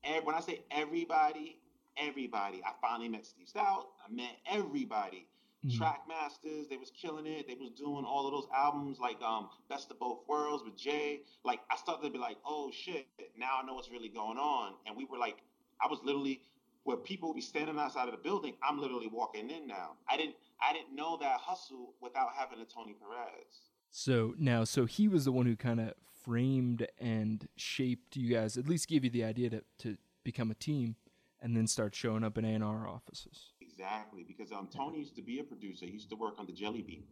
Ev- 0.05 0.25
when 0.25 0.35
I 0.35 0.41
say 0.41 0.61
everybody, 0.71 1.57
everybody. 1.97 2.63
I 2.65 2.73
finally 2.83 3.09
met 3.09 3.25
Steve 3.25 3.47
Stoute. 3.47 3.87
I 4.07 4.13
met 4.13 4.37
everybody. 4.51 5.27
Mm. 5.65 5.79
Trackmasters, 5.79 6.69
they 6.69 6.77
was 6.77 6.91
killing 6.91 7.27
it. 7.27 7.47
They 7.49 7.55
was 7.55 7.71
doing 7.71 8.05
all 8.05 8.27
of 8.27 8.33
those 8.33 8.49
albums 8.55 8.99
like 9.01 9.21
um 9.23 9.49
Best 9.69 9.91
of 9.91 9.99
Both 9.99 10.21
Worlds 10.29 10.63
with 10.65 10.77
Jay. 10.77 11.23
Like 11.45 11.61
I 11.71 11.77
started 11.77 12.05
to 12.05 12.11
be 12.11 12.19
like, 12.19 12.37
oh 12.47 12.71
shit, 12.71 13.07
now 13.37 13.61
I 13.63 13.67
know 13.67 13.75
what's 13.75 13.91
really 13.91 14.09
going 14.11 14.39
on. 14.39 14.75
And 14.87 14.97
we 14.97 15.05
were 15.05 15.19
like, 15.19 15.39
I 15.81 15.89
was 15.89 16.01
literally 16.05 16.43
where 16.85 16.99
people 16.99 17.31
would 17.31 17.37
be 17.37 17.41
standing 17.41 17.79
outside 17.79 18.09
of 18.09 18.13
the 18.13 18.21
building, 18.21 18.55
I'm 18.63 18.79
literally 18.79 19.09
walking 19.09 19.51
in 19.51 19.67
now. 19.67 19.93
I 20.09 20.17
didn't 20.17 20.37
I 20.61 20.73
didn't 20.73 20.95
know 20.95 21.17
that 21.21 21.41
hustle 21.41 21.95
without 22.01 22.29
having 22.37 22.61
a 22.61 22.65
Tony 22.65 22.95
Perez. 22.95 23.71
So 23.91 24.35
now, 24.39 24.65
so 24.65 24.87
he 24.87 25.09
was 25.09 25.25
the 25.25 25.33
one 25.33 25.47
who 25.47 25.57
kind 25.57 25.81
of 25.81 25.95
framed 26.25 26.87
and 26.99 27.49
shaped 27.57 28.17
you 28.17 28.33
guys, 28.35 28.57
at 28.57 28.69
least 28.69 28.89
gave 28.89 29.05
you 29.05 29.11
the 29.11 29.25
idea 29.25 29.51
to, 29.51 29.63
to 29.79 29.97
become 30.25 30.51
a 30.51 30.55
team 30.55 30.97
and 31.41 31.57
then 31.57 31.67
start 31.67 31.95
showing 31.95 32.25
up 32.25 32.39
in 32.39 32.45
A&R 32.45 32.89
offices. 32.89 33.53
Exactly, 33.75 34.25
because 34.27 34.53
um 34.53 34.69
Tony 34.75 34.99
used 34.99 35.17
to 35.17 35.23
be 35.23 35.41
a 35.41 35.45
producer. 35.45 35.87
He 35.87 35.93
used 35.93 36.11
to 36.11 36.17
work 36.17 36.39
on 36.39 36.47
the 36.47 36.53
Jelly 36.53 36.83
Bean. 36.83 37.05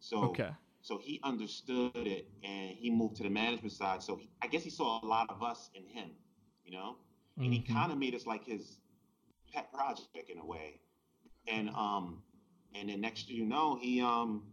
So 0.00 0.44
Okay. 0.44 0.56
so 0.82 0.98
he 0.98 1.20
understood 1.24 1.94
it 1.94 2.28
and 2.44 2.70
he 2.76 2.90
moved 2.90 3.16
to 3.16 3.24
the 3.24 3.30
management 3.30 3.72
side. 3.72 4.02
So 4.02 4.16
he, 4.16 4.30
I 4.42 4.48
guess 4.48 4.62
he 4.64 4.70
saw 4.70 5.00
a 5.02 5.06
lot 5.06 5.30
of 5.30 5.42
us 5.42 5.70
in 5.74 5.84
him, 5.86 6.10
you 6.64 6.72
know? 6.72 6.96
And 7.42 7.52
he 7.52 7.60
Mhm. 7.60 7.74
kind 7.74 7.92
of 7.92 7.98
made 7.98 8.14
us 8.14 8.26
like 8.26 8.44
his 8.44 8.78
pet 9.52 9.72
project 9.72 10.30
in 10.30 10.38
a 10.38 10.44
way. 10.44 10.80
And 11.46 11.70
um 11.70 12.22
and 12.74 12.88
then 12.88 13.00
next 13.00 13.28
you 13.30 13.44
know, 13.44 13.76
he 13.80 14.00
um 14.00 14.52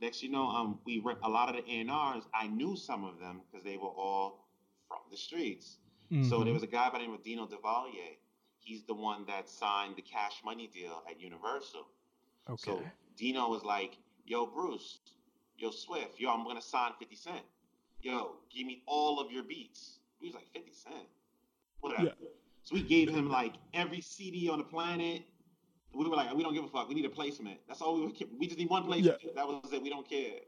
next 0.00 0.22
you 0.22 0.30
know, 0.30 0.48
um 0.48 0.80
we 0.84 1.00
re- 1.00 1.16
a 1.22 1.28
lot 1.28 1.48
of 1.48 1.56
the 1.56 1.70
A&Rs, 1.72 2.28
I 2.34 2.48
knew 2.48 2.76
some 2.76 3.04
of 3.04 3.18
them 3.18 3.42
because 3.50 3.64
they 3.64 3.76
were 3.76 3.88
all 3.90 4.48
from 4.88 4.98
the 5.10 5.16
streets. 5.16 5.78
So 6.20 6.44
Mhm. 6.44 6.44
there 6.44 6.54
was 6.54 6.62
a 6.62 6.66
guy 6.68 6.90
by 6.90 6.98
the 6.98 7.04
name 7.06 7.14
of 7.14 7.22
Dino 7.22 7.46
Delvaille. 7.46 8.18
He's 8.64 8.84
the 8.84 8.94
one 8.94 9.24
that 9.26 9.48
signed 9.48 9.96
the 9.96 10.02
Cash 10.02 10.42
Money 10.44 10.70
deal 10.72 11.02
at 11.10 11.20
Universal. 11.20 11.86
okay. 12.48 12.62
So 12.62 12.82
Dino 13.16 13.48
was 13.48 13.64
like, 13.64 13.98
"Yo, 14.24 14.46
Bruce, 14.46 14.98
yo, 15.58 15.70
Swift, 15.70 16.18
yo, 16.18 16.30
I'm 16.30 16.44
gonna 16.44 16.62
sign 16.62 16.92
50 16.98 17.16
Cent. 17.16 17.44
Yo, 18.00 18.36
give 18.50 18.66
me 18.66 18.82
all 18.86 19.20
of 19.20 19.30
your 19.30 19.42
beats." 19.42 19.98
He 20.20 20.26
was 20.26 20.34
like, 20.34 20.46
"50 20.52 20.72
Cent, 20.72 21.08
whatever." 21.80 22.14
Yeah. 22.20 22.28
So 22.62 22.74
we 22.74 22.82
gave 22.82 23.08
him 23.08 23.28
like 23.28 23.54
every 23.74 24.00
CD 24.00 24.48
on 24.48 24.58
the 24.58 24.64
planet. 24.64 25.24
We 25.92 26.08
were 26.08 26.16
like, 26.16 26.32
"We 26.34 26.42
don't 26.42 26.54
give 26.54 26.64
a 26.64 26.68
fuck. 26.68 26.88
We 26.88 26.94
need 26.94 27.04
a 27.04 27.10
placement. 27.10 27.58
That's 27.66 27.82
all 27.82 27.94
we 27.96 28.06
were. 28.06 28.12
We 28.38 28.46
just 28.46 28.58
need 28.58 28.70
one 28.70 28.84
placement. 28.84 29.34
That 29.34 29.46
was 29.46 29.72
it. 29.72 29.82
We 29.82 29.90
don't 29.90 30.08
care." 30.08 30.40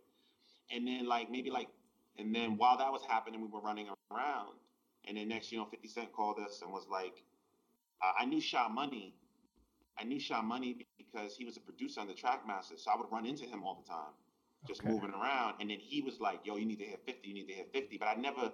And 0.71 0.87
then 0.87 1.07
like 1.07 1.31
maybe 1.31 1.51
like, 1.51 1.69
and 2.17 2.35
then 2.35 2.57
while 2.57 2.79
that 2.79 2.91
was 2.93 3.03
happening, 3.03 3.41
we 3.41 3.49
were 3.49 3.61
running 3.61 3.89
around. 4.11 4.55
And 5.07 5.17
then 5.17 5.29
next, 5.29 5.53
you 5.53 5.59
know, 5.59 5.67
50 5.67 5.87
Cent 5.89 6.13
called 6.13 6.39
us 6.39 6.63
and 6.63 6.73
was 6.73 6.87
like, 6.91 7.23
uh, 8.03 8.13
I 8.19 8.25
knew 8.25 8.41
Sha 8.41 8.69
Money. 8.69 9.15
I 9.99 10.05
knew 10.05 10.19
Sha 10.21 10.43
Money 10.43 10.87
because 10.99 11.37
he 11.37 11.45
was 11.45 11.57
a 11.57 11.61
producer 11.61 12.01
on 12.01 12.09
the 12.09 12.15
Trackmaster. 12.15 12.79
So 12.79 12.91
I 12.91 12.97
would 12.97 13.11
run 13.11 13.27
into 13.27 13.45
him 13.45 13.63
all 13.63 13.83
the 13.85 13.89
time, 13.89 14.13
just 14.67 14.81
Okay. 14.81 14.91
moving 14.91 15.11
around. 15.11 15.55
And 15.61 15.71
then 15.71 15.79
he 15.79 16.01
was 16.03 16.21
like, 16.21 16.41
yo, 16.45 16.57
you 16.57 16.67
need 16.67 16.79
to 16.81 16.85
hit 16.85 17.01
50, 17.07 17.29
you 17.29 17.35
need 17.35 17.47
to 17.49 17.55
hit 17.55 17.73
50. 17.73 17.99
But 17.99 18.09
I 18.09 18.15
never 18.15 18.53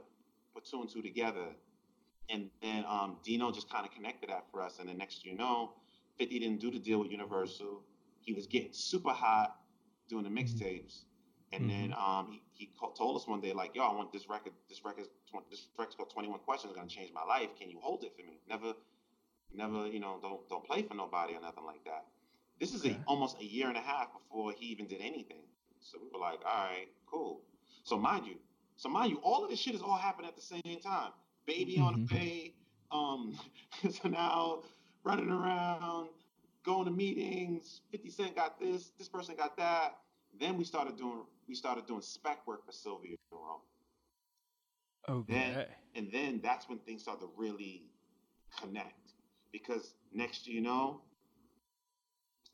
put 0.54 0.64
two 0.64 0.80
and 0.80 0.90
two 0.90 1.02
together. 1.02 1.46
And 2.28 2.50
then 2.62 2.84
um, 2.88 3.16
Dino 3.24 3.50
just 3.50 3.70
kind 3.70 3.86
of 3.86 3.92
connected 3.92 4.30
that 4.30 4.44
for 4.52 4.60
us. 4.62 4.78
And 4.78 4.88
then 4.88 4.98
next 4.98 5.24
you 5.24 5.34
know, 5.36 5.72
50 6.18 6.38
didn't 6.38 6.60
do 6.60 6.70
the 6.70 6.78
deal 6.78 6.98
with 7.00 7.10
Universal. 7.10 7.82
He 8.20 8.32
was 8.32 8.46
getting 8.46 8.72
super 8.72 9.10
hot 9.10 9.56
doing 10.08 10.24
the 10.24 10.30
mixtapes. 10.30 11.04
And 11.52 11.68
then 11.68 11.92
um, 11.98 12.28
he, 12.30 12.42
he 12.54 12.70
co- 12.78 12.92
told 12.96 13.16
us 13.16 13.26
one 13.26 13.40
day, 13.40 13.52
like, 13.52 13.74
yo, 13.74 13.82
I 13.82 13.92
want 13.94 14.12
this 14.12 14.28
record, 14.28 14.52
this 14.68 14.84
record, 14.84 15.06
this 15.50 15.66
record's 15.76 15.96
called 15.96 16.10
21 16.10 16.38
Questions, 16.40 16.72
gonna 16.76 16.86
change 16.86 17.10
my 17.12 17.24
life. 17.24 17.48
Can 17.58 17.70
you 17.70 17.80
hold 17.80 18.04
it 18.04 18.12
for 18.16 18.22
me? 18.24 18.38
Never, 18.48 18.74
never, 19.54 19.86
you 19.86 20.00
know, 20.00 20.18
don't 20.20 20.48
don't 20.48 20.64
play 20.64 20.82
for 20.82 20.94
nobody 20.94 21.34
or 21.34 21.40
nothing 21.40 21.64
like 21.64 21.84
that. 21.84 22.06
This 22.58 22.74
is 22.74 22.84
Okay. 22.84 22.94
a, 22.94 23.04
almost 23.06 23.40
a 23.40 23.44
year 23.44 23.68
and 23.68 23.76
a 23.76 23.80
half 23.80 24.12
before 24.12 24.52
he 24.52 24.66
even 24.66 24.86
did 24.86 25.00
anything. 25.00 25.42
So 25.80 25.98
we 26.00 26.08
were 26.12 26.20
like, 26.20 26.40
all 26.44 26.64
right, 26.66 26.88
cool. 27.06 27.42
So 27.84 27.96
mind 27.96 28.26
you, 28.26 28.36
so 28.76 28.88
mind 28.88 29.10
you, 29.10 29.18
all 29.18 29.44
of 29.44 29.50
this 29.50 29.58
shit 29.58 29.74
is 29.74 29.82
all 29.82 29.96
happening 29.96 30.28
at 30.28 30.36
the 30.36 30.42
same 30.42 30.78
time. 30.82 31.12
Baby 31.46 31.76
mm-hmm. 31.76 31.82
on 31.84 32.06
the 32.06 32.14
way, 32.14 32.54
um, 32.92 33.38
so 33.90 34.08
now 34.08 34.62
running 35.04 35.30
around, 35.30 36.08
going 36.64 36.84
to 36.84 36.90
meetings. 36.90 37.80
Fifty 37.90 38.10
Cent 38.10 38.36
got 38.36 38.60
this, 38.60 38.92
this 38.98 39.08
person 39.08 39.34
got 39.36 39.56
that. 39.56 39.96
Then 40.38 40.56
we 40.56 40.64
started 40.64 40.96
doing 40.96 41.24
we 41.48 41.54
started 41.54 41.86
doing 41.86 42.02
spec 42.02 42.46
work 42.46 42.64
for 42.64 42.72
Sylvia 42.72 43.16
Rhone. 43.32 43.60
Okay. 45.08 45.32
Then, 45.32 45.66
and 45.96 46.12
then 46.12 46.40
that's 46.42 46.68
when 46.68 46.78
things 46.78 47.02
started 47.02 47.22
to 47.22 47.30
really 47.36 47.84
connect 48.60 48.94
because 49.52 49.94
next 50.12 50.46
you 50.46 50.60
know, 50.60 51.00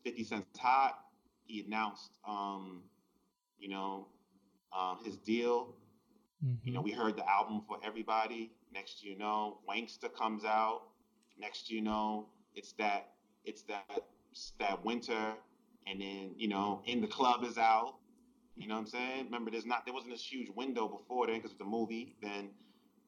50 0.05 0.25
Cent's 0.25 0.59
hot. 0.59 1.01
He 1.47 1.65
announced, 1.67 2.19
um, 2.27 2.83
you 3.59 3.69
know, 3.69 4.07
um, 4.77 4.99
his 5.05 5.17
deal. 5.17 5.75
Mm-hmm. 6.45 6.69
You 6.69 6.73
know, 6.73 6.81
we 6.81 6.93
heard 6.93 7.17
the 7.17 7.29
album 7.29 7.63
for 7.67 7.79
everybody. 7.85 8.53
Next 8.73 9.03
you 9.03 9.17
know, 9.19 9.59
Wanksta 9.69 10.15
comes 10.15 10.45
out. 10.45 10.83
Next 11.39 11.71
you 11.71 11.81
know, 11.81 12.27
it's 12.55 12.73
that 12.75 13.09
it's 13.45 13.63
that 13.63 14.05
that 14.59 14.85
winter, 14.85 15.35
and 15.87 16.01
then 16.01 16.33
you 16.37 16.49
know, 16.49 16.83
in 16.87 17.01
the 17.01 17.07
club 17.07 17.45
is 17.45 17.59
out. 17.59 17.95
You 18.57 18.69
know 18.69 18.75
what 18.75 18.81
I'm 18.81 18.87
saying? 18.87 19.25
Remember, 19.27 19.51
there's 19.51 19.67
not 19.67 19.85
there 19.87 19.95
wasn't 19.95 20.13
this 20.13 20.25
huge 20.25 20.49
window 20.55 20.89
before 20.89 21.27
then 21.27 21.37
because 21.37 21.53
it's 21.53 21.61
a 21.61 21.65
movie. 21.65 22.17
Then 22.23 22.51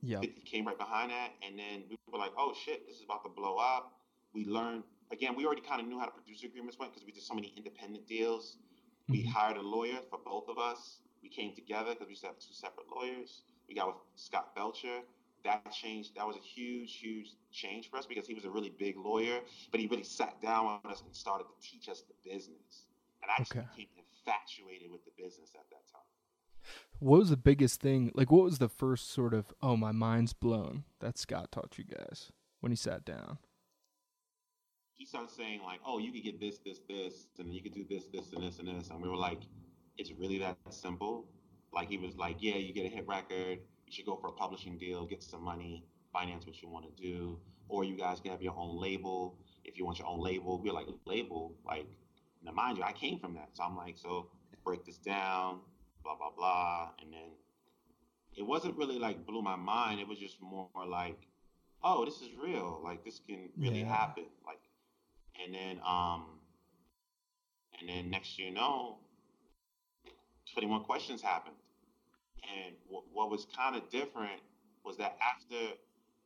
yeah, 0.02 0.20
it 0.22 0.44
came 0.44 0.66
right 0.66 0.78
behind 0.78 1.11
that, 1.11 1.30
and 1.46 1.58
then 1.58 1.84
we 1.88 1.96
were 2.11 2.18
like, 2.18 2.32
oh 2.38 2.54
shit, 2.64 2.87
this 2.87 2.96
is 2.96 3.04
about 3.04 3.24
to 3.24 3.30
blow 3.30 3.56
up. 3.56 3.92
We 4.32 4.44
learned 4.44 4.84
again. 5.11 5.34
We 5.37 5.46
already 5.46 5.62
kind 5.62 5.80
of 5.80 5.87
knew 5.87 5.98
how 5.98 6.06
the 6.06 6.12
producer 6.12 6.46
agreements 6.46 6.78
went 6.78 6.92
because 6.92 7.06
we 7.06 7.12
did 7.12 7.22
so 7.22 7.34
many 7.34 7.52
independent 7.56 8.06
deals. 8.06 8.56
Mm-hmm. 9.04 9.12
We 9.12 9.22
hired 9.24 9.56
a 9.56 9.62
lawyer 9.62 10.00
for 10.11 10.18
both 10.24 10.48
of 10.48 10.58
us. 10.58 10.98
We 11.22 11.28
came 11.28 11.54
together 11.54 11.90
because 11.90 12.06
we 12.06 12.12
used 12.12 12.22
to 12.22 12.28
have 12.28 12.38
two 12.38 12.52
separate 12.54 12.87
lawyers. 12.94 13.42
We 13.68 13.74
got 13.74 13.88
with 13.88 13.96
Scott 14.16 14.54
Belcher. 14.54 15.00
That 15.44 15.70
changed. 15.72 16.16
That 16.16 16.26
was 16.26 16.37
a 16.37 16.40
huge, 16.40 16.98
huge 16.98 17.30
change 17.52 17.90
for 17.90 17.96
us 17.96 18.06
because 18.06 18.26
he 18.26 18.34
was 18.34 18.44
a 18.44 18.50
really 18.50 18.72
big 18.78 18.96
lawyer, 18.96 19.40
but 19.70 19.80
he 19.80 19.87
really 19.87 20.04
sat 20.04 20.40
down 20.42 20.80
with 20.82 20.92
us 20.92 21.02
and 21.02 21.14
started 21.14 21.44
to 21.44 21.68
teach 21.68 21.88
us 21.88 22.02
the 22.02 22.14
business. 22.28 22.87
And 23.22 23.30
I 23.30 23.38
just 23.38 23.52
okay. 23.52 23.66
became 23.76 23.88
infatuated 23.96 24.90
with 24.90 25.04
the 25.04 25.12
business 25.16 25.50
at 25.54 25.68
that 25.70 25.84
time. 25.92 26.06
What 27.00 27.18
was 27.18 27.30
the 27.30 27.36
biggest 27.36 27.80
thing? 27.80 28.10
Like, 28.14 28.30
what 28.30 28.44
was 28.44 28.58
the 28.58 28.68
first 28.68 29.10
sort 29.12 29.32
of, 29.32 29.52
oh, 29.62 29.76
my 29.76 29.92
mind's 29.92 30.32
blown 30.32 30.84
that 31.00 31.16
Scott 31.16 31.52
taught 31.52 31.78
you 31.78 31.84
guys 31.84 32.32
when 32.60 32.72
he 32.72 32.76
sat 32.76 33.04
down? 33.04 33.38
He 34.96 35.06
started 35.06 35.30
saying, 35.30 35.60
like, 35.64 35.78
oh, 35.86 35.98
you 35.98 36.10
could 36.10 36.24
get 36.24 36.40
this, 36.40 36.58
this, 36.58 36.80
this, 36.88 37.28
and 37.38 37.54
you 37.54 37.62
could 37.62 37.72
do 37.72 37.84
this, 37.88 38.06
this, 38.12 38.32
and 38.32 38.42
this, 38.42 38.58
and 38.58 38.66
this. 38.66 38.90
And 38.90 39.00
we 39.00 39.08
were 39.08 39.16
like, 39.16 39.38
it's 39.96 40.10
really 40.10 40.38
that 40.38 40.56
simple. 40.70 41.26
Like, 41.72 41.88
he 41.88 41.98
was 41.98 42.16
like, 42.16 42.36
yeah, 42.40 42.56
you 42.56 42.72
get 42.72 42.84
a 42.84 42.88
hit 42.88 43.06
record, 43.06 43.60
you 43.86 43.92
should 43.92 44.06
go 44.06 44.16
for 44.16 44.28
a 44.28 44.32
publishing 44.32 44.76
deal, 44.76 45.06
get 45.06 45.22
some 45.22 45.44
money, 45.44 45.84
finance 46.12 46.46
what 46.46 46.60
you 46.60 46.68
want 46.68 46.84
to 46.84 47.02
do, 47.02 47.38
or 47.68 47.84
you 47.84 47.96
guys 47.96 48.18
can 48.18 48.32
have 48.32 48.42
your 48.42 48.56
own 48.56 48.80
label. 48.80 49.38
If 49.64 49.78
you 49.78 49.84
want 49.84 50.00
your 50.00 50.08
own 50.08 50.20
label, 50.20 50.60
we're 50.60 50.72
like, 50.72 50.86
label, 51.04 51.54
like, 51.64 51.86
now 52.42 52.50
mind 52.50 52.78
you, 52.78 52.82
I 52.82 52.92
came 52.92 53.20
from 53.20 53.34
that. 53.34 53.50
So 53.52 53.62
I'm 53.62 53.76
like, 53.76 53.96
so 53.96 54.30
break 54.64 54.84
this 54.84 54.98
down 54.98 55.60
blah 56.02 56.16
blah 56.16 56.30
blah, 56.37 56.90
and 57.00 57.12
then 57.12 57.30
it 58.37 58.46
wasn't 58.46 58.76
really 58.76 58.98
like 58.98 59.26
blew 59.26 59.42
my 59.42 59.56
mind. 59.56 60.00
It 60.00 60.08
was 60.08 60.18
just 60.18 60.40
more 60.40 60.68
like, 60.88 61.18
oh, 61.82 62.04
this 62.04 62.20
is 62.22 62.30
real. 62.42 62.80
Like 62.82 63.04
this 63.04 63.20
can 63.26 63.48
really 63.56 63.80
yeah. 63.80 63.96
happen. 63.96 64.24
Like, 64.46 64.61
and 65.44 65.54
then 65.54 65.80
um, 65.87 66.24
and 67.80 67.88
then 67.88 68.11
next 68.11 68.38
you 68.38 68.50
know, 68.50 68.98
21 70.54 70.84
questions 70.84 71.22
happened, 71.22 71.56
and 72.42 72.74
w- 72.87 73.04
what 73.12 73.30
was 73.30 73.46
kind 73.56 73.76
of 73.76 73.88
different 73.90 74.40
was 74.84 74.96
that 74.96 75.18
after 75.22 75.74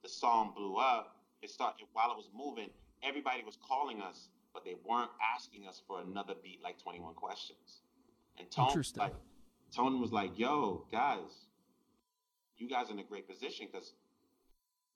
the 0.03 0.09
song 0.09 0.53
blew 0.57 0.77
up, 0.77 1.17
it 1.43 1.51
started 1.51 1.87
while 1.93 2.11
it 2.11 2.17
was 2.17 2.29
moving. 2.35 2.69
Everybody 3.03 3.43
was 3.45 3.59
calling 3.67 4.01
us, 4.01 4.29
but 4.55 4.65
they 4.65 4.77
weren't 4.89 5.11
asking 5.35 5.67
us 5.67 5.83
for 5.87 6.01
another 6.01 6.35
beat 6.43 6.61
like 6.63 6.79
21 6.79 7.15
questions. 7.15 7.83
And 8.39 8.51
Tone, 8.51 8.83
like 8.97 9.15
Tony 9.75 9.99
was 9.99 10.13
like, 10.13 10.39
yo, 10.39 10.87
guys, 10.93 11.47
you 12.59 12.69
guys 12.69 12.91
are 12.91 12.93
in 12.93 12.99
a 12.99 13.05
great 13.05 13.29
position 13.29 13.67
because 13.71 13.93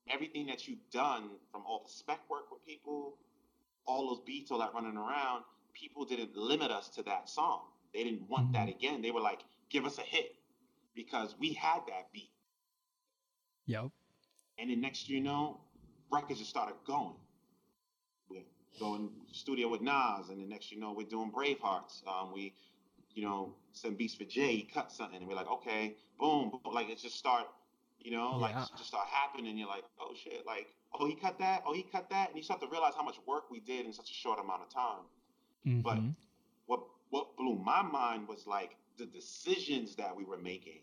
everything 0.08 0.46
that 0.46 0.68
you've 0.68 0.90
done 0.92 1.30
from 1.50 1.62
all 1.66 1.82
the 1.84 1.90
spec 1.90 2.20
work 2.30 2.50
with 2.50 2.64
people, 2.66 3.16
all 3.86 4.08
those 4.08 4.20
beats, 4.26 4.50
all 4.50 4.58
that 4.58 4.74
running 4.74 4.96
around, 4.96 5.44
people 5.72 6.04
didn't 6.04 6.36
limit 6.36 6.70
us 6.70 6.88
to 6.90 7.02
that 7.04 7.28
song. 7.28 7.62
They 7.94 8.04
didn't 8.04 8.28
want 8.28 8.52
that 8.52 8.68
mm-hmm. 8.68 8.78
again. 8.78 9.02
They 9.02 9.10
were 9.10 9.20
like, 9.20 9.40
give 9.70 9.84
us 9.84 9.98
a 9.98 10.02
hit 10.02 10.34
because 10.94 11.34
we 11.38 11.52
had 11.52 11.80
that 11.88 12.12
beat. 12.12 12.30
Yep. 13.66 13.90
And 14.58 14.70
then 14.70 14.80
next 14.80 15.08
you 15.08 15.20
know, 15.20 15.60
records 16.10 16.38
just 16.38 16.50
started 16.50 16.76
going. 16.86 17.14
We're 18.30 18.42
going 18.78 19.10
studio 19.32 19.68
with 19.68 19.80
Nas, 19.80 20.28
and 20.30 20.40
the 20.40 20.46
next 20.46 20.70
you 20.70 20.78
know, 20.78 20.92
we're 20.96 21.06
doing 21.06 21.30
Bravehearts. 21.30 22.06
Um, 22.06 22.32
we 22.32 22.54
you 23.16 23.24
know, 23.24 23.54
some 23.72 23.94
beats 23.94 24.14
for 24.14 24.24
Jay, 24.24 24.56
he 24.56 24.62
cut 24.62 24.92
something, 24.92 25.18
and 25.18 25.26
we're 25.26 25.34
like, 25.34 25.50
okay, 25.50 25.96
boom, 26.20 26.50
boom. 26.50 26.74
like 26.74 26.90
it 26.90 26.98
just 26.98 27.16
start, 27.16 27.46
you 27.98 28.10
know, 28.10 28.32
yeah. 28.32 28.36
like 28.36 28.54
just 28.76 28.84
start 28.84 29.08
happening, 29.08 29.48
and 29.48 29.58
you're 29.58 29.66
like, 29.66 29.84
oh 29.98 30.12
shit, 30.14 30.44
like, 30.46 30.68
oh 31.00 31.06
he 31.06 31.14
cut 31.14 31.38
that, 31.38 31.64
oh 31.66 31.72
he 31.72 31.82
cut 31.82 32.10
that, 32.10 32.28
and 32.28 32.36
you 32.36 32.44
start 32.44 32.60
to 32.60 32.68
realize 32.68 32.92
how 32.94 33.02
much 33.02 33.16
work 33.26 33.50
we 33.50 33.58
did 33.58 33.86
in 33.86 33.92
such 33.92 34.10
a 34.10 34.14
short 34.14 34.38
amount 34.38 34.62
of 34.62 34.68
time. 34.68 35.04
Mm-hmm. 35.66 35.80
But 35.80 35.98
what 36.66 36.80
what 37.08 37.36
blew 37.38 37.56
my 37.56 37.80
mind 37.80 38.28
was 38.28 38.46
like 38.46 38.76
the 38.98 39.06
decisions 39.06 39.96
that 39.96 40.14
we 40.14 40.24
were 40.24 40.38
making. 40.38 40.80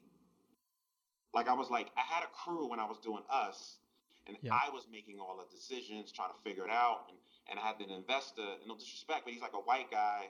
Like 1.35 1.47
I 1.47 1.53
was 1.53 1.69
like, 1.69 1.91
I 1.95 2.01
had 2.01 2.23
a 2.23 2.27
crew 2.27 2.67
when 2.67 2.79
I 2.79 2.85
was 2.85 2.97
doing 2.97 3.23
us, 3.31 3.77
and 4.25 4.37
yeah. 4.41 4.53
I 4.53 4.71
was 4.71 4.87
making 4.91 5.19
all 5.19 5.37
the 5.37 5.55
decisions, 5.55 6.11
trying 6.11 6.29
to 6.29 6.49
figure 6.49 6.65
it 6.65 6.71
out, 6.71 7.05
and 7.09 7.17
and 7.51 7.59
I 7.59 7.67
had 7.67 7.75
an 7.79 7.93
investor, 7.93 8.57
no 8.67 8.75
disrespect, 8.75 9.21
but 9.25 9.33
he's 9.33 9.41
like 9.43 9.53
a 9.53 9.61
white 9.61 9.91
guy 9.91 10.29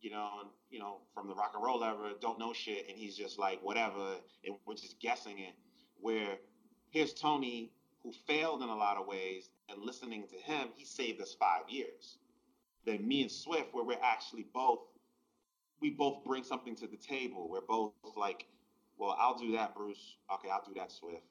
you 0.00 0.10
know, 0.10 0.28
and, 0.40 0.50
you 0.70 0.78
know, 0.78 0.98
from 1.14 1.28
the 1.28 1.34
rock 1.34 1.52
and 1.54 1.62
roll 1.62 1.82
era, 1.82 2.12
don't 2.20 2.38
know 2.38 2.52
shit, 2.52 2.86
and 2.88 2.96
he's 2.96 3.16
just 3.16 3.38
like 3.38 3.60
whatever, 3.62 4.16
and 4.44 4.54
we're 4.66 4.74
just 4.74 5.00
guessing 5.00 5.38
it. 5.38 5.54
Where 6.00 6.36
here's 6.90 7.12
Tony, 7.12 7.72
who 8.02 8.12
failed 8.26 8.62
in 8.62 8.68
a 8.68 8.76
lot 8.76 8.96
of 8.96 9.06
ways, 9.06 9.50
and 9.68 9.82
listening 9.82 10.24
to 10.28 10.36
him, 10.36 10.68
he 10.76 10.84
saved 10.84 11.20
us 11.20 11.36
five 11.38 11.62
years. 11.68 12.18
Then 12.86 13.06
me 13.06 13.22
and 13.22 13.30
Swift, 13.30 13.68
where 13.72 13.84
we're 13.84 14.02
actually 14.02 14.46
both, 14.54 14.80
we 15.80 15.90
both 15.90 16.24
bring 16.24 16.44
something 16.44 16.76
to 16.76 16.86
the 16.86 16.96
table. 16.96 17.48
We're 17.50 17.60
both 17.60 17.92
like, 18.16 18.46
well, 18.96 19.16
I'll 19.18 19.36
do 19.36 19.52
that, 19.52 19.74
Bruce. 19.74 20.16
Okay, 20.32 20.48
I'll 20.48 20.64
do 20.64 20.74
that, 20.76 20.92
Swift. 20.92 21.22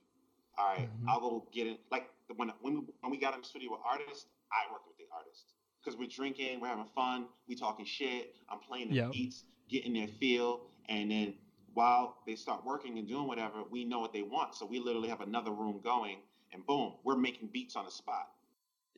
All 0.57 0.67
right, 0.67 0.89
mm-hmm. 0.89 1.09
I'll 1.09 1.19
go 1.19 1.47
get 1.53 1.67
it. 1.67 1.79
Like 1.91 2.09
when 2.35 2.51
when 2.61 2.73
we, 2.73 2.81
when 3.01 3.11
we 3.11 3.17
got 3.17 3.33
in 3.33 3.41
the 3.41 3.47
studio 3.47 3.71
with 3.71 3.81
artists, 3.89 4.25
I 4.51 4.71
worked 4.71 4.87
with 4.87 4.97
the 4.97 5.05
artist 5.15 5.53
because 5.87 5.97
we're 5.97 6.09
drinking, 6.09 6.59
we're 6.59 6.67
having 6.67 6.85
fun, 6.93 7.27
we 7.47 7.55
talking 7.55 7.85
shit. 7.85 8.35
I'm 8.49 8.59
playing 8.59 8.89
the 8.89 8.95
yep. 8.95 9.11
beats, 9.13 9.45
getting 9.69 9.93
their 9.93 10.09
feel, 10.09 10.63
and 10.89 11.09
then 11.09 11.33
while 11.75 12.17
they 12.27 12.35
start 12.35 12.65
working 12.65 12.97
and 12.97 13.07
doing 13.07 13.25
whatever, 13.25 13.63
we 13.71 13.85
know 13.85 13.99
what 13.99 14.11
they 14.11 14.21
want. 14.21 14.53
So 14.53 14.65
we 14.65 14.79
literally 14.79 15.07
have 15.07 15.21
another 15.21 15.51
room 15.51 15.79
going, 15.81 16.17
and 16.51 16.65
boom, 16.65 16.95
we're 17.05 17.15
making 17.15 17.51
beats 17.53 17.77
on 17.77 17.85
the 17.85 17.91
spot. 17.91 18.27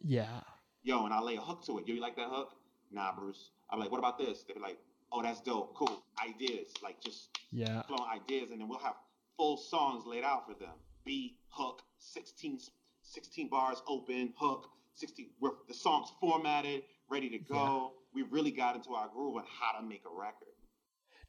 Yeah. 0.04 0.40
Yo, 0.82 1.06
and 1.06 1.14
I 1.14 1.22
lay 1.22 1.36
a 1.36 1.42
hook 1.42 1.64
to 1.66 1.78
it. 1.78 1.88
Yo, 1.88 1.94
you 1.94 2.02
like 2.02 2.16
that 2.16 2.30
hook? 2.30 2.54
Nah, 2.92 3.14
Bruce. 3.14 3.52
I'm 3.70 3.80
like, 3.80 3.92
what 3.92 4.00
about 4.00 4.18
this? 4.18 4.44
They're 4.48 4.60
like, 4.60 4.80
oh, 5.12 5.22
that's 5.22 5.42
dope. 5.42 5.76
Cool. 5.76 6.04
Ideas. 6.28 6.74
Like 6.82 7.00
just 7.02 7.38
yeah. 7.52 7.84
flowing 7.84 8.10
ideas, 8.12 8.50
and 8.50 8.60
then 8.60 8.68
we'll 8.68 8.80
have 8.80 8.96
full 9.38 9.58
songs 9.58 10.08
laid 10.08 10.24
out 10.24 10.48
for 10.48 10.56
them. 10.56 10.74
Beat, 11.06 11.38
hook, 11.50 11.84
16, 12.00 12.60
16 13.04 13.48
bars 13.48 13.84
open, 13.88 14.34
hook, 14.36 14.72
60 15.00 15.30
where 15.40 15.54
the 15.68 15.74
song's 15.74 16.10
formatted, 16.20 16.84
ready 17.10 17.30
to 17.30 17.40
go. 17.40 17.94
Yeah. 18.16 18.24
We 18.24 18.30
really 18.30 18.52
got 18.52 18.76
into 18.76 18.94
our 18.94 19.08
groove 19.08 19.38
on 19.38 19.44
how 19.60 19.80
to 19.80 19.86
make 19.86 20.04
a 20.06 20.10
record. 20.10 20.48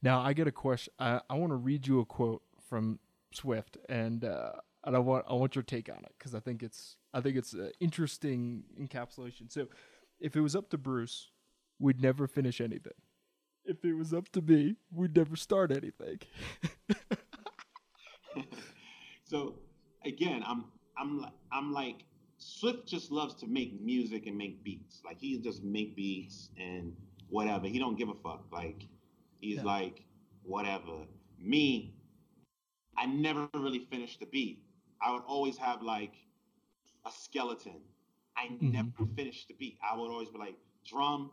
Now 0.02 0.20
I 0.20 0.32
get 0.32 0.46
a 0.46 0.52
question. 0.52 0.92
I, 0.98 1.20
I 1.28 1.34
want 1.34 1.52
to 1.52 1.56
read 1.56 1.86
you 1.86 2.00
a 2.00 2.04
quote 2.04 2.42
from 2.68 2.98
Swift, 3.32 3.76
and 3.88 4.24
uh, 4.24 4.52
and 4.84 4.96
I 4.96 4.98
want 4.98 5.26
I 5.28 5.34
want 5.34 5.54
your 5.54 5.62
take 5.62 5.88
on 5.90 5.98
it 5.98 6.12
because 6.18 6.34
I 6.34 6.40
think 6.40 6.62
it's 6.62 6.96
I 7.12 7.20
think 7.20 7.36
it's 7.36 7.52
an 7.52 7.72
interesting 7.80 8.64
encapsulation. 8.80 9.52
So, 9.52 9.66
if 10.18 10.36
it 10.36 10.40
was 10.40 10.56
up 10.56 10.70
to 10.70 10.78
Bruce, 10.78 11.30
we'd 11.78 12.00
never 12.00 12.26
finish 12.26 12.60
anything. 12.60 12.94
If 13.64 13.84
it 13.84 13.94
was 13.94 14.14
up 14.14 14.30
to 14.30 14.40
me, 14.40 14.76
we'd 14.90 15.14
never 15.14 15.36
start 15.36 15.70
anything. 15.70 16.20
so, 19.24 19.56
again, 20.04 20.42
I'm 20.46 20.64
I'm 20.98 21.26
I'm 21.52 21.72
like 21.72 22.04
Swift 22.40 22.88
just 22.88 23.12
loves 23.12 23.34
to 23.34 23.46
make 23.46 23.80
music 23.80 24.26
and 24.26 24.36
make 24.36 24.64
beats. 24.64 25.02
Like 25.04 25.18
he 25.20 25.38
just 25.38 25.62
make 25.62 25.94
beats 25.94 26.48
and 26.58 26.96
whatever. 27.28 27.66
He 27.66 27.78
don't 27.78 27.96
give 27.96 28.08
a 28.08 28.14
fuck. 28.14 28.44
Like 28.50 28.82
he's 29.40 29.58
yeah. 29.58 29.64
like 29.64 30.02
whatever. 30.42 31.04
Me, 31.38 31.94
I 32.96 33.06
never 33.06 33.48
really 33.54 33.86
finished 33.90 34.20
the 34.20 34.26
beat. 34.26 34.62
I 35.02 35.12
would 35.12 35.22
always 35.26 35.58
have 35.58 35.82
like 35.82 36.14
a 37.06 37.10
skeleton. 37.12 37.80
I 38.36 38.46
mm-hmm. 38.46 38.72
never 38.72 39.06
finished 39.14 39.48
the 39.48 39.54
beat. 39.54 39.78
I 39.88 39.96
would 39.96 40.10
always 40.10 40.30
be 40.30 40.38
like 40.38 40.56
drum. 40.86 41.30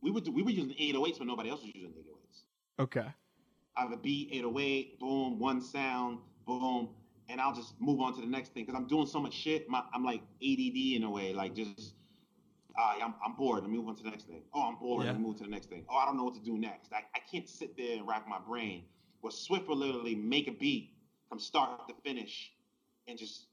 We 0.00 0.12
would 0.12 0.24
do, 0.24 0.32
we 0.32 0.42
were 0.42 0.50
using 0.50 0.70
808s 0.70 1.18
when 1.18 1.28
nobody 1.28 1.50
else 1.50 1.60
was 1.62 1.74
using 1.74 1.90
808s. 1.90 2.82
Okay. 2.82 3.06
I 3.76 3.82
have 3.82 3.92
a 3.92 3.96
beat, 3.96 4.28
808, 4.32 5.00
boom, 5.00 5.38
one 5.38 5.60
sound, 5.60 6.18
boom, 6.46 6.90
and 7.30 7.40
I'll 7.40 7.54
just 7.54 7.80
move 7.80 8.00
on 8.00 8.14
to 8.14 8.20
the 8.20 8.26
next 8.26 8.52
thing 8.52 8.64
because 8.64 8.78
I'm 8.78 8.88
doing 8.88 9.06
so 9.06 9.20
much 9.20 9.34
shit. 9.34 9.68
My, 9.68 9.82
I'm 9.94 10.04
like 10.04 10.20
ADD 10.42 10.76
in 10.96 11.04
a 11.04 11.10
way, 11.10 11.32
like 11.32 11.54
just, 11.54 11.94
uh, 12.78 12.94
I'm, 13.02 13.14
I'm 13.24 13.34
bored. 13.34 13.62
Let 13.62 13.70
me 13.70 13.78
move 13.78 13.88
on 13.88 13.96
to 13.96 14.02
the 14.02 14.10
next 14.10 14.26
thing. 14.26 14.42
Oh, 14.52 14.62
I'm 14.62 14.76
bored. 14.76 15.04
Yeah. 15.04 15.12
Let 15.12 15.20
me 15.20 15.26
move 15.26 15.36
to 15.36 15.44
the 15.44 15.50
next 15.50 15.68
thing. 15.70 15.84
Oh, 15.88 15.96
I 15.96 16.06
don't 16.06 16.16
know 16.16 16.24
what 16.24 16.34
to 16.34 16.40
do 16.40 16.58
next. 16.58 16.92
I, 16.92 17.04
I 17.14 17.20
can't 17.30 17.48
sit 17.48 17.76
there 17.76 17.96
and 17.98 18.06
rack 18.06 18.26
my 18.28 18.38
brain. 18.38 18.84
Where 19.20 19.30
Swift 19.30 19.68
will 19.68 19.76
literally 19.76 20.14
make 20.14 20.48
a 20.48 20.52
beat 20.52 20.90
from 21.28 21.38
start 21.38 21.86
to 21.88 21.94
finish 22.02 22.52
and 23.06 23.16
just 23.18 23.46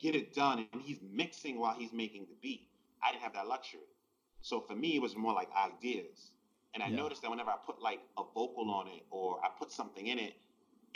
get 0.00 0.14
it 0.14 0.34
done. 0.34 0.66
And 0.72 0.82
he's 0.82 0.98
mixing 1.12 1.58
while 1.58 1.74
he's 1.76 1.92
making 1.92 2.26
the 2.30 2.36
beat. 2.40 2.68
I 3.02 3.10
didn't 3.12 3.22
have 3.22 3.34
that 3.34 3.46
luxury. 3.46 3.80
So 4.40 4.60
for 4.60 4.74
me, 4.74 4.96
it 4.96 5.02
was 5.02 5.16
more 5.16 5.34
like 5.34 5.48
ideas. 5.56 6.30
And 6.74 6.82
I 6.82 6.88
Yeah. 6.88 6.96
noticed 6.96 7.22
that 7.22 7.30
whenever 7.30 7.50
I 7.50 7.56
put 7.66 7.82
like 7.82 8.00
a 8.16 8.22
vocal 8.22 8.70
on 8.70 8.86
it 8.86 9.04
or 9.10 9.44
I 9.44 9.48
put 9.58 9.70
something 9.72 10.06
in 10.06 10.18
it, 10.18 10.34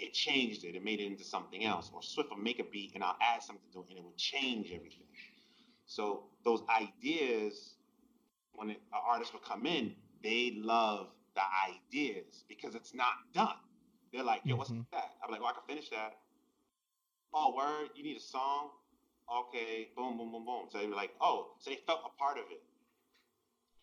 it 0.02 0.12
changed 0.12 0.64
it. 0.64 0.74
It 0.74 0.84
made 0.84 1.00
it 1.00 1.06
into 1.06 1.24
something 1.24 1.64
else. 1.64 1.90
Or 1.94 2.02
Swift 2.02 2.30
will 2.30 2.38
make 2.38 2.58
a 2.58 2.64
beat 2.64 2.92
and 2.94 3.04
I'll 3.04 3.16
add 3.20 3.42
something 3.42 3.70
to 3.72 3.80
it 3.80 3.86
and 3.90 3.98
it 3.98 4.04
would 4.04 4.16
change 4.16 4.72
everything. 4.72 5.06
So 5.86 6.24
those 6.44 6.62
ideas, 6.68 7.74
when 8.52 8.70
an 8.70 8.76
artist 8.92 9.32
would 9.32 9.44
come 9.44 9.66
in, 9.66 9.94
they 10.22 10.54
love 10.56 11.08
the 11.34 11.42
ideas 11.70 12.44
because 12.48 12.74
it's 12.74 12.94
not 12.94 13.14
done. 13.34 13.56
They're 14.12 14.22
like, 14.24 14.42
yo, 14.44 14.56
what's 14.56 14.70
Mhm. 14.70 14.86
that? 14.92 15.16
I'm 15.24 15.30
like, 15.30 15.40
oh, 15.42 15.46
I 15.46 15.52
can 15.52 15.62
finish 15.66 15.88
that. 15.90 16.18
Oh, 17.34 17.54
word, 17.56 17.90
you 17.94 18.02
need 18.02 18.16
a 18.16 18.20
song? 18.20 18.70
Okay, 19.32 19.88
boom, 19.96 20.18
boom, 20.18 20.32
boom, 20.32 20.44
boom. 20.44 20.68
So 20.70 20.78
they 20.78 20.86
were 20.86 20.94
like, 20.96 21.14
oh, 21.20 21.54
so 21.58 21.70
they 21.70 21.76
felt 21.86 22.00
a 22.04 22.18
part 22.18 22.38
of 22.38 22.44
it. 22.50 22.62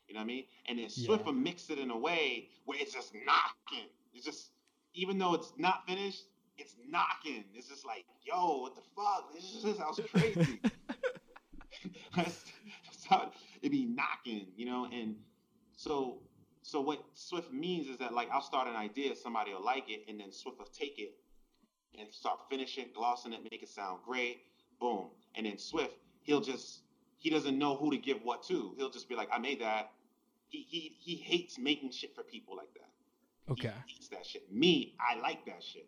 You 0.08 0.14
know 0.16 0.20
what 0.22 0.26
I 0.26 0.28
mean? 0.28 0.46
And 0.68 0.80
then 0.80 0.90
Swift 0.90 1.22
Yeah. 1.22 1.26
will 1.28 1.34
mix 1.34 1.70
it 1.70 1.80
in 1.80 1.92
a 1.92 1.98
way 1.98 2.50
where 2.66 2.78
it's 2.80 2.94
just 2.94 3.14
knocking. 3.14 3.90
It's 4.14 4.26
just, 4.26 4.52
even 4.94 5.18
though 5.18 5.34
it's 5.34 5.54
not 5.58 5.88
finished, 5.88 6.24
it's 6.58 6.76
knocking. 6.88 7.46
It's 7.54 7.68
just 7.68 7.86
like, 7.86 8.06
yo, 8.24 8.62
what 8.62 8.76
the 8.76 8.82
fuck? 8.96 9.34
This 9.34 9.44
is 9.44 9.64
just 9.64 9.80
sounds 9.80 10.00
crazy. 10.12 10.60
that's, 12.16 12.44
that's 12.86 13.06
how 13.06 13.32
it 13.62 13.70
be 13.70 13.86
knocking, 13.86 14.48
you 14.56 14.66
know. 14.66 14.88
And 14.92 15.16
so, 15.76 16.20
so 16.62 16.82
what 16.82 17.04
Swift 17.14 17.52
means 17.52 17.88
is 17.88 17.98
that 18.00 18.14
like 18.14 18.30
I'll 18.32 18.42
start 18.42 18.68
an 18.68 18.76
idea, 18.76 19.16
somebody 19.16 19.54
will 19.54 19.64
like 19.64 19.90
it, 19.90 20.04
and 20.08 20.20
then 20.20 20.32
Swift 20.32 20.60
will 20.60 20.68
take 20.68 21.00
it 21.00 21.14
and 21.98 22.08
start 22.12 22.40
finishing, 22.50 22.86
glossing 22.94 23.34
it, 23.34 23.40
make 23.50 23.64
it 23.64 23.70
sound 23.70 24.00
great, 24.06 24.42
boom. 24.80 25.08
And 25.36 25.46
then 25.46 25.58
Swift, 25.58 25.96
he'll 26.24 26.42
just 26.42 26.82
he 27.18 27.30
doesn't 27.30 27.58
know 27.58 27.76
who 27.76 27.92
to 27.92 27.98
give 27.98 28.20
what 28.24 28.44
to. 28.44 28.74
He'll 28.78 28.90
just 28.90 29.10
be 29.10 29.16
like, 29.16 29.30
I 29.32 29.40
made 29.40 29.62
that. 29.62 29.92
He 30.50 30.66
he 30.68 30.96
he 31.00 31.16
hates 31.16 31.58
making 31.58 31.92
shit 31.92 32.16
for 32.16 32.24
people 32.24 32.56
like 32.58 32.74
that. 32.74 32.89
Okay. 33.52 33.74
That 34.12 34.26
shit. 34.26 34.52
Me, 34.52 34.96
I 35.00 35.20
like 35.20 35.46
that 35.46 35.64
shit. 35.64 35.88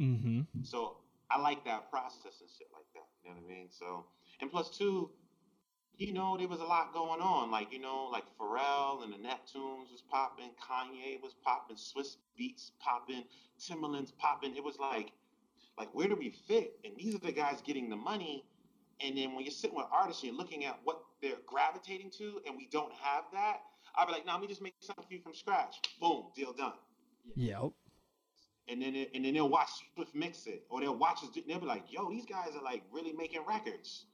Mm-hmm. 0.00 0.62
So 0.62 0.96
I 1.30 1.38
like 1.40 1.64
that 1.64 1.90
process 1.90 2.40
and 2.40 2.50
shit 2.56 2.68
like 2.72 2.86
that. 2.94 3.06
You 3.22 3.30
know 3.30 3.36
what 3.36 3.50
I 3.50 3.54
mean? 3.54 3.68
So 3.70 4.06
and 4.40 4.50
plus 4.50 4.70
two, 4.76 5.10
you 5.96 6.14
know, 6.14 6.36
there 6.38 6.48
was 6.48 6.60
a 6.60 6.64
lot 6.64 6.94
going 6.94 7.20
on. 7.20 7.50
Like, 7.50 7.72
you 7.72 7.78
know, 7.78 8.08
like 8.10 8.24
Pharrell 8.40 9.04
and 9.04 9.12
the 9.12 9.18
Neptunes 9.18 9.92
was 9.92 10.02
popping, 10.10 10.50
Kanye 10.58 11.20
was 11.22 11.34
popping, 11.44 11.76
Swizz 11.76 12.16
Beatz 12.38 12.70
popping, 12.80 13.24
Timbaland's 13.60 14.12
popping. 14.12 14.56
It 14.56 14.64
was 14.64 14.78
like, 14.78 15.12
like 15.78 15.94
where 15.94 16.08
do 16.08 16.16
we 16.16 16.30
fit? 16.48 16.78
And 16.84 16.94
these 16.96 17.14
are 17.14 17.18
the 17.18 17.32
guys 17.32 17.60
getting 17.60 17.90
the 17.90 17.96
money. 17.96 18.44
And 19.02 19.16
then 19.16 19.34
when 19.34 19.44
you're 19.44 19.52
sitting 19.52 19.76
with 19.76 19.86
artists, 19.92 20.24
you're 20.24 20.34
looking 20.34 20.64
at 20.64 20.78
what 20.84 21.02
they're 21.22 21.40
gravitating 21.46 22.10
to, 22.18 22.40
and 22.46 22.56
we 22.56 22.68
don't 22.70 22.92
have 22.92 23.24
that. 23.32 23.60
I'll 23.94 24.06
be 24.06 24.12
like, 24.12 24.26
no, 24.26 24.32
let 24.32 24.42
me 24.42 24.46
just 24.46 24.62
make 24.62 24.74
something 24.80 25.04
for 25.06 25.14
you 25.14 25.20
from 25.20 25.34
scratch. 25.34 25.76
Boom, 26.00 26.26
deal 26.34 26.52
done 26.52 26.74
Yep. 27.36 27.72
and 28.68 28.80
then 28.82 28.94
it, 28.94 29.10
and 29.14 29.24
then 29.24 29.34
they'll 29.34 29.48
watch 29.48 29.70
Swift 29.94 30.14
mix 30.14 30.46
it, 30.46 30.64
or 30.68 30.80
they'll 30.80 30.96
watch 30.96 31.18
us. 31.22 31.30
They'll 31.46 31.60
be 31.60 31.66
like, 31.66 31.92
"Yo, 31.92 32.08
these 32.10 32.26
guys 32.26 32.50
are 32.56 32.62
like 32.62 32.82
really 32.92 33.12
making 33.12 33.42
records." 33.46 34.04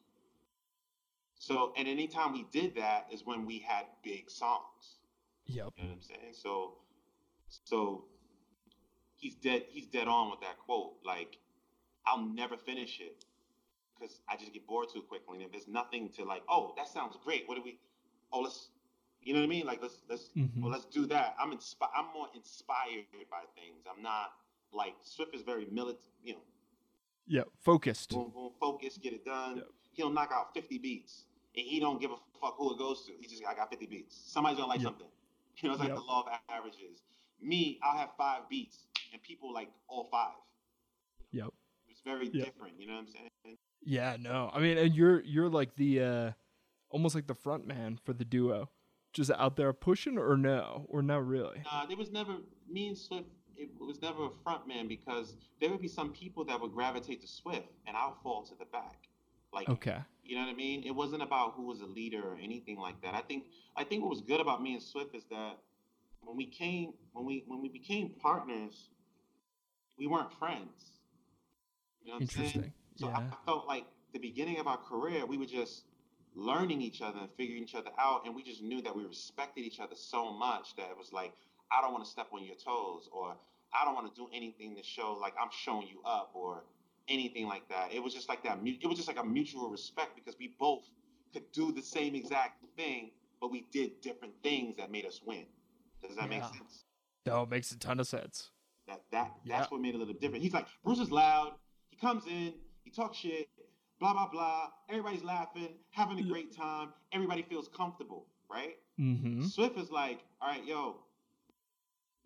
So, 1.38 1.72
and 1.76 1.86
anytime 1.86 2.32
we 2.32 2.46
did 2.50 2.74
that 2.76 3.06
is 3.12 3.26
when 3.26 3.44
we 3.44 3.58
had 3.58 3.84
big 4.02 4.30
songs. 4.30 4.98
Yep. 5.44 5.72
You 5.76 5.82
know 5.82 5.88
what 5.90 5.96
I'm 5.96 6.02
saying? 6.02 6.32
So, 6.32 6.74
so 7.64 8.04
he's 9.16 9.34
dead. 9.34 9.64
He's 9.68 9.86
dead 9.86 10.08
on 10.08 10.30
with 10.30 10.40
that 10.40 10.58
quote. 10.58 10.94
Like, 11.04 11.38
I'll 12.06 12.26
never 12.26 12.56
finish 12.56 13.00
it 13.00 13.24
because 13.94 14.20
I 14.28 14.36
just 14.36 14.52
get 14.52 14.66
bored 14.66 14.88
too 14.92 15.02
quickly. 15.02 15.36
And 15.36 15.44
if 15.44 15.52
there's 15.52 15.68
nothing 15.68 16.10
to 16.16 16.24
like, 16.24 16.42
oh, 16.48 16.72
that 16.76 16.88
sounds 16.88 17.16
great. 17.24 17.44
What 17.46 17.56
do 17.56 17.62
we? 17.62 17.78
Oh, 18.32 18.40
let's. 18.40 18.68
You 19.26 19.32
know 19.34 19.40
what 19.40 19.46
I 19.46 19.48
mean? 19.48 19.66
Like, 19.66 19.82
let's 19.82 19.98
let's 20.08 20.28
Mhm. 20.36 20.62
well, 20.62 20.70
let's 20.70 20.84
do 20.84 21.04
that. 21.06 21.34
I'm 21.38 21.50
inspi- 21.50 21.90
I'm 21.94 22.06
more 22.14 22.28
inspired 22.32 23.06
by 23.28 23.42
things. 23.56 23.84
I'm 23.90 24.00
not 24.00 24.34
like 24.72 24.94
Swift 25.02 25.34
is 25.34 25.42
very 25.42 25.66
militant. 25.66 26.12
You 26.22 26.34
know, 26.34 26.42
Yep. 27.26 27.48
Focused. 27.58 28.10
boom, 28.10 28.30
boom, 28.30 28.52
focus, 28.60 28.96
get 28.98 29.12
it 29.12 29.24
done. 29.24 29.64
He'll 29.94 30.10
knock 30.10 30.30
out 30.32 30.54
50 30.54 30.78
beats, 30.78 31.26
and 31.56 31.66
he 31.66 31.80
don't 31.80 32.00
give 32.00 32.12
a 32.12 32.18
fuck 32.40 32.56
who 32.56 32.72
it 32.72 32.78
goes 32.78 33.04
to. 33.06 33.12
He 33.18 33.26
just, 33.26 33.44
I 33.44 33.54
got 33.54 33.68
50 33.68 33.86
beats. 33.86 34.14
Somebody's 34.14 34.58
gonna 34.58 34.68
like 34.68 34.80
something. 34.80 35.08
You 35.62 35.70
know, 35.70 35.74
it's 35.74 35.80
like 35.82 35.94
the 35.94 36.00
law 36.02 36.20
of 36.20 36.28
averages. 36.50 37.02
Me, 37.40 37.80
I'll 37.82 37.96
have 37.96 38.14
five 38.16 38.46
beats, 38.48 38.86
and 39.12 39.22
people 39.22 39.52
like 39.52 39.72
all 39.88 40.04
five. 40.04 40.36
Yep. 41.32 41.48
It's 41.88 42.02
very 42.02 42.28
different. 42.28 42.78
You 42.78 42.86
know 42.86 42.92
what 42.92 43.00
I'm 43.00 43.08
saying? 43.08 43.58
Yeah, 43.82 44.16
no. 44.20 44.50
I 44.52 44.60
mean, 44.60 44.76
and 44.78 44.94
you're 44.94 45.20
you're 45.22 45.48
like 45.48 45.74
the 45.76 46.00
uh 46.02 46.32
almost 46.90 47.14
like 47.14 47.26
the 47.26 47.34
front 47.34 47.66
man 47.66 47.98
for 48.04 48.12
the 48.12 48.24
duo. 48.24 48.68
Just 49.16 49.30
out 49.30 49.56
there 49.56 49.72
pushing 49.72 50.18
or 50.18 50.36
no? 50.36 50.84
Or 50.90 51.00
not 51.00 51.26
really? 51.26 51.62
Nah, 51.64 51.86
there 51.86 51.96
was 51.96 52.12
never 52.12 52.36
me 52.70 52.88
and 52.88 52.98
Swift. 52.98 53.30
It 53.56 53.70
was 53.80 54.02
never 54.02 54.26
a 54.26 54.30
front 54.44 54.68
man 54.68 54.86
because 54.88 55.36
there 55.58 55.70
would 55.70 55.80
be 55.80 55.88
some 55.88 56.12
people 56.12 56.44
that 56.44 56.60
would 56.60 56.72
gravitate 56.74 57.22
to 57.22 57.26
Swift, 57.26 57.72
and 57.86 57.96
I'll 57.96 58.18
fall 58.22 58.42
to 58.42 58.54
the 58.58 58.66
back. 58.66 59.08
Like, 59.54 59.70
Okay. 59.70 59.96
you 60.22 60.36
know 60.36 60.42
what 60.42 60.50
I 60.50 60.54
mean? 60.54 60.82
It 60.84 60.90
wasn't 60.94 61.22
about 61.22 61.54
who 61.54 61.62
was 61.62 61.80
a 61.80 61.86
leader 61.86 62.20
or 62.22 62.36
anything 62.36 62.76
like 62.78 63.00
that. 63.00 63.14
I 63.14 63.22
think 63.22 63.44
I 63.74 63.84
think 63.84 64.02
what 64.02 64.10
was 64.10 64.20
good 64.20 64.38
about 64.40 64.62
me 64.62 64.74
and 64.74 64.82
Swift 64.82 65.14
is 65.14 65.24
that 65.30 65.56
when 66.20 66.36
we 66.36 66.44
came 66.44 66.92
when 67.14 67.24
we 67.24 67.42
when 67.46 67.62
we 67.62 67.70
became 67.70 68.10
partners, 68.20 68.90
we 69.96 70.06
weren't 70.06 70.30
friends. 70.34 71.00
You 72.02 72.08
know 72.08 72.18
what 72.18 72.22
I'm 72.24 72.28
saying? 72.28 72.44
Interesting. 72.48 72.72
So 72.96 73.08
Yeah. 73.08 73.16
I 73.16 73.44
felt 73.46 73.66
like 73.66 73.86
the 74.12 74.18
beginning 74.18 74.58
of 74.58 74.66
our 74.66 74.76
career, 74.76 75.24
we 75.24 75.38
were 75.38 75.46
just 75.46 75.84
learning 76.36 76.82
each 76.82 77.00
other 77.02 77.18
and 77.18 77.28
figuring 77.36 77.62
each 77.62 77.74
other 77.74 77.90
out, 77.98 78.26
and 78.26 78.34
we 78.34 78.42
just 78.42 78.62
knew 78.62 78.82
that 78.82 78.94
we 78.94 79.04
respected 79.04 79.62
each 79.62 79.80
other 79.80 79.96
so 79.96 80.30
much 80.32 80.76
that 80.76 80.90
it 80.90 80.96
was 80.96 81.12
like, 81.12 81.32
I 81.72 81.80
don't 81.80 81.92
want 81.92 82.04
to 82.04 82.10
step 82.10 82.28
on 82.32 82.44
your 82.44 82.54
toes, 82.54 83.08
or 83.10 83.34
I 83.74 83.84
don't 83.84 83.94
want 83.94 84.14
to 84.14 84.20
do 84.20 84.28
anything 84.32 84.76
to 84.76 84.82
show 84.82 85.16
like 85.20 85.34
I'm 85.40 85.48
showing 85.50 85.88
you 85.88 86.00
up, 86.04 86.30
or 86.34 86.62
anything 87.08 87.46
like 87.46 87.68
that. 87.68 87.92
It 87.92 88.02
was 88.02 88.12
just 88.14 88.28
like 88.28 88.42
that. 88.44 88.58
It 88.64 88.86
was 88.86 88.96
just 88.96 89.08
like 89.08 89.18
a 89.18 89.24
mutual 89.24 89.70
respect 89.70 90.14
because 90.14 90.36
we 90.38 90.54
both 90.58 90.82
could 91.32 91.50
do 91.52 91.72
the 91.72 91.82
same 91.82 92.14
exact 92.14 92.62
thing, 92.76 93.10
but 93.40 93.50
we 93.50 93.66
did 93.72 94.00
different 94.00 94.34
things 94.42 94.76
that 94.76 94.90
made 94.90 95.06
us 95.06 95.20
win. 95.24 95.44
Does 96.06 96.16
that 96.16 96.28
make 96.28 96.44
sense? 96.44 96.84
No, 97.24 97.42
it 97.42 97.50
makes 97.50 97.70
a 97.72 97.78
ton 97.78 97.98
of 97.98 98.06
sense. 98.06 98.50
That 98.86 99.02
that 99.10 99.32
Yeah. 99.44 99.58
that's 99.58 99.70
what 99.70 99.80
made 99.80 99.94
it 99.94 99.96
a 99.96 99.98
little 99.98 100.14
different. 100.14 100.42
He's 100.44 100.52
like, 100.52 100.66
Bruce 100.84 101.00
is 101.00 101.10
loud. 101.10 101.54
He 101.90 101.96
comes 101.96 102.26
in, 102.26 102.54
he 102.84 102.90
talks 102.90 103.16
shit, 103.16 103.48
blah 104.00 104.12
blah 104.12 104.28
blah. 104.28 104.68
Everybody's 104.88 105.24
laughing, 105.24 105.68
having 105.90 106.18
a 106.18 106.22
great 106.22 106.56
time. 106.56 106.90
Everybody 107.12 107.42
feels 107.42 107.68
comfortable, 107.68 108.26
right? 108.50 108.76
Mm-hmm. 109.00 109.44
Swift 109.46 109.78
is 109.78 109.90
like, 109.90 110.20
all 110.40 110.48
right, 110.48 110.64
yo, 110.64 110.96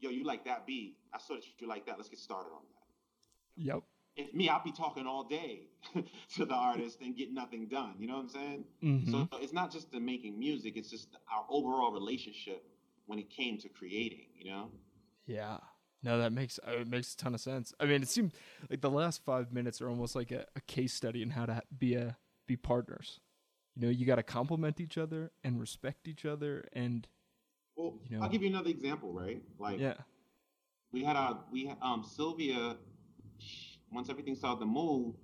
yo, 0.01 0.11
you 0.11 0.25
like 0.25 0.45
that 0.45 0.67
beat? 0.67 0.97
I 1.13 1.19
saw 1.19 1.35
that 1.35 1.45
you 1.59 1.69
like 1.69 1.87
that. 1.87 1.97
Let's 1.97 2.09
get 2.09 2.19
started 2.19 2.51
on 2.51 2.63
that. 2.63 3.65
Yep. 3.65 3.83
If 4.17 4.35
me, 4.35 4.49
I'll 4.49 4.63
be 4.63 4.73
talking 4.73 5.07
all 5.07 5.25
day 5.25 5.69
to 6.37 6.45
the 6.45 6.55
artist 6.55 6.99
and 7.01 7.17
get 7.17 7.33
nothing 7.33 7.67
done. 7.67 7.95
You 7.99 8.09
know 8.09 8.15
what 8.15 8.23
I'm 8.23 8.29
saying? 8.29 8.65
Mm-hmm. 8.83 9.11
So 9.13 9.29
it's 9.35 9.53
not 9.53 9.71
just 9.71 9.93
the 9.93 10.01
making 10.01 10.39
music; 10.39 10.77
it's 10.77 10.91
just 10.91 11.09
our 11.33 11.45
overall 11.49 11.93
relationship 11.93 12.65
when 13.07 13.19
it 13.19 13.31
came 13.31 13.59
to 13.59 13.69
creating. 13.69 14.27
You 14.39 14.51
know? 14.51 14.71
Yeah. 15.27 15.59
No, 16.03 16.19
that 16.19 16.33
makes 16.33 16.59
uh, 16.67 16.81
it 16.81 16.89
makes 16.89 17.15
a 17.15 17.17
ton 17.17 17.35
of 17.35 17.41
sense. 17.41 17.75
I 17.79 17.85
mean, 17.85 18.03
it 18.03 18.09
seemed 18.09 18.33
like 18.71 18.81
the 18.81 18.91
last 18.91 19.23
five 19.25 19.53
minutes 19.53 19.83
are 19.83 19.89
almost 19.89 20.15
like 20.15 20.31
a, 20.31 20.47
a 20.57 20.61
case 20.63 20.95
study 20.95 21.23
in 21.23 21.31
how 21.31 21.47
to 21.47 21.63
be 21.77 21.95
a 21.95 22.17
be 22.47 22.57
partners. 22.57 23.21
You 23.77 23.87
know, 23.87 23.93
you 23.93 24.07
got 24.07 24.17
to 24.17 24.23
complement 24.23 24.81
each 24.81 24.99
other 24.99 25.31
and 25.45 25.61
respect 25.61 26.09
each 26.09 26.25
other, 26.25 26.69
and 26.73 27.07
Well, 27.77 27.99
You 28.09 28.17
know? 28.17 28.25
I'll 28.25 28.31
give 28.31 28.43
you 28.43 28.49
another 28.49 28.71
example, 28.71 29.13
right? 29.13 29.43
Like 29.59 29.79
yeah, 29.79 29.95
we 30.93 31.05
had 31.05 31.17
our 31.17 31.45
we 31.53 31.67
had, 31.67 31.77
um 31.83 32.05
Sylvia. 32.05 32.77
Once 33.93 34.09
everything 34.09 34.37
started 34.37 34.61
to 34.61 34.67
move, 34.67 35.17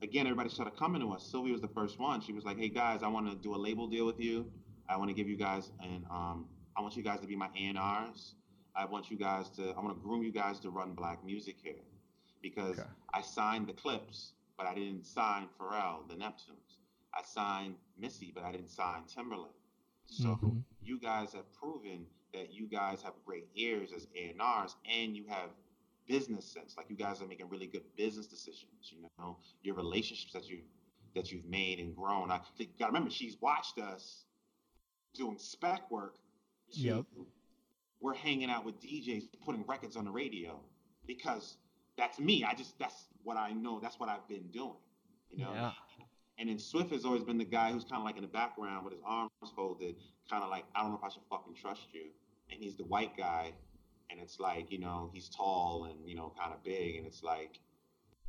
again 0.00 0.26
everybody 0.26 0.48
started 0.48 0.76
coming 0.78 1.00
to 1.02 1.10
us. 1.10 1.26
Sylvia 1.30 1.52
was 1.52 1.60
the 1.60 1.68
first 1.68 1.98
one. 1.98 2.20
She 2.20 2.32
was 2.32 2.44
like, 2.44 2.56
"Hey 2.58 2.68
guys, 2.68 3.02
I 3.02 3.08
want 3.08 3.28
to 3.28 3.34
do 3.36 3.54
a 3.54 3.56
label 3.56 3.86
deal 3.86 4.06
with 4.06 4.20
you. 4.20 4.50
I 4.88 4.96
want 4.96 5.08
to 5.10 5.14
give 5.14 5.28
you 5.28 5.36
guys 5.36 5.70
and 5.82 6.04
um 6.10 6.46
I 6.76 6.80
want 6.80 6.96
you 6.96 7.02
guys 7.02 7.20
to 7.20 7.26
be 7.26 7.36
my 7.36 7.48
A&Rs. 7.56 8.34
I 8.74 8.84
want 8.86 9.10
you 9.10 9.16
guys 9.16 9.48
to 9.50 9.70
I 9.70 9.80
want 9.80 9.96
to 9.96 10.02
groom 10.02 10.22
you 10.22 10.32
guys 10.32 10.58
to 10.60 10.70
run 10.70 10.94
black 10.94 11.24
music 11.24 11.56
here 11.62 11.82
because 12.40 12.78
Okay. 12.78 12.88
I 13.12 13.20
signed 13.20 13.66
the 13.66 13.72
Clipse, 13.74 14.32
but 14.56 14.66
I 14.66 14.74
didn't 14.74 15.04
sign 15.04 15.48
Pharrell, 15.58 16.08
the 16.08 16.14
Neptunes. 16.14 16.78
I 17.14 17.22
signed 17.22 17.76
Missy, 17.98 18.32
but 18.34 18.44
I 18.44 18.52
didn't 18.52 18.70
sign 18.70 19.02
Timbaland. 19.04 19.52
So 20.06 20.36
Mhm. 20.36 20.64
you 20.82 20.98
guys 20.98 21.32
have 21.32 21.50
proven 21.52 22.06
that 22.32 22.52
you 22.52 22.66
guys 22.66 23.02
have 23.02 23.14
great 23.24 23.46
ears 23.54 23.92
as 23.92 24.06
A&Rs 24.14 24.76
and 24.86 25.14
you 25.16 25.26
have 25.26 25.50
business 26.06 26.46
sense. 26.46 26.76
Like 26.76 26.88
you 26.88 26.96
guys 26.96 27.20
are 27.20 27.26
making 27.26 27.48
really 27.48 27.66
good 27.66 27.84
business 27.96 28.26
decisions. 28.26 28.90
You 28.90 29.06
know, 29.18 29.38
your 29.62 29.74
relationships 29.74 30.32
that 30.32 30.48
you 30.48 30.62
that 31.14 31.30
you've 31.30 31.44
made 31.44 31.78
and 31.78 31.94
grown. 31.94 32.30
I 32.30 32.38
think 32.56 32.70
you 32.70 32.78
gotta 32.78 32.90
remember 32.92 33.10
she's 33.10 33.38
watched 33.42 33.78
us 33.78 34.24
doing 35.12 35.36
spec 35.38 35.90
work. 35.90 36.18
Yep. 36.70 37.04
We're 38.02 38.14
hanging 38.14 38.50
out 38.50 38.64
with 38.64 38.80
DJs, 38.80 39.28
putting 39.44 39.64
records 39.66 39.96
on 39.96 40.04
the 40.04 40.10
radio 40.10 40.60
because 41.06 41.56
that's 41.96 42.18
me. 42.18 42.44
I 42.44 42.54
just 42.54 42.78
that's 42.78 43.06
what 43.22 43.36
I 43.36 43.52
know. 43.52 43.80
That's 43.80 43.98
what 43.98 44.08
I've 44.08 44.26
been 44.28 44.48
doing. 44.52 44.76
You 45.30 45.44
know. 45.44 45.52
Yeah. 45.54 45.70
And 46.38 46.48
then 46.48 46.58
Swift 46.58 46.90
has 46.90 47.04
always 47.04 47.22
been 47.22 47.38
the 47.38 47.44
guy 47.44 47.70
who's 47.70 47.84
kind 47.84 48.00
of 48.00 48.04
like 48.04 48.16
in 48.16 48.22
the 48.22 48.28
background 48.28 48.84
with 48.84 48.94
his 48.94 49.02
arms 49.06 49.30
folded, 49.54 49.96
kind 50.28 50.42
of 50.42 50.50
like 50.50 50.64
I 50.74 50.82
don't 50.82 50.90
know 50.90 50.98
if 50.98 51.04
I 51.04 51.08
should 51.08 51.22
fucking 51.30 51.54
trust 51.54 51.86
you. 51.92 52.06
And 52.50 52.60
he's 52.60 52.76
the 52.76 52.84
white 52.84 53.16
guy, 53.16 53.52
and 54.10 54.20
it's 54.20 54.40
like 54.40 54.72
you 54.72 54.80
know 54.80 55.10
he's 55.12 55.28
tall 55.28 55.88
and 55.90 56.08
you 56.08 56.16
know 56.16 56.32
kind 56.38 56.52
of 56.52 56.62
big, 56.64 56.96
and 56.96 57.06
it's 57.06 57.22
like, 57.22 57.58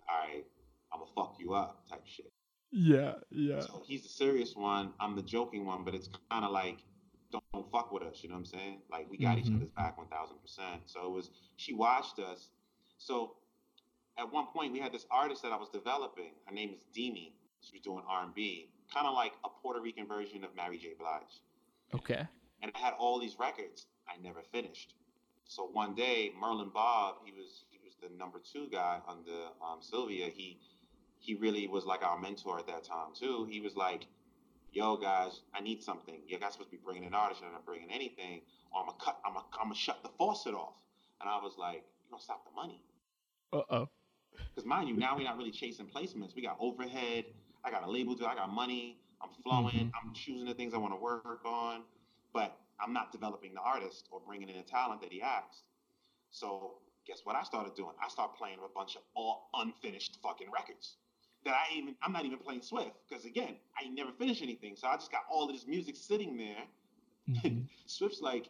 all 0.08 0.20
right, 0.20 0.46
I'm 0.94 1.00
gonna 1.00 1.12
fuck 1.16 1.38
you 1.40 1.54
up 1.54 1.90
type 1.90 2.06
shit. 2.06 2.32
Yeah, 2.72 3.14
yeah. 3.30 3.62
So 3.62 3.84
he's 3.86 4.04
the 4.04 4.10
serious 4.10 4.56
one. 4.56 4.94
I'm 5.00 5.16
the 5.16 5.22
joking 5.22 5.66
one, 5.66 5.84
but 5.84 5.94
it's 5.94 6.10
kind 6.32 6.44
of 6.44 6.52
like, 6.52 6.80
don't, 7.54 7.72
fuck 7.72 7.92
with 7.92 8.04
us. 8.04 8.20
You 8.22 8.30
know 8.30 8.36
what 8.36 8.40
I'm 8.40 8.46
saying? 8.46 8.82
Like 8.92 9.10
we 9.10 9.18
got 9.18 9.38
each 9.38 9.46
Mhm. 9.46 9.58
other's 9.58 9.72
back 9.72 9.98
1,000. 9.98 10.38
percent 10.40 10.82
So 10.86 11.06
it 11.08 11.12
was. 11.12 11.32
She 11.58 11.74
watched 11.74 12.20
us. 12.20 12.50
So 12.98 13.36
at 14.18 14.32
one 14.32 14.48
point 14.48 14.72
we 14.74 14.80
had 14.80 14.92
this 14.92 15.06
artist 15.10 15.42
that 15.44 15.52
I 15.52 15.58
was 15.58 15.70
developing. 15.70 16.32
Her 16.46 16.54
name 16.54 16.74
is 16.74 16.84
Demi. 16.94 17.34
She 17.62 17.74
was 17.74 17.82
doing 17.82 18.04
R&B, 18.08 18.70
kind 18.94 19.08
of 19.08 19.14
like 19.14 19.34
a 19.46 19.50
Puerto 19.50 19.80
Rican 19.82 20.06
version 20.08 20.44
of 20.44 20.54
Mary 20.56 20.78
J. 20.78 20.94
Blige. 21.00 21.42
Okay. 21.94 22.28
And 22.62 22.72
I 22.76 22.78
had 22.80 22.94
all 23.00 23.20
these 23.20 23.38
records. 23.40 23.86
I 24.08 24.18
never 24.22 24.42
finished. 24.52 24.96
So 25.46 25.68
one 25.68 25.96
day, 25.96 26.32
Merlin 26.40 26.70
Bobb, 26.70 27.16
he 27.26 27.32
was 27.32 27.66
he 27.70 27.80
was 27.84 27.96
the 28.02 28.10
number 28.18 28.40
two 28.40 28.68
guy 28.72 29.00
under 29.08 29.48
um, 29.62 29.82
Sylvia. 29.82 30.28
He 30.30 30.60
he 31.20 31.36
really 31.36 31.68
was 31.68 31.86
like 31.86 32.04
our 32.04 32.20
mentor 32.20 32.60
at 32.60 32.68
that 32.68 32.84
time 32.84 33.10
too. 33.14 33.46
He 33.50 33.60
was 33.62 33.76
like, 33.76 34.08
"Yo, 34.74 34.98
guys, 34.98 35.42
I 35.54 35.62
need 35.62 35.84
something. 35.84 36.22
You 36.28 36.40
guys 36.40 36.54
supposed 36.54 36.72
to 36.72 36.78
be 36.78 36.82
bringing 36.84 37.06
an 37.06 37.14
artist, 37.14 37.42
and 37.42 37.48
I'm 37.48 37.54
not 37.54 37.66
bringing 37.66 37.92
anything. 37.92 38.42
Or 38.74 38.82
I'm 38.82 38.88
gonna 38.88 38.98
cut. 39.00 39.20
I'm 39.26 39.34
gonna, 39.34 39.46
I'm 39.60 39.66
gonna 39.66 39.76
shut 39.76 40.02
the 40.04 40.10
faucet 40.18 40.54
off." 40.54 40.76
And 41.22 41.30
I 41.30 41.38
was 41.38 41.54
like, 41.58 41.84
"You 42.04 42.12
gonna 42.12 42.24
stop 42.24 42.44
the 42.46 42.52
money?" 42.56 42.82
Uh 43.52 43.62
oh. 43.70 43.90
Because 44.54 44.66
mind 44.68 44.90
you, 44.90 44.96
now 44.98 45.16
we're 45.16 45.24
not 45.24 45.38
really 45.38 45.52
chasing 45.52 45.86
placements. 45.86 46.36
We 46.36 46.42
got 46.42 46.58
overhead. 46.60 47.26
I 47.64 47.72
got 47.72 47.84
a 47.84 47.90
label 47.90 48.16
deal. 48.16 48.28
I 48.28 48.36
got 48.36 48.52
money. 48.52 49.00
I'm 49.22 49.30
flowing. 49.44 49.92
I'm 49.96 50.14
choosing 50.14 50.46
the 50.46 50.54
things 50.54 50.74
I 50.74 50.78
want 50.78 50.94
to 50.94 51.00
work 51.00 51.46
on, 51.46 51.84
but 52.34 52.58
I'm 52.80 52.94
not 52.94 53.12
developing 53.12 53.54
the 53.54 53.62
artist 53.62 54.08
or 54.12 54.20
bringing 54.26 54.50
in 54.50 54.58
the 54.58 54.64
talent 54.64 55.02
that 55.02 55.12
he 55.12 55.22
asked. 55.22 55.64
So 56.32 56.80
guess 57.06 57.22
what 57.24 57.36
I 57.36 57.44
started 57.44 57.76
doing? 57.76 57.94
I 58.04 58.10
started 58.10 58.36
playing 58.38 58.58
a 58.64 58.68
bunch 58.74 58.96
of 58.96 59.04
all 59.16 59.50
unfinished 59.54 60.18
fucking 60.22 60.48
records 60.52 60.98
that 61.46 61.54
I 61.54 61.76
even 61.76 61.96
I'm 62.02 62.14
not 62.14 62.26
even 62.26 62.40
playing 62.40 62.62
Swift 62.62 62.92
because 63.10 63.26
again 63.26 63.56
I 63.78 63.88
never 63.90 64.12
finish 64.12 64.42
anything. 64.42 64.76
So 64.76 64.88
I 64.88 64.96
just 64.96 65.12
got 65.12 65.22
all 65.32 65.48
of 65.50 65.56
this 65.56 65.68
music 65.68 65.96
sitting 65.96 66.38
there 66.38 66.64
Mhm. 67.30 67.68
Swift's 67.88 68.22
like, 68.22 68.50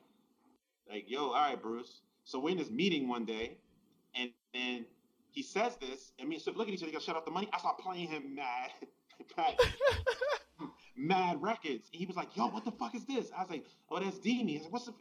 like, 0.89 1.09
yo, 1.09 1.27
all 1.27 1.33
right, 1.33 1.61
Bruce. 1.61 2.01
So 2.25 2.39
we're 2.39 2.51
in 2.51 2.57
this 2.57 2.69
meeting 2.71 3.07
one 3.07 3.25
day, 3.25 3.57
and 4.15 4.31
then 4.53 4.85
he 5.31 5.41
says 5.43 5.77
this, 5.77 6.13
and 6.19 6.29
me 6.29 6.35
and 6.35 6.43
Swift 6.43 6.57
look 6.57 6.67
at 6.67 6.73
each 6.73 6.83
other, 6.83 6.91
gotta 6.91 7.03
shut 7.03 7.15
off 7.15 7.25
the 7.25 7.31
money. 7.31 7.49
I 7.53 7.59
start 7.59 7.79
playing 7.79 8.07
him 8.09 8.35
mad, 8.35 8.71
mad, 9.37 9.55
mad 10.95 11.41
records. 11.41 11.89
And 11.91 11.99
he 11.99 12.05
was 12.05 12.15
like, 12.15 12.35
yo, 12.35 12.47
what 12.47 12.65
the 12.65 12.71
fuck 12.71 12.95
is 12.95 13.05
this? 13.05 13.31
I 13.35 13.41
was 13.41 13.49
like, 13.49 13.65
oh, 13.89 13.99
that's 13.99 14.19
Demi. 14.19 14.59
Like, 14.59 14.71
what's 14.71 14.85
the, 14.85 14.93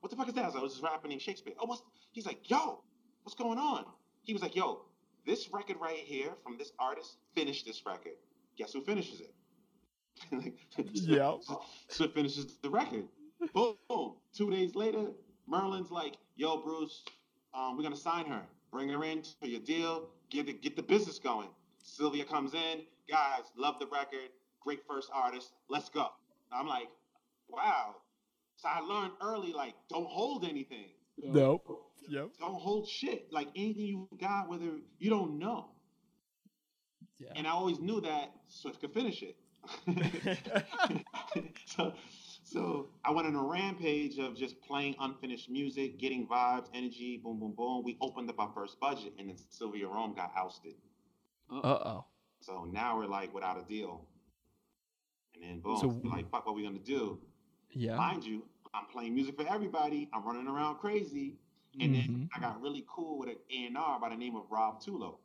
what 0.00 0.10
the 0.10 0.16
fuck 0.16 0.28
is 0.28 0.34
that? 0.34 0.44
I 0.44 0.46
was 0.46 0.54
like, 0.54 0.62
oh, 0.64 0.66
this 0.68 0.76
is 0.76 0.82
a 0.82 0.84
rapper 0.84 1.08
named 1.08 1.22
Shakespeare. 1.22 1.54
Oh, 1.60 1.66
what's, 1.66 1.82
he's 2.12 2.26
like, 2.26 2.48
yo, 2.50 2.82
what's 3.24 3.34
going 3.34 3.58
on? 3.58 3.84
He 4.22 4.32
was 4.32 4.42
like, 4.42 4.56
yo, 4.56 4.82
this 5.26 5.50
record 5.52 5.76
right 5.80 5.96
here 5.96 6.30
from 6.42 6.58
this 6.58 6.72
artist, 6.78 7.16
finish 7.34 7.62
this 7.62 7.84
record. 7.86 8.12
Guess 8.56 8.72
who 8.72 8.82
finishes 8.82 9.20
it? 9.20 9.34
Like, 10.32 10.54
Yeah. 10.92 11.36
Swift 11.88 12.14
finishes 12.14 12.58
the 12.62 12.70
record. 12.70 13.04
Boom, 13.54 13.74
boom. 13.88 14.14
Two 14.34 14.50
days 14.50 14.74
later, 14.74 15.06
Merlin's 15.48 15.90
like, 15.90 16.16
"Yo, 16.36 16.58
Bruce, 16.58 17.04
um, 17.54 17.76
we're 17.76 17.82
gonna 17.82 17.96
sign 17.96 18.26
her. 18.26 18.42
Bring 18.70 18.88
her 18.90 19.02
in 19.04 19.22
to 19.22 19.48
your 19.48 19.60
deal. 19.60 20.10
Get 20.30 20.46
the 20.46 20.52
get 20.52 20.76
the 20.76 20.82
business 20.82 21.18
going." 21.18 21.48
Sylvia 21.82 22.24
comes 22.24 22.54
in. 22.54 22.82
Guys, 23.08 23.42
love 23.56 23.78
the 23.80 23.86
record. 23.86 24.30
Great 24.60 24.80
first 24.86 25.10
artist. 25.12 25.52
Let's 25.68 25.88
go. 25.88 26.08
I'm 26.52 26.66
like, 26.68 26.88
wow. 27.48 27.96
So 28.56 28.68
I 28.68 28.80
learned 28.80 29.12
early, 29.20 29.52
like, 29.52 29.74
don't 29.88 30.06
hold 30.06 30.44
anything. 30.44 30.90
Nope. 31.18 31.64
Yep. 32.08 32.30
Don't 32.40 32.54
hold 32.54 32.88
shit. 32.88 33.28
Like 33.32 33.48
anything 33.56 33.86
you 33.86 34.08
got, 34.20 34.48
whether 34.48 34.70
you 34.98 35.10
don't 35.10 35.38
know. 35.38 35.70
Yeah. 37.18 37.30
And 37.36 37.46
I 37.46 37.50
always 37.50 37.78
knew 37.78 38.00
that 38.00 38.32
Swift 38.48 38.80
could 38.80 38.92
finish 38.92 39.22
it. 39.22 39.36
so, 41.66 41.94
so 42.42 42.88
I 43.04 43.12
went 43.12 43.28
on 43.28 43.36
a 43.36 43.42
rampage 43.42 44.18
of 44.18 44.36
just 44.36 44.60
playing 44.62 44.96
unfinished 44.98 45.48
music, 45.48 45.98
getting 45.98 46.26
vibes, 46.26 46.66
energy, 46.74 47.20
boom, 47.22 47.38
boom, 47.38 47.54
boom. 47.56 47.82
We 47.84 47.96
opened 48.00 48.28
up 48.28 48.40
our 48.40 48.50
first 48.54 48.80
budget, 48.80 49.12
and 49.18 49.28
then 49.28 49.36
Sylvia 49.50 49.86
Rhone 49.86 50.14
got 50.14 50.32
ousted. 50.36 50.74
Uh 51.50 51.60
oh. 51.64 52.04
So 52.40 52.66
now 52.70 52.96
we're 52.98 53.06
like 53.06 53.32
without 53.32 53.58
a 53.60 53.64
deal. 53.64 54.06
And 55.34 55.44
then 55.44 55.60
boom, 55.60 55.78
So- 55.78 55.88
we're 55.88 56.10
like, 56.10 56.30
fuck, 56.30 56.46
what 56.46 56.54
we 56.54 56.64
gonna 56.64 56.78
do? 56.78 57.20
Yeah. 57.70 57.96
Mind 57.96 58.24
you, 58.24 58.44
I'm 58.74 58.86
playing 58.86 59.14
music 59.14 59.36
for 59.36 59.46
everybody. 59.46 60.08
I'm 60.12 60.24
running 60.24 60.48
around 60.48 60.78
crazy. 60.78 61.38
And 61.80 61.94
then 61.94 62.02
Mhm. 62.04 62.28
I 62.34 62.40
got 62.40 62.60
really 62.60 62.84
cool 62.86 63.18
with 63.18 63.30
an 63.30 63.38
A&R 63.50 63.98
by 63.98 64.10
the 64.10 64.16
name 64.16 64.36
of 64.36 64.50
Rob 64.50 64.80
Tulo. 64.80 65.20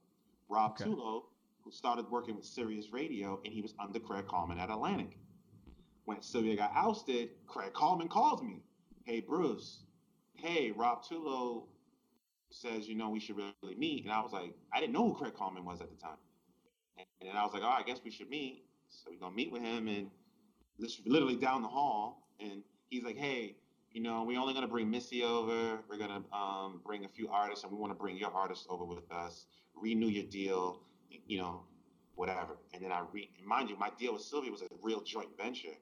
Rob 0.47 0.71
Okay. 0.71 0.85
Tulo, 0.85 1.25
who 1.61 1.71
started 1.71 2.09
working 2.09 2.35
with 2.35 2.45
Sirius 2.45 2.91
Radio, 2.91 3.41
and 3.43 3.53
he 3.53 3.61
was 3.61 3.73
under 3.79 3.99
Craig 3.99 4.25
Kallman 4.27 4.57
at 4.59 4.69
Atlantic. 4.69 5.17
When 6.05 6.21
Sylvia 6.21 6.55
got 6.55 6.71
ousted, 6.73 7.45
Craig 7.47 7.73
Kallman 7.73 8.09
calls 8.09 8.41
me. 8.41 8.63
Hey, 9.03 9.19
Bruce. 9.19 9.83
Hey, 10.35 10.71
Rob 10.71 11.03
Tulo 11.03 11.67
says, 12.49 12.87
you 12.87 12.95
know, 12.95 13.09
we 13.09 13.19
should 13.19 13.35
really 13.35 13.75
meet. 13.75 14.03
And 14.03 14.13
I 14.13 14.21
was 14.21 14.31
like, 14.31 14.57
I 14.71 14.79
didn't 14.79 14.93
know 14.93 15.09
who 15.09 15.15
Craig 15.15 15.33
Kallman 15.33 15.65
was 15.65 15.81
at 15.81 15.89
the 15.89 15.97
time. 15.97 16.17
And 16.97 17.07
then 17.21 17.35
I 17.35 17.43
was 17.43 17.53
like, 17.53 17.63
oh, 17.63 17.67
I 17.67 17.83
guess 17.83 18.01
we 18.03 18.11
should 18.11 18.29
meet. 18.29 18.65
So 18.89 19.11
we're 19.11 19.19
going 19.19 19.33
to 19.33 19.35
meet 19.35 19.51
with 19.51 19.61
him 19.61 19.87
and 19.89 20.09
this 20.79 21.01
literally 21.05 21.35
down 21.35 21.61
the 21.61 21.67
hall. 21.67 22.29
And 22.39 22.63
he's 22.89 23.03
like, 23.03 23.17
hey, 23.17 23.55
you 23.91 24.01
know, 24.01 24.23
we're 24.23 24.39
only 24.39 24.53
going 24.53 24.65
to 24.65 24.71
bring 24.71 24.89
Missy 24.89 25.23
over. 25.23 25.79
We're 25.89 25.97
going 25.97 26.09
to 26.23 26.35
um, 26.37 26.81
bring 26.85 27.05
a 27.05 27.07
few 27.09 27.29
artists, 27.29 27.63
and 27.63 27.71
we 27.71 27.77
want 27.77 27.91
to 27.91 27.97
bring 27.97 28.17
your 28.17 28.31
artists 28.31 28.65
over 28.69 28.83
with 28.85 29.09
us, 29.11 29.45
renew 29.75 30.07
your 30.07 30.25
deal, 30.25 30.81
you 31.25 31.37
know, 31.39 31.63
whatever. 32.15 32.57
And 32.73 32.83
then 32.83 32.91
I 32.91 33.01
re- 33.11 33.29
mind 33.45 33.69
you, 33.69 33.77
my 33.77 33.89
deal 33.97 34.13
with 34.13 34.21
Sylvia 34.21 34.51
was 34.51 34.61
a 34.61 34.67
real 34.81 35.01
joint 35.01 35.29
venture. 35.37 35.75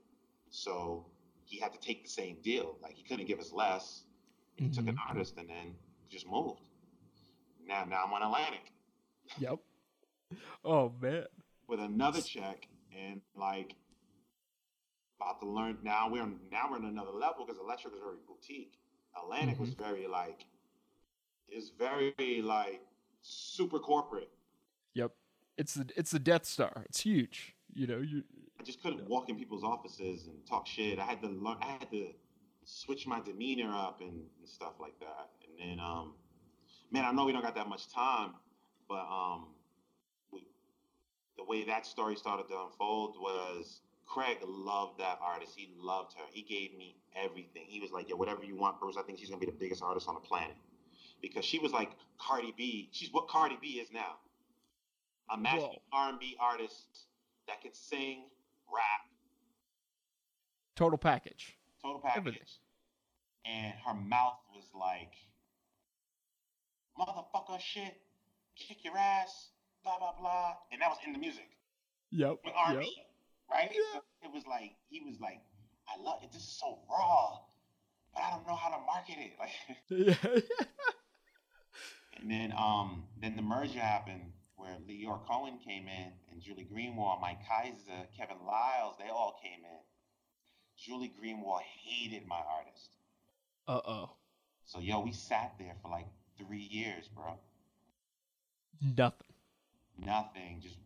So 0.49 1.05
he 1.45 1.59
had 1.59 1.73
to 1.73 1.79
take 1.79 2.03
the 2.03 2.09
same 2.09 2.37
deal. 2.41 2.77
Like 2.81 2.93
he 2.93 3.03
couldn't 3.03 3.25
give 3.27 3.39
us 3.39 3.51
less. 3.51 4.03
He 4.55 4.69
took 4.69 4.87
an 4.87 4.95
Mhm. 4.95 5.09
artist 5.09 5.37
and 5.37 5.49
then 5.49 5.75
just 6.09 6.27
moved. 6.27 6.61
Now, 7.67 7.83
now 7.85 8.03
I'm 8.05 8.13
on 8.13 8.21
Atlantic 8.21 8.71
Yep. 9.39 9.59
Oh 10.63 10.93
man. 11.01 11.25
with 11.67 11.79
another 11.79 12.21
check 12.21 12.67
and 12.95 13.21
like 13.35 13.75
about 15.19 15.39
to 15.41 15.47
learn. 15.47 15.77
Now 15.83 16.09
we're 16.09 16.25
now 16.51 16.69
we're 16.69 16.77
on 16.77 16.85
another 16.85 17.11
level 17.11 17.45
because 17.45 17.59
Elektra 17.59 17.91
is 17.91 17.99
very 17.99 18.17
boutique. 18.27 18.73
Atlantic 19.21 19.59
was 19.59 19.69
very 19.69 20.07
like 20.07 20.45
is 21.49 21.71
very 21.77 22.41
like 22.41 22.81
super 23.21 23.79
corporate. 23.79 24.29
Yep. 24.93 25.11
It's 25.57 25.73
the 25.73 25.89
it's 25.95 26.11
the 26.11 26.19
Death 26.19 26.45
Star. 26.45 26.83
It's 26.85 27.01
huge. 27.01 27.55
You 27.73 27.87
know, 27.87 27.97
you 27.97 28.23
I 28.59 28.63
just 28.63 28.81
couldn't 28.81 29.07
walk 29.07 29.29
in 29.29 29.37
people's 29.37 29.63
offices 29.63 30.27
and 30.27 30.45
talk 30.45 30.67
shit. 30.67 30.99
I 30.99 31.05
had 31.05 31.21
to 31.21 31.27
learn. 31.27 31.57
I 31.61 31.77
had 31.79 31.89
to 31.91 32.07
switch 32.65 33.05
my 33.05 33.19
demeanor 33.21 33.71
up 33.73 34.01
and, 34.01 34.23
and 34.39 34.47
stuff 34.47 34.73
like 34.79 34.99
that. 34.99 35.29
And 35.47 35.71
then, 35.71 35.79
um, 35.79 36.13
man, 36.91 37.05
I 37.05 37.11
know 37.11 37.25
we 37.25 37.31
don't 37.31 37.43
got 37.43 37.55
that 37.55 37.69
much 37.69 37.91
time, 37.93 38.31
but 38.89 39.05
um, 39.05 39.47
we, 40.31 40.47
the 41.37 41.43
way 41.43 41.63
that 41.65 41.85
story 41.85 42.15
started 42.15 42.47
to 42.47 42.63
unfold 42.65 43.17
was 43.19 43.81
Craig 44.05 44.37
loved 44.45 44.99
that 44.99 45.19
artist. 45.21 45.53
He 45.55 45.69
loved 45.77 46.13
her. 46.13 46.23
He 46.31 46.41
gave 46.43 46.77
me 46.77 46.95
everything. 47.15 47.63
He 47.67 47.79
was 47.79 47.91
like, 47.91 48.07
"Yeah, 48.07 48.15
whatever 48.15 48.43
you 48.43 48.55
want, 48.55 48.79
Bruce. 48.79 48.97
I 48.97 49.01
think 49.01 49.19
she's 49.19 49.29
gonna 49.29 49.39
be 49.39 49.45
the 49.45 49.51
biggest 49.51 49.81
artist 49.81 50.07
on 50.07 50.15
the 50.15 50.21
planet." 50.21 50.55
Because 51.21 51.43
she 51.43 51.59
was 51.59 51.71
like 51.71 51.91
Cardi 52.19 52.53
B. 52.55 52.89
She's 52.91 53.11
what 53.11 53.27
Cardi 53.27 53.57
B 53.59 53.79
is 53.79 53.91
now. 53.91 54.17
Imagine 55.33 55.59
Whoa. 55.61 55.81
R&B 55.91 56.37
artist 56.39 57.07
that 57.47 57.61
can 57.61 57.73
sing, 57.73 58.25
rap, 58.71 59.09
total 60.75 60.97
package. 60.97 61.57
total 61.81 61.99
package. 61.99 62.17
Everything. 62.17 62.41
And 63.45 63.73
her 63.85 63.93
mouth 63.93 64.37
was 64.53 64.65
like, 64.73 65.13
motherfucker 66.97 67.59
shit, 67.59 67.95
kick 68.55 68.83
your 68.83 68.97
ass, 68.97 69.49
blah, 69.83 69.97
blah, 69.97 70.13
blah. 70.19 70.55
And 70.71 70.81
that 70.81 70.89
was 70.89 70.97
in 71.05 71.13
the 71.13 71.19
music. 71.19 71.49
Yep. 72.11 72.39
With 72.43 72.53
R&B, 72.55 72.93
Yep. 72.97 73.05
Right? 73.49 73.69
Yeah. 73.71 73.99
It 74.23 74.33
was 74.33 74.43
like, 74.47 74.71
he 74.89 75.01
was 75.01 75.19
like, 75.19 75.41
I 75.87 76.01
love 76.01 76.19
it. 76.23 76.31
This 76.31 76.41
is 76.41 76.59
so 76.59 76.79
raw, 76.89 77.39
but 78.13 78.23
I 78.23 78.31
don't 78.31 78.47
know 78.47 78.55
how 78.55 78.69
to 78.69 78.81
market 78.85 79.17
it. 79.19 79.33
Like, 79.39 79.77
Yeah. 79.89 80.41
And 82.17 82.31
then 82.31 82.53
um 82.57 83.03
then 83.21 83.35
the 83.35 83.41
merger 83.41 83.79
happened 83.79 84.31
where 84.55 84.77
Lyor 84.87 85.19
Cohen 85.27 85.59
came 85.63 85.87
in 85.87 86.11
and 86.31 86.41
Julie 86.41 86.67
Greenwald, 86.73 87.21
Mike 87.21 87.39
Kyser, 87.43 88.07
Kevin 88.17 88.37
Liles, 88.47 88.95
they 88.97 89.09
all 89.09 89.37
came 89.43 89.59
in. 89.63 89.79
Julie 90.77 91.13
Greenwald 91.21 91.61
hated 91.61 92.25
my 92.25 92.39
artist. 92.57 92.95
Uh 93.67 93.81
oh. 93.85 94.09
So 94.65 94.79
yo, 94.79 95.01
we 95.01 95.11
sat 95.11 95.53
there 95.59 95.75
for 95.81 95.91
like 95.91 96.07
three 96.37 96.67
years, 96.71 97.07
bro. 97.09 97.37
Nothing. 98.81 99.33
Nothing. 99.97 100.61
Just 100.61 100.77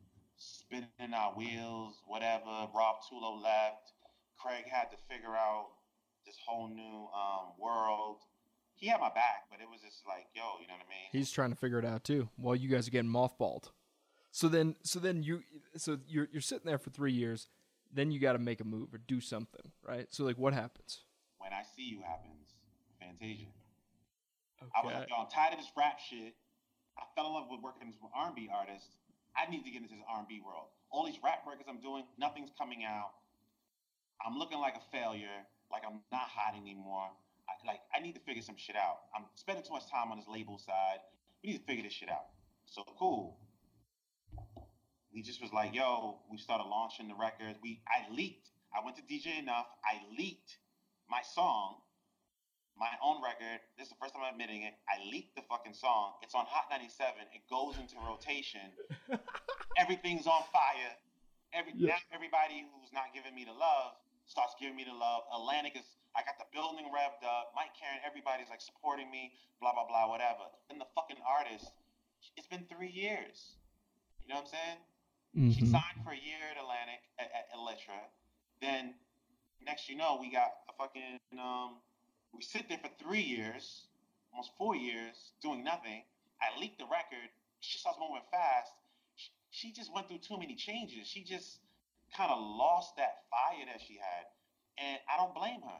spinning 0.69 1.13
our 1.13 1.33
wheels, 1.33 1.95
whatever. 2.05 2.67
Rob 2.75 2.97
Tulo 3.09 3.41
left. 3.41 3.93
Craig 4.39 4.65
had 4.71 4.89
to 4.91 4.97
figure 5.09 5.35
out 5.35 5.69
this 6.25 6.35
whole 6.45 6.69
new 6.69 7.07
um, 7.15 7.53
world. 7.59 8.17
He 8.75 8.87
had 8.87 9.01
my 9.01 9.09
back, 9.09 9.49
but 9.49 9.59
it 9.59 9.67
was 9.69 9.81
just 9.81 10.03
like, 10.07 10.27
yo, 10.33 10.43
you 10.61 10.67
know 10.67 10.73
what 10.73 10.85
I 10.85 10.89
mean? 10.89 11.09
He's 11.11 11.31
trying 11.31 11.49
to 11.49 11.55
figure 11.55 11.79
it 11.79 11.85
out 11.85 12.03
too. 12.03 12.29
While 12.37 12.55
you 12.55 12.69
guys 12.69 12.87
are 12.87 12.91
getting 12.91 13.11
mothballed. 13.11 13.71
So 14.31 14.47
then, 14.47 14.75
so 14.83 14.99
then 14.99 15.23
you, 15.23 15.41
so 15.75 15.97
you're 16.07 16.29
you're 16.31 16.41
sitting 16.41 16.65
there 16.65 16.77
for 16.77 16.91
three 16.91 17.11
years. 17.11 17.47
Then 17.91 18.11
you 18.11 18.19
got 18.19 18.33
to 18.33 18.39
make 18.39 18.61
a 18.61 18.63
move 18.63 18.93
or 18.93 18.99
do 18.99 19.19
something, 19.19 19.71
right? 19.83 20.05
So 20.11 20.23
like, 20.23 20.37
what 20.37 20.53
happens? 20.53 21.01
When 21.39 21.51
I 21.51 21.63
See 21.75 21.89
You 21.89 22.01
happens, 22.05 22.53
Fantasia. 23.01 23.47
Okay. 24.61 24.71
I 24.75 24.85
was 24.85 24.93
like, 24.93 25.09
yo, 25.09 25.15
I'm 25.23 25.31
tired 25.33 25.53
of 25.53 25.59
this 25.59 25.71
rap 25.75 25.97
shit. 25.99 26.35
I 26.95 27.03
fell 27.15 27.27
in 27.27 27.33
love 27.33 27.47
with 27.49 27.61
working 27.63 27.93
with 27.99 28.11
R&B 28.13 28.49
artists. 28.53 28.99
I 29.39 29.49
need 29.49 29.63
to 29.63 29.71
get 29.71 29.81
into 29.81 29.95
this 29.95 30.03
R&B 30.11 30.41
world. 30.45 30.67
All 30.91 31.05
these 31.05 31.19
rap 31.23 31.47
records 31.47 31.69
I'm 31.69 31.79
doing, 31.79 32.03
nothing's 32.17 32.51
coming 32.57 32.83
out. 32.83 33.11
I'm 34.25 34.37
looking 34.37 34.59
like 34.59 34.75
a 34.75 34.83
failure. 34.91 35.47
Like 35.71 35.83
I'm 35.87 36.01
not 36.11 36.27
hot 36.27 36.59
anymore. 36.59 37.07
I, 37.47 37.53
like 37.65 37.79
I 37.95 38.01
need 38.01 38.13
to 38.15 38.21
figure 38.21 38.41
some 38.41 38.57
shit 38.57 38.75
out. 38.75 39.07
I'm 39.15 39.23
spending 39.35 39.63
too 39.63 39.73
much 39.73 39.89
time 39.89 40.11
on 40.11 40.17
this 40.17 40.27
label 40.27 40.57
side. 40.57 40.99
We 41.43 41.51
need 41.51 41.59
to 41.59 41.63
figure 41.63 41.83
this 41.83 41.93
shit 41.93 42.09
out. 42.09 42.35
So 42.65 42.83
cool. 42.97 43.37
We 45.13 45.21
just 45.21 45.41
was 45.41 45.53
like, 45.53 45.73
yo, 45.73 46.19
we 46.29 46.37
started 46.37 46.65
launching 46.65 47.07
the 47.07 47.15
records. 47.15 47.57
We 47.63 47.81
I 47.87 48.11
leaked. 48.13 48.49
I 48.75 48.83
went 48.83 48.97
to 48.97 49.03
DJ 49.03 49.39
Enuff. 49.39 49.65
I 49.85 50.01
leaked 50.17 50.57
my 51.09 51.21
song 51.33 51.77
my 52.79 52.95
own 53.03 53.19
record. 53.21 53.59
This 53.77 53.87
is 53.87 53.93
the 53.93 53.99
first 53.99 54.15
time 54.15 54.23
I'm 54.23 54.33
admitting 54.39 54.63
it. 54.63 54.73
I 54.87 55.03
leaked 55.11 55.35
the 55.35 55.43
fucking 55.51 55.75
song. 55.75 56.15
It's 56.23 56.33
on 56.33 56.47
Hot 56.47 56.71
97. 56.71 57.11
It 57.35 57.43
goes 57.51 57.75
into 57.75 57.99
rotation. 57.99 58.71
Everything's 59.77 60.27
on 60.27 60.41
fire. 60.51 60.95
Every 61.51 61.73
Yeah. 61.75 61.99
now 61.99 62.01
everybody 62.15 62.63
who's 62.71 62.91
not 62.93 63.11
giving 63.13 63.35
me 63.35 63.43
the 63.43 63.53
love 63.53 63.99
starts 64.25 64.55
giving 64.59 64.75
me 64.79 64.85
the 64.87 64.93
love. 64.95 65.23
Atlantic 65.33 65.75
is 65.75 65.83
I 66.15 66.23
got 66.23 66.39
the 66.39 66.47
building 66.55 66.87
revved 66.89 67.21
up. 67.27 67.51
Mike 67.53 67.75
Caren, 67.77 67.99
everybody's 68.05 68.49
like 68.49 68.61
supporting 68.61 69.11
me. 69.11 69.33
Blah 69.59 69.73
blah 69.73 69.85
blah, 69.85 70.07
whatever. 70.09 70.47
And 70.71 70.79
the 70.79 70.87
fucking 70.95 71.19
artist. 71.27 71.71
It's 72.37 72.47
been 72.47 72.65
three 72.71 72.89
years. 72.91 73.59
You 74.23 74.33
know 74.33 74.41
what 74.41 74.49
I'm 74.51 74.55
saying? 74.55 74.79
She 75.53 75.61
Mhm. 75.63 75.71
signed 75.71 75.99
for 76.03 76.11
a 76.11 76.17
year 76.17 76.41
at 76.51 76.57
Atlantic 76.57 77.01
at, 77.19 77.31
at 77.31 77.45
Elektra. 77.53 77.97
Then 78.61 78.95
next 79.61 79.89
you 79.89 79.95
know 79.95 80.15
we 80.19 80.29
got 80.31 80.63
a 80.69 80.73
fucking 80.73 81.19
um 81.37 81.81
we 82.33 82.41
sit 82.41 82.69
there 82.69 82.79
for 82.79 82.89
three 83.03 83.21
years, 83.21 83.87
almost 84.31 84.51
four 84.57 84.75
years, 84.75 85.15
doing 85.41 85.63
nothing. 85.63 86.03
I 86.41 86.57
leaked 86.59 86.79
the 86.79 86.85
record. 86.85 87.29
She 87.59 87.79
starts 87.79 87.97
moving 87.99 88.21
fast. 88.31 88.71
She, 89.15 89.29
she 89.51 89.71
just 89.73 89.93
went 89.93 90.07
through 90.07 90.19
too 90.19 90.37
many 90.39 90.55
changes. 90.55 91.07
She 91.07 91.23
just 91.23 91.59
kind 92.15 92.31
of 92.31 92.39
lost 92.39 92.95
that 92.97 93.23
fire 93.29 93.65
that 93.65 93.81
she 93.81 93.95
had, 93.95 94.25
and 94.77 94.99
I 95.11 95.17
don't 95.17 95.33
blame 95.35 95.61
her. 95.61 95.79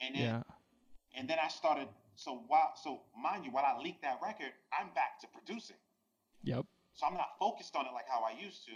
And 0.00 0.14
then 0.14 0.22
Yeah. 0.22 0.42
and 1.14 1.28
then 1.28 1.38
I 1.42 1.48
started. 1.48 1.88
So 2.16 2.44
while 2.48 2.72
so 2.82 3.02
mind 3.16 3.44
you, 3.44 3.50
while 3.50 3.64
I 3.64 3.76
leaked 3.80 4.02
that 4.02 4.20
record, 4.22 4.52
I'm 4.72 4.88
back 4.94 5.20
to 5.20 5.26
producing. 5.28 5.76
Yep. 6.44 6.64
So 6.94 7.06
I'm 7.06 7.14
not 7.14 7.38
focused 7.38 7.76
on 7.76 7.86
it 7.86 7.92
like 7.92 8.08
how 8.08 8.22
I 8.22 8.32
used 8.32 8.64
to. 8.66 8.72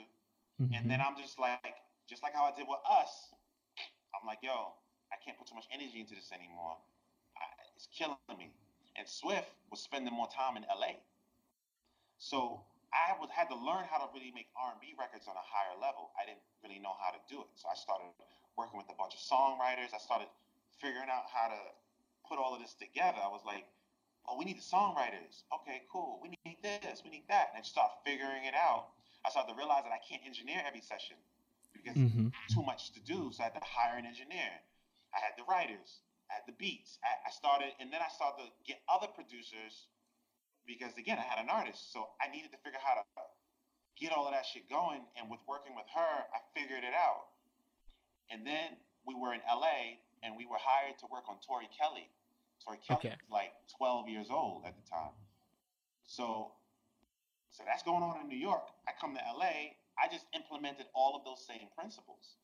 And 0.73 0.89
then 0.91 1.01
Mhm. 1.01 1.07
I'm 1.07 1.17
just 1.17 1.39
like, 1.39 1.77
just 2.09 2.23
like 2.23 2.33
how 2.33 2.45
I 2.45 2.53
did 2.55 2.69
with 2.69 2.79
us, 2.89 3.35
I'm 4.15 4.27
like, 4.27 4.39
yo, 4.43 4.73
I 5.13 5.17
can't 5.25 5.37
put 5.37 5.49
too 5.49 5.55
much 5.57 5.67
energy 5.73 6.01
into 6.01 6.15
this 6.15 6.31
anymore. 6.33 6.79
I, 7.75 7.77
it's 7.77 7.89
killing 7.91 8.17
me. 8.39 8.51
And 8.97 9.09
Swift 9.09 9.51
was 9.71 9.81
spending 9.83 10.15
more 10.15 10.29
time 10.31 10.57
in 10.57 10.63
LA. 10.71 11.03
So 12.19 12.63
I 12.95 13.19
would 13.19 13.31
had 13.31 13.51
to 13.51 13.59
learn 13.59 13.85
how 13.91 13.99
to 13.99 14.09
really 14.15 14.31
make 14.31 14.47
R&B 14.55 14.95
records 14.99 15.27
on 15.27 15.35
a 15.35 15.43
higher 15.43 15.75
level. 15.83 16.15
I 16.15 16.25
didn't 16.25 16.47
really 16.63 16.79
know 16.79 16.95
how 17.03 17.11
to 17.11 17.19
do 17.27 17.43
it. 17.43 17.51
So 17.59 17.67
I 17.67 17.75
started 17.75 18.07
working 18.57 18.79
with 18.79 18.87
a 18.87 18.95
bunch 18.95 19.15
of 19.19 19.21
songwriters. 19.21 19.91
I 19.91 19.99
started 19.99 20.31
figuring 20.79 21.11
out 21.11 21.27
how 21.27 21.51
to 21.51 21.61
put 22.23 22.39
all 22.39 22.55
of 22.55 22.63
this 22.63 22.75
together. 22.79 23.19
I 23.19 23.29
was 23.29 23.43
like, 23.43 23.67
oh, 24.31 24.39
we 24.39 24.47
need 24.47 24.63
the 24.63 24.65
songwriters. 24.65 25.43
Okay, 25.51 25.83
cool. 25.91 26.23
We 26.23 26.39
need 26.47 26.63
this. 26.63 27.03
We 27.03 27.11
need 27.11 27.27
that. 27.29 27.51
And 27.51 27.59
I 27.59 27.61
just 27.67 27.75
started 27.75 27.99
figuring 28.07 28.47
it 28.47 28.55
out. 28.55 28.95
I 29.27 29.31
started 29.35 29.51
to 29.53 29.59
realize 29.59 29.83
that 29.83 29.93
I 29.93 29.99
can't 30.07 30.23
engineer 30.23 30.63
every 30.63 30.81
session 30.81 31.19
because 31.75 31.99
Mhm. 31.99 32.31
too 32.55 32.63
much 32.63 32.93
to 32.95 33.01
do. 33.03 33.33
So 33.35 33.43
I 33.43 33.51
had 33.51 33.59
to 33.59 33.65
hire 33.67 33.99
an 33.99 34.07
engineer. 34.07 34.63
I 35.13 35.19
had 35.19 35.37
the 35.37 35.45
writers. 35.45 36.01
Had 36.35 36.43
the 36.51 36.57
beats. 36.59 36.99
I, 37.07 37.29
I 37.29 37.31
started, 37.31 37.71
and 37.79 37.95
then 37.95 38.03
I 38.03 38.11
started 38.11 38.43
to 38.43 38.51
get 38.67 38.83
other 38.91 39.07
producers 39.07 39.87
because 40.67 40.91
again, 40.99 41.23
I 41.23 41.27
had 41.31 41.39
an 41.39 41.47
artist. 41.47 41.93
So 41.95 42.11
I 42.19 42.27
needed 42.27 42.51
to 42.51 42.59
figure 42.67 42.83
out 42.83 42.85
how 42.85 42.97
to 42.99 43.05
get 43.95 44.11
all 44.11 44.27
of 44.27 44.35
that 44.35 44.43
shit 44.43 44.67
going. 44.69 45.07
And 45.15 45.31
with 45.31 45.39
working 45.47 45.79
with 45.79 45.87
her, 45.95 46.15
I 46.35 46.39
figured 46.59 46.83
it 46.83 46.97
out. 46.97 47.31
And 48.35 48.43
then 48.43 48.75
we 49.07 49.15
were 49.15 49.31
in 49.35 49.41
LA 49.47 50.03
and 50.27 50.35
we 50.35 50.43
were 50.49 50.59
hired 50.59 50.99
to 50.99 51.07
work 51.13 51.29
on 51.31 51.37
Tori 51.47 51.69
Kelly. 51.71 52.09
Tori 52.65 52.81
Kelly 52.83 53.13
Okay. 53.13 53.15
was 53.15 53.31
like 53.31 53.53
12 53.77 54.09
years 54.09 54.27
old 54.33 54.65
at 54.67 54.75
the 54.75 54.83
time. 54.91 55.15
So 56.03 56.51
so 57.51 57.63
that's 57.65 57.85
going 57.85 58.03
on 58.03 58.19
in 58.21 58.27
New 58.27 58.41
York. 58.41 58.67
I 58.89 58.93
come 58.99 59.15
to 59.15 59.23
LA, 59.23 59.79
I 59.95 60.11
just 60.11 60.27
implemented 60.35 60.87
all 60.93 61.15
of 61.15 61.23
those 61.23 61.39
same 61.47 61.69
principles. 61.79 62.35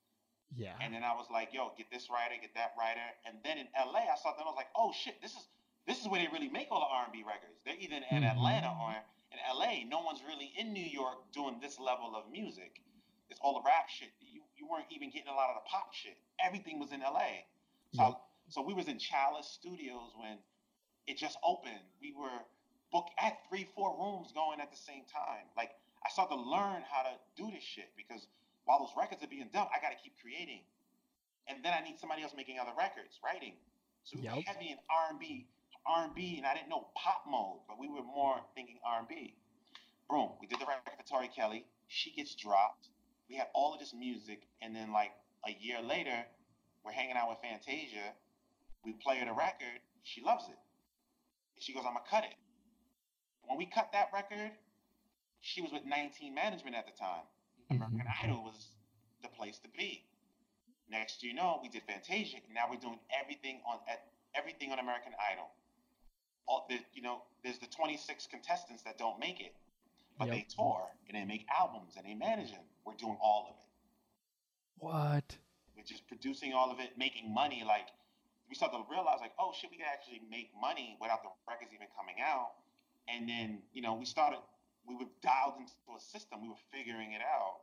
Yeah. 0.56 0.74
And 0.80 0.92
then 0.92 1.04
I 1.04 1.14
was 1.14 1.26
like, 1.30 1.52
yo, 1.52 1.72
get 1.78 1.90
this 1.90 2.08
writer, 2.10 2.34
get 2.40 2.54
that 2.54 2.74
writer. 2.78 3.04
And 3.26 3.36
then 3.44 3.58
in 3.58 3.68
LA, 3.76 4.10
I 4.10 4.16
saw 4.20 4.32
them. 4.34 4.42
I 4.46 4.50
was 4.50 4.56
like, 4.56 4.72
oh 4.76 4.92
shit, 4.92 5.20
this 5.22 5.32
is 5.32 5.46
this 5.86 6.00
is 6.00 6.08
where 6.08 6.20
they 6.20 6.28
really 6.32 6.48
make 6.50 6.68
all 6.70 6.80
the 6.80 6.86
R&B 6.92 7.24
records. 7.26 7.58
They're 7.64 7.78
either 7.78 7.96
in 8.10 8.22
Mhm. 8.22 8.30
Atlanta 8.30 8.70
or 8.82 8.92
in 9.32 9.38
LA. 9.48 9.84
No 9.88 10.00
one's 10.00 10.22
really 10.22 10.52
in 10.58 10.72
New 10.72 10.84
York 10.84 11.32
doing 11.32 11.58
this 11.60 11.78
level 11.78 12.14
of 12.14 12.28
music. 12.30 12.80
It's 13.30 13.40
all 13.40 13.54
the 13.54 13.62
rap 13.62 13.88
shit. 13.88 14.12
You 14.20 14.42
you 14.56 14.66
weren't 14.66 14.90
even 14.90 15.10
getting 15.10 15.28
a 15.28 15.34
lot 15.34 15.50
of 15.50 15.62
the 15.62 15.68
pop 15.68 15.94
shit. 15.94 16.18
Everything 16.38 16.78
was 16.78 16.92
in 16.92 17.00
LA. 17.00 17.46
So 17.94 18.02
Yep. 18.02 18.20
so 18.48 18.62
we 18.62 18.74
was 18.74 18.88
in 18.88 18.98
Chalice 18.98 19.46
Studios 19.48 20.12
when 20.16 20.38
it 21.06 21.16
just 21.16 21.38
opened. 21.42 21.80
We 22.00 22.12
were 22.12 22.44
booked 22.92 23.12
at 23.18 23.38
three, 23.48 23.64
four 23.64 23.96
rooms 23.96 24.32
going 24.32 24.60
at 24.60 24.70
the 24.70 24.76
same 24.76 25.04
time. 25.06 25.46
Like 25.56 25.74
I 26.04 26.08
started 26.10 26.34
to 26.34 26.40
learn 26.42 26.82
how 26.82 27.02
to 27.02 27.18
do 27.36 27.50
this 27.50 27.62
shit 27.62 27.94
because 27.96 28.26
while 28.70 28.78
those 28.86 28.94
records 28.94 29.18
are 29.18 29.26
being 29.26 29.50
done, 29.50 29.66
I 29.74 29.82
got 29.82 29.90
to 29.90 29.98
keep 29.98 30.14
creating, 30.22 30.62
and 31.50 31.58
then 31.66 31.74
I 31.74 31.82
need 31.82 31.98
somebody 31.98 32.22
else 32.22 32.30
making 32.38 32.62
other 32.62 32.70
records, 32.78 33.18
writing. 33.18 33.58
So 34.06 34.14
we 34.14 34.30
were 34.30 34.38
Yep. 34.38 34.46
heavy 34.46 34.70
in 34.70 34.78
R 34.86 35.10
and 35.10 35.18
B, 35.18 35.48
R 35.84 36.04
and 36.06 36.14
B, 36.14 36.38
and 36.38 36.46
I 36.46 36.54
didn't 36.54 36.68
know 36.70 36.86
pop 36.94 37.26
mode, 37.26 37.66
but 37.66 37.80
we 37.82 37.88
were 37.90 38.06
more 38.06 38.38
thinking 38.54 38.78
R 38.86 39.00
and 39.00 39.08
B. 39.08 39.34
Boom, 40.08 40.38
we 40.38 40.46
did 40.46 40.60
the 40.60 40.66
record 40.66 40.94
for 40.94 41.02
Tori 41.02 41.26
Kelly. 41.34 41.66
She 41.88 42.12
gets 42.14 42.36
dropped. 42.36 42.86
We 43.28 43.34
had 43.34 43.48
all 43.54 43.74
of 43.74 43.80
this 43.80 43.92
music, 43.92 44.46
and 44.62 44.70
then 44.74 44.92
like 44.92 45.10
a 45.44 45.50
year 45.50 45.82
later, 45.82 46.24
we're 46.84 46.92
hanging 46.92 47.16
out 47.16 47.28
with 47.28 47.38
Fantasia. 47.42 48.14
We 48.84 48.92
play 49.02 49.18
her 49.18 49.26
the 49.26 49.32
record. 49.32 49.82
She 50.04 50.22
loves 50.22 50.46
it. 50.48 50.58
And 51.56 51.62
she 51.62 51.74
goes, 51.74 51.82
I'm 51.84 51.94
gonna 51.94 52.06
cut 52.08 52.22
it. 52.22 52.38
When 53.42 53.58
we 53.58 53.66
cut 53.66 53.90
that 53.98 54.10
record, 54.14 54.52
she 55.40 55.60
was 55.60 55.72
with 55.72 55.84
19 55.84 56.32
Management 56.34 56.76
at 56.76 56.86
the 56.86 56.92
time. 56.92 57.26
American 57.70 58.00
mm-hmm. 58.00 58.26
Idol 58.26 58.42
was 58.44 58.68
the 59.22 59.28
place 59.28 59.58
to 59.60 59.68
be. 59.76 60.04
Next, 60.90 61.22
you 61.22 61.34
know, 61.34 61.60
we 61.62 61.68
did 61.68 61.82
Fantasia, 61.86 62.38
and 62.44 62.54
now 62.54 62.66
we're 62.68 62.82
doing 62.82 62.98
everything 63.14 63.60
on 63.66 63.78
at 63.88 64.10
everything 64.34 64.72
on 64.72 64.78
American 64.78 65.12
Idol. 65.32 65.46
All 66.46 66.66
the, 66.68 66.78
you 66.92 67.02
know, 67.02 67.22
there's 67.44 67.58
the 67.58 67.66
26 67.66 68.26
contestants 68.26 68.82
that 68.82 68.98
don't 68.98 69.18
make 69.20 69.40
it, 69.40 69.54
but 70.18 70.26
Yep. 70.26 70.34
they 70.34 70.46
tour 70.50 70.90
and 71.06 71.16
they 71.16 71.24
make 71.24 71.46
albums 71.48 71.94
and 71.96 72.04
they 72.04 72.14
manage 72.14 72.50
them. 72.50 72.64
We're 72.84 72.94
doing 72.94 73.18
all 73.20 73.46
of 73.50 73.56
it. 73.56 73.70
What? 74.78 75.36
We're 75.76 75.84
just 75.84 76.06
producing 76.08 76.52
all 76.52 76.70
of 76.72 76.80
it, 76.80 76.98
making 76.98 77.32
money. 77.32 77.62
Like 77.64 77.88
we 78.48 78.56
started 78.56 78.78
to 78.78 78.84
realize, 78.90 79.20
like, 79.20 79.34
oh 79.38 79.52
shit, 79.54 79.70
we 79.70 79.76
can 79.76 79.86
actually 79.86 80.22
make 80.28 80.50
money 80.60 80.98
without 81.00 81.22
the 81.22 81.30
records 81.46 81.70
even 81.72 81.86
coming 81.96 82.16
out. 82.18 82.58
And 83.06 83.28
then, 83.28 83.62
you 83.72 83.82
know, 83.82 83.94
we 83.94 84.04
started. 84.04 84.40
We 84.86 84.96
were 84.96 85.10
dialed 85.22 85.54
into 85.60 85.72
a 86.00 86.04
system. 86.18 86.40
We 86.42 86.48
were 86.48 86.64
figuring 86.72 87.12
it 87.12 87.22
out. 87.22 87.60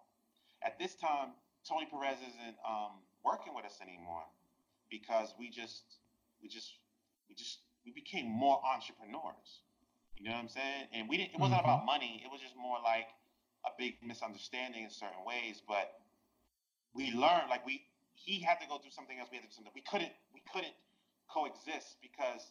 At 0.64 0.78
this 0.80 0.96
time, 0.96 1.34
Tony 1.68 1.86
Perez 1.90 2.18
isn't 2.22 2.58
um, 2.66 3.02
working 3.26 3.54
with 3.54 3.66
us 3.66 3.78
anymore 3.82 4.24
because 4.90 5.34
we 5.38 5.50
just, 5.50 5.84
we 6.42 6.48
just, 6.48 6.72
we 7.30 7.36
just, 7.36 7.60
we 7.86 7.92
became 7.92 8.28
more 8.30 8.62
entrepreneurs. 8.64 9.62
You 10.18 10.26
know 10.30 10.36
what 10.36 10.50
I'm 10.50 10.50
saying? 10.50 10.88
And 10.94 11.10
we 11.10 11.18
didn't. 11.18 11.34
It 11.36 11.40
wasn't 11.40 11.62
Mhm. 11.62 11.66
about 11.66 11.86
money. 11.86 12.22
It 12.24 12.32
was 12.32 12.42
just 12.42 12.56
more 12.56 12.80
like 12.82 13.10
a 13.66 13.72
big 13.78 14.02
misunderstanding 14.02 14.84
in 14.84 14.90
certain 14.90 15.24
ways. 15.26 15.62
But 15.68 15.94
we 16.94 17.12
learned 17.12 17.50
like 17.50 17.66
we 17.66 17.86
he 18.16 18.42
had 18.42 18.60
to 18.62 18.68
go 18.68 18.80
do 18.82 18.90
something 18.90 19.20
else 19.20 19.30
we 19.30 19.38
had 19.38 19.44
to 19.44 19.50
do 19.50 19.54
something 19.56 19.72
we 19.76 19.82
couldn't 19.86 20.12
we 20.34 20.42
couldn't 20.52 20.74
coexist 21.30 21.98
because 22.02 22.42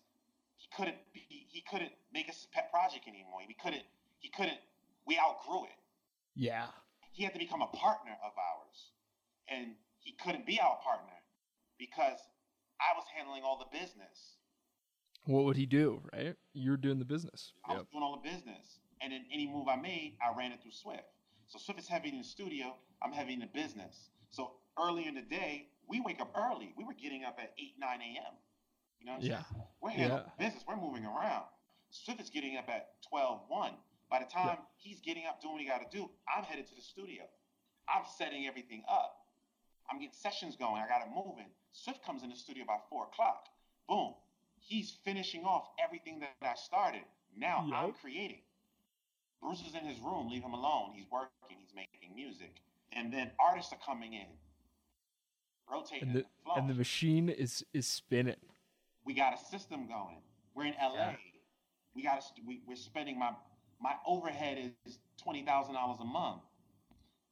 he 0.57 0.68
couldn't 0.76 0.97
he, 1.12 1.47
he 1.51 1.61
couldn't 1.62 1.93
make 2.12 2.28
us 2.28 2.47
a 2.47 2.55
pet 2.55 2.70
project 2.70 3.09
anymore. 3.09 3.41
He 3.47 3.55
couldn't 3.55 3.82
he 4.20 4.28
couldn't 4.30 4.59
we 5.07 5.18
outgrew 5.18 5.64
it. 5.64 5.78
Yeah. 6.34 6.66
He 7.12 7.22
had 7.24 7.32
to 7.32 7.38
become 7.38 7.62
a 7.62 7.68
partner 7.68 8.12
of 8.24 8.32
ours. 8.36 8.90
And 9.48 9.74
he 10.00 10.12
couldn't 10.22 10.46
be 10.46 10.61
our 10.61 10.76
partner 10.82 11.14
because 11.78 12.18
I 12.80 12.96
was 12.96 13.04
handling 13.16 13.42
all 13.42 13.59
the 13.59 13.78
business. 13.78 14.36
What 15.24 15.44
would 15.44 15.57
he 15.57 15.66
do, 15.66 16.02
right? 16.12 16.34
You're 16.52 16.76
doing 16.76 16.98
the 16.98 17.04
business. 17.04 17.52
I 17.64 17.74
was 17.74 17.86
doing 17.92 18.02
all 18.02 18.20
the 18.22 18.28
business. 18.28 18.78
And 19.00 19.12
then 19.12 19.24
any 19.32 19.46
move 19.46 19.68
I 19.68 19.76
made, 19.76 20.16
I 20.24 20.36
ran 20.36 20.52
it 20.52 20.61
through 20.62 20.72
Swift. 20.72 21.04
So 21.48 21.59
Swift 21.59 21.78
is 21.80 21.88
heavy 21.88 22.09
in 22.09 22.18
the 22.18 22.24
studio, 22.24 22.74
I'm 23.02 23.12
heavy 23.12 23.32
in 23.34 23.40
the 23.40 23.46
business. 23.46 24.11
So 24.30 24.52
early 24.78 25.07
in 25.07 25.14
the 25.14 25.22
day, 25.22 25.68
we 25.88 26.00
wake 26.00 26.20
up 26.20 26.32
early. 26.36 26.74
We 26.76 26.84
were 26.84 26.94
getting 26.94 27.24
up 27.24 27.38
at 27.40 27.52
8, 27.59 27.74
9 27.78 28.00
a.m. 28.00 28.34
You 28.98 29.07
know 29.07 29.12
what 29.12 29.18
I'm 29.22 29.26
Yeah. 29.26 29.42
saying? 29.44 29.62
We're 29.80 29.90
handling 29.90 30.24
Yeah. 30.26 30.44
business. 30.46 30.64
We're 30.66 30.76
moving 30.76 31.04
around. 31.04 31.46
Swift 31.90 32.20
is 32.20 32.30
getting 32.30 32.57
up 32.57 32.68
at 32.68 33.00
12, 33.02 33.48
1. 33.48 33.76
By 34.11 34.20
the 34.20 34.26
time 34.26 34.59
he's 34.76 35.00
getting 35.00 35.24
up 35.26 35.40
doing 35.40 35.54
what 35.54 35.62
he 35.62 35.68
got 35.68 35.90
to 35.90 35.96
do, 35.96 36.11
I'm 36.34 36.44
headed 36.44 36.66
to 36.68 36.74
the 36.74 36.82
studio. 36.82 37.24
I'm 37.88 38.02
setting 38.18 38.46
everything 38.46 38.82
up. 38.88 39.26
I'm 39.90 39.98
getting 39.98 40.14
sessions 40.14 40.57
going. 40.57 40.82
I 40.82 40.88
got 40.88 41.02
it 41.02 41.09
moving. 41.14 41.46
Swift 41.72 42.04
comes 42.04 42.22
in 42.22 42.30
the 42.30 42.36
studio 42.36 42.64
by 42.66 42.78
4 42.90 43.04
o'clock. 43.12 43.46
Boom. 43.88 44.14
He's 44.61 44.98
finishing 45.04 45.44
off 45.44 45.68
everything 45.84 46.20
that 46.20 46.34
I 46.42 46.54
started. 46.57 47.02
Now 47.36 47.68
I'm 47.72 47.92
creating. 47.92 48.40
Bruce 49.42 49.61
is 49.61 49.74
in 49.74 49.84
his 49.86 50.00
room. 50.00 50.28
Leave 50.30 50.42
him 50.42 50.54
alone. 50.54 50.90
He's 50.94 51.04
working. 51.11 51.30
He's 51.61 51.74
making 51.74 52.14
music. 52.16 52.57
And 52.92 53.12
then 53.12 53.30
artists 53.38 53.72
are 53.72 53.78
coming 53.84 54.14
in, 54.14 54.26
rotating 55.70 56.09
And 56.09 56.16
the 56.16 56.24
the 56.44 56.52
and 56.57 56.70
the 56.70 56.74
machine 56.74 57.28
is 57.28 57.64
is 57.74 57.86
spinning. 57.86 58.36
we 59.04 59.14
got 59.14 59.34
a 59.34 59.44
system 59.44 59.86
going. 59.86 60.22
We're 60.54 60.66
in 60.66 60.74
LA. 60.80 60.94
Yeah. 60.94 61.16
We 61.94 62.02
got 62.02 62.20
to, 62.20 62.42
we, 62.46 62.61
we're 62.66 62.76
spending 62.76 63.18
my 63.18 63.32
my 63.80 63.94
overhead 64.06 64.72
is 64.86 64.98
twenty 65.22 65.44
thousand 65.44 65.74
dollars 65.74 65.98
a 66.00 66.04
month. 66.04 66.42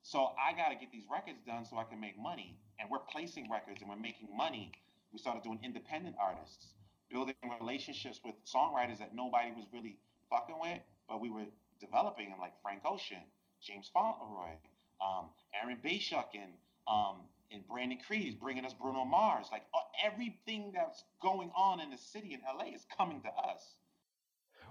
So 0.03 0.31
I 0.39 0.53
got 0.57 0.69
to 0.69 0.77
get 0.77 0.93
these 0.93 1.05
records 1.11 1.39
done 1.47 1.65
so 1.65 1.79
I 1.79 1.85
can 1.85 2.01
make 2.01 2.19
money. 2.19 2.59
And 2.79 2.91
we're 2.91 3.01
placing 3.11 3.51
records 3.51 3.81
and 3.81 3.89
we're 3.91 3.97
making 3.97 4.29
money. 4.37 4.73
We 5.13 5.19
started 5.19 5.43
doing 5.43 5.61
independent 5.65 6.17
artists, 6.21 6.75
building 7.11 7.35
relationships 7.61 8.21
with 8.25 8.35
songwriters 8.45 8.99
that 8.99 9.15
nobody 9.15 9.53
was 9.53 9.65
really 9.73 9.97
fucking 10.31 10.57
with, 10.61 10.81
but 11.09 11.21
we 11.21 11.31
were 11.31 11.47
developing 11.81 12.31
them 12.31 12.39
like 12.41 12.53
Frank 12.63 12.83
Ocean, 12.85 13.23
James 13.63 13.91
Fauntleroy, 13.95 14.53
um, 15.01 15.31
Aaron 15.63 15.79
Bayshuk, 15.85 16.27
and 16.35 16.53
um, 16.87 17.23
and 17.51 17.67
Brandon 17.69 17.99
Creed 18.07 18.39
bringing 18.41 18.65
us 18.65 18.75
Bruno 18.75 19.05
Mars. 19.05 19.47
Like 19.53 19.63
uh, 19.75 19.79
everything 20.05 20.73
that's 20.75 21.05
going 21.23 21.51
on 21.57 21.81
in 21.81 21.91
the 21.91 21.99
city 21.99 22.35
in 22.35 22.41
LA 22.47 22.75
is 22.75 22.85
coming 22.97 23.23
to 23.23 23.29
us. 23.29 23.77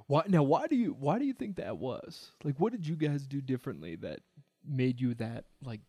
Why 0.07 0.23
now? 0.27 0.43
Why 0.43 0.67
do 0.67 0.75
you 0.75 0.95
why 0.99 1.19
do 1.19 1.25
you 1.25 1.33
think 1.33 1.55
that 1.57 1.77
was? 1.77 2.31
Like, 2.43 2.59
what 2.59 2.71
did 2.71 2.85
you 2.87 2.95
guys 2.95 3.25
do 3.25 3.41
differently 3.41 3.95
that 3.97 4.19
made 4.65 4.99
you 4.99 5.13
that 5.15 5.45
like 5.63 5.81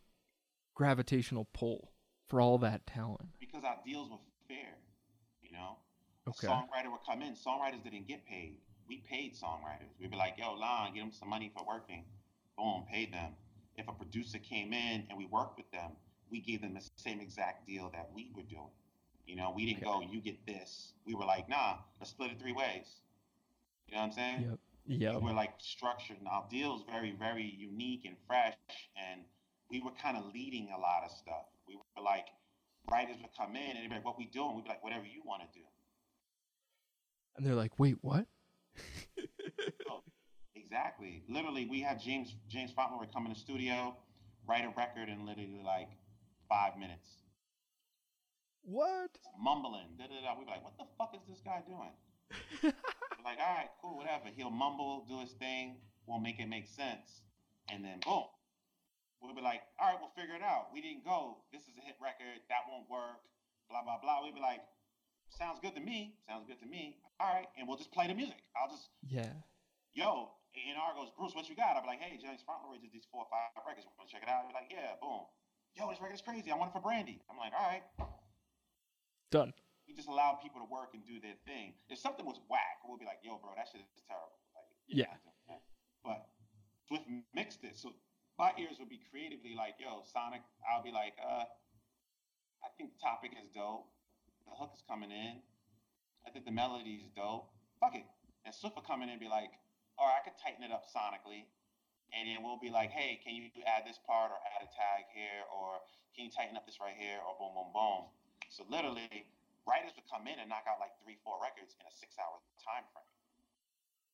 gravitational 0.75 1.47
pull 1.53 1.93
for 2.29 2.41
all 2.41 2.59
that 2.59 2.87
talent? 2.87 3.29
because 3.41 3.65
our 3.65 3.79
deals 3.87 4.11
were 4.11 4.19
fair. 4.49 4.75
You 5.43 5.53
know, 5.53 5.77
Okay. 6.27 6.47
a 6.49 6.51
songwriter 6.51 6.91
would 6.91 7.03
come 7.07 7.23
in. 7.23 7.35
Songwriters 7.35 7.83
didn't 7.85 8.09
get 8.09 8.25
paid. 8.27 8.57
We 8.89 8.99
paid 8.99 9.35
songwriters. 9.35 9.91
We'd 10.01 10.11
be 10.11 10.17
like, 10.17 10.37
"Yo, 10.39 10.55
Lon, 10.55 10.93
get 10.93 11.01
them 11.01 11.13
some 11.13 11.29
money 11.29 11.51
for 11.57 11.65
working." 11.65 12.05
Boom, 12.57 12.85
paid 12.91 13.13
them. 13.13 13.35
If 13.77 13.89
a 13.89 13.93
producer 13.93 14.39
came 14.39 14.73
in 14.73 15.07
and 15.09 15.19
we 15.19 15.27
worked 15.27 15.57
with 15.57 15.71
them, 15.71 15.93
we 16.31 16.41
gave 16.41 16.61
them 16.63 16.75
the 16.75 16.89
same 16.97 17.21
exact 17.21 17.67
deal 17.67 17.91
that 17.91 18.13
we 18.13 18.31
were 18.35 18.43
doing. 18.43 18.71
You 19.27 19.37
know, 19.37 19.51
we 19.51 19.67
didn't 19.67 19.83
go, 19.85 20.01
"You 20.03 20.21
get 20.21 20.45
this." 20.47 20.95
We 21.05 21.15
were 21.15 21.25
like, 21.25 21.49
"Nah, 21.49 21.79
let's 21.99 22.11
split 22.11 22.31
it 22.33 22.39
three 22.41 22.53
ways." 22.53 23.01
You 23.89 23.95
know 23.97 24.01
what 24.01 24.07
I'm 24.07 24.13
saying? 24.13 24.41
Yep. 24.51 24.59
Yep. 24.87 25.23
We're 25.23 25.33
like 25.33 25.55
structured 25.59 26.19
and 26.19 26.29
our 26.29 26.45
deals 26.51 26.83
very 26.91 27.13
very 27.19 27.55
unique 27.59 28.05
and 28.05 28.17
fresh 28.27 28.55
and 28.97 29.23
we 29.71 29.81
were 29.81 29.93
kind 30.03 30.17
of 30.19 30.25
leading 30.35 30.69
a 30.77 30.79
lot 30.79 31.03
of 31.05 31.11
stuff 31.11 31.47
we 31.67 31.75
were 31.75 32.03
like 32.03 32.27
writers 32.91 33.17
would 33.23 33.31
come 33.35 33.57
in 33.57 33.63
and 33.77 33.79
they'd 33.79 33.89
be 33.89 33.95
like 33.95 34.05
what 34.05 34.19
we 34.19 34.27
doing 34.27 34.55
we'd 34.55 34.65
be 34.65 34.69
like 34.69 34.85
whatever 34.85 35.05
you 35.05 35.23
want 35.25 35.41
to 35.41 35.49
do 35.59 35.65
And 37.37 37.47
they're 37.47 37.55
like, 37.55 37.79
wait, 37.79 37.97
what? 38.03 38.27
Oh, 39.91 40.03
exactly 40.55 41.23
literally 41.29 41.67
we 41.67 41.81
had 41.81 42.01
james 42.01 42.35
james 42.49 42.71
fauntleroy 42.73 43.07
come 43.13 43.25
in 43.27 43.33
the 43.33 43.39
studio 43.39 43.97
write 44.49 44.65
a 44.65 44.73
record 44.77 45.09
in 45.09 45.25
literally 45.25 45.63
like 45.65 45.89
five 46.49 46.77
minutes 46.77 47.09
What? 48.65 49.11
mumbling 49.41 49.89
da, 49.99 50.05
da, 50.07 50.21
da. 50.23 50.39
we'd 50.39 50.45
be 50.47 50.51
like 50.51 50.65
what 50.65 50.77
the 50.77 50.85
fuck 50.99 51.15
is 51.15 51.23
this 51.29 51.41
guy 51.45 51.63
doing 51.67 52.73
like, 53.25 53.39
all 53.41 53.55
right, 53.57 53.71
cool, 53.81 53.97
whatever. 53.97 54.29
He'll 54.35 54.51
mumble, 54.53 55.05
do 55.09 55.21
his 55.21 55.33
thing, 55.41 55.77
we'll 56.07 56.21
make 56.21 56.39
it 56.39 56.47
make 56.49 56.69
sense. 56.69 57.25
And 57.73 57.83
then 57.85 58.01
boom. 58.05 58.29
We'll 59.21 59.35
be 59.35 59.41
like, 59.41 59.65
all 59.81 59.89
right, 59.89 59.97
we'll 59.99 60.13
figure 60.13 60.37
it 60.37 60.45
out. 60.45 60.69
We 60.69 60.85
didn't 60.85 61.05
go, 61.05 61.41
this 61.49 61.65
is 61.65 61.73
a 61.81 61.85
hit 61.85 61.97
record, 61.97 62.45
that 62.53 62.69
won't 62.69 62.85
work, 62.93 63.25
blah, 63.73 63.81
blah, 63.81 63.97
blah. 64.05 64.21
We'll 64.21 64.37
be 64.37 64.45
like, 64.45 64.61
sounds 65.33 65.59
good 65.65 65.73
to 65.75 65.81
me, 65.81 66.21
sounds 66.29 66.45
good 66.45 66.61
to 66.61 66.69
me. 66.69 67.01
All 67.19 67.33
right, 67.33 67.49
and 67.57 67.65
we'll 67.67 67.81
just 67.81 67.91
play 67.91 68.05
the 68.07 68.13
music. 68.15 68.45
I'll 68.53 68.69
just, 68.69 68.93
Yeah. 69.09 69.33
yo, 69.97 70.29
A&R 70.53 70.93
goes, 70.93 71.09
Bruce, 71.17 71.33
what 71.33 71.49
you 71.49 71.57
got? 71.57 71.75
I'll 71.81 71.83
be 71.83 71.89
like, 71.89 72.05
hey, 72.05 72.21
James 72.21 72.45
Fauntleroy 72.45 72.85
did 72.85 72.93
these 72.93 73.09
four 73.09 73.25
or 73.25 73.31
five 73.33 73.57
records. 73.65 73.89
Want 73.97 74.07
to 74.07 74.13
check 74.13 74.23
it 74.23 74.29
out? 74.29 74.45
He'll 74.45 74.53
be 74.53 74.59
like, 74.61 74.69
yeah, 74.69 75.01
boom. 75.01 75.25
Yo, 75.73 75.89
this 75.89 75.99
record's 76.05 76.21
crazy. 76.23 76.53
I 76.53 76.57
want 76.61 76.71
it 76.71 76.75
for 76.77 76.85
Brandy. 76.85 77.25
I'm 77.33 77.39
like, 77.41 77.51
all 77.57 77.65
right. 77.67 77.83
Done. 79.33 79.53
We 79.95 80.03
just 80.03 80.11
allow 80.11 80.35
people 80.43 80.59
to 80.59 80.67
work 80.67 80.91
and 80.91 81.07
do 81.07 81.23
their 81.23 81.39
thing. 81.47 81.79
If 81.87 82.03
something 82.03 82.27
was 82.27 82.43
whack, 82.51 82.83
we'll 82.83 82.99
be 82.99 83.07
like, 83.07 83.23
yo, 83.23 83.39
bro, 83.39 83.55
that 83.55 83.71
shit 83.71 83.79
is 83.79 84.03
terrible. 84.11 84.35
Like, 84.51 84.67
Yeah. 84.91 85.15
But 86.03 86.27
Swift 86.91 87.07
mixed 87.31 87.63
it. 87.63 87.79
So 87.79 87.95
my 88.35 88.51
ears 88.59 88.83
would 88.83 88.91
be 88.91 88.99
creatively 89.07 89.55
like, 89.55 89.79
yo, 89.79 90.03
Sonic, 90.03 90.43
I'll 90.67 90.83
be 90.83 90.91
like, 90.91 91.15
uh, 91.23 91.47
I 91.47 92.69
think 92.75 92.91
the 92.91 92.99
topic 92.99 93.39
is 93.39 93.47
dope. 93.55 93.87
The 94.51 94.59
hook 94.59 94.75
is 94.75 94.83
coming 94.83 95.15
in. 95.15 95.39
I 96.27 96.35
think 96.35 96.43
the 96.43 96.51
melody 96.51 96.99
is 96.99 97.07
dope. 97.15 97.55
Fuck 97.79 97.95
it. 97.95 98.11
And 98.43 98.51
Swift 98.51 98.75
will 98.75 98.83
come 98.83 98.99
in 99.07 99.15
and 99.15 99.23
be 99.23 99.31
like, 99.31 99.55
all 99.95 100.11
right, 100.11 100.19
I 100.19 100.27
could 100.27 100.35
tighten 100.43 100.67
it 100.67 100.75
up 100.75 100.91
sonically. 100.91 101.47
And 102.11 102.27
then 102.27 102.43
we'll 102.43 102.59
be 102.59 102.67
like, 102.69 102.91
hey, 102.91 103.23
can 103.23 103.39
you 103.39 103.47
add 103.63 103.87
this 103.87 104.03
part 104.03 104.35
or 104.35 104.43
add 104.43 104.67
a 104.67 104.71
tag 104.75 105.07
here? 105.15 105.47
Or 105.55 105.79
can 106.19 106.27
you 106.27 106.33
tighten 106.35 106.59
up 106.59 106.67
this 106.67 106.83
right 106.83 106.99
here? 106.99 107.23
Or 107.23 107.39
boom, 107.39 107.55
boom, 107.55 107.71
boom. 107.71 108.11
So 108.51 108.67
literally, 108.67 109.31
writers 109.65 109.93
would 109.97 110.09
come 110.09 110.29
in 110.29 110.37
and 110.41 110.49
knock 110.49 110.69
out 110.69 110.81
like 110.81 110.93
three, 111.01 111.17
four 111.25 111.41
records 111.41 111.77
in 111.77 111.85
a 111.89 111.93
six-hour 111.93 112.41
time 112.61 112.85
frame. 112.93 113.13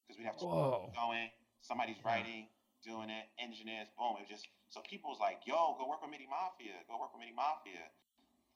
Because 0.06 0.16
we'd 0.18 0.26
have 0.26 0.38
Whoa. 0.38 0.90
going, 0.94 1.30
somebody's 1.62 2.02
writing, 2.02 2.50
doing 2.82 3.10
it, 3.10 3.30
engineers, 3.38 3.90
boom. 3.94 4.18
It 4.18 4.26
was 4.26 4.32
just 4.32 4.46
so 4.70 4.78
people 4.86 5.10
was 5.10 5.18
like, 5.18 5.42
yo, 5.46 5.74
go 5.78 5.86
work 5.90 6.02
with 6.02 6.14
MIDI 6.14 6.30
Mafia, 6.30 6.78
go 6.86 6.98
work 6.98 7.10
with 7.10 7.26
MIDI 7.26 7.34
Mafia. 7.34 7.90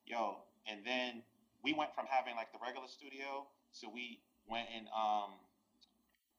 Yo, 0.06 0.46
and 0.70 0.86
then 0.86 1.26
we 1.62 1.74
went 1.74 1.90
from 1.94 2.06
having 2.06 2.38
like 2.38 2.54
the 2.54 2.60
regular 2.62 2.86
studio, 2.86 3.50
so 3.74 3.90
we 3.90 4.22
went 4.46 4.70
and 4.70 4.86
um 4.94 5.34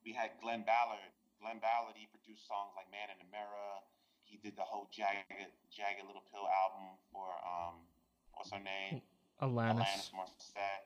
we 0.05 0.13
had 0.13 0.31
Glen 0.39 0.63
Ballard. 0.63 1.11
Glen 1.41 1.59
Ballard, 1.59 1.97
he 1.97 2.07
produced 2.07 2.47
songs 2.47 2.71
like 2.77 2.87
Man 2.93 3.11
in 3.11 3.17
the 3.19 3.27
Mirror. 3.33 3.83
He 4.23 4.37
did 4.39 4.55
the 4.55 4.63
whole 4.63 4.87
Jagged 4.93 5.51
Jagged 5.73 6.05
Little 6.07 6.23
Pill 6.31 6.47
album 6.47 6.95
for 7.11 7.27
um 7.43 7.83
what's 8.31 8.53
her 8.55 8.61
name? 8.61 9.03
Alanis. 9.41 9.79
Alanis 9.83 10.09
Morissette. 10.15 10.85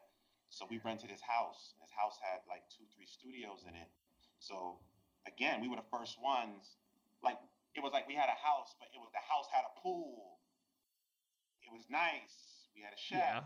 So 0.50 0.66
we 0.70 0.80
rented 0.84 1.10
his 1.12 1.22
house. 1.22 1.74
His 1.82 1.91
house 1.91 2.18
had 2.22 2.41
like 2.50 2.64
two, 2.70 2.84
three 2.95 3.06
studios 3.06 3.64
in 3.68 3.76
it. 3.76 3.88
So 4.39 4.78
again, 5.28 5.62
we 5.62 5.68
were 5.68 5.76
the 5.76 5.89
first 5.91 6.18
ones. 6.22 6.78
Like 7.24 7.38
it 7.76 7.84
was 7.84 7.93
like 7.93 8.08
we 8.08 8.16
had 8.16 8.30
a 8.30 8.39
house, 8.45 8.74
but 8.80 8.89
it 8.93 8.97
was 9.00 9.10
the 9.14 9.22
house 9.22 9.45
had 9.52 9.64
a 9.64 9.80
pool. 9.80 10.39
It 11.64 11.72
was 11.72 11.84
nice. 11.89 12.66
We 12.76 12.82
had 12.82 12.93
a 12.93 12.97
chef. 12.97 13.20
Yeah. 13.20 13.39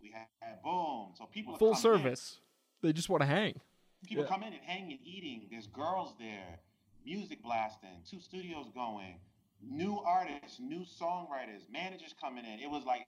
We 0.00 0.10
had, 0.10 0.26
had 0.40 0.62
boom. 0.62 1.12
So 1.16 1.26
people 1.26 1.56
Full 1.56 1.72
come 1.72 1.76
in. 1.76 1.82
service. 1.82 2.38
They 2.82 2.92
just 2.92 3.08
want 3.08 3.22
to 3.22 3.26
hang. 3.26 3.60
People 4.06 4.24
Yeah. 4.24 4.28
come 4.30 4.42
in 4.42 4.52
and 4.52 4.62
hang 4.62 4.90
and 4.92 5.00
eating. 5.04 5.48
There's 5.50 5.66
girls 5.66 6.14
there, 6.18 6.60
music 7.04 7.42
blasting, 7.42 8.02
two 8.08 8.20
studios 8.20 8.66
going, 8.74 9.18
new 9.62 9.98
artists, 10.00 10.60
new 10.60 10.84
songwriters, 10.84 11.68
managers 11.70 12.14
coming 12.20 12.44
in. 12.44 12.60
It 12.60 12.70
was 12.70 12.84
like, 12.84 13.06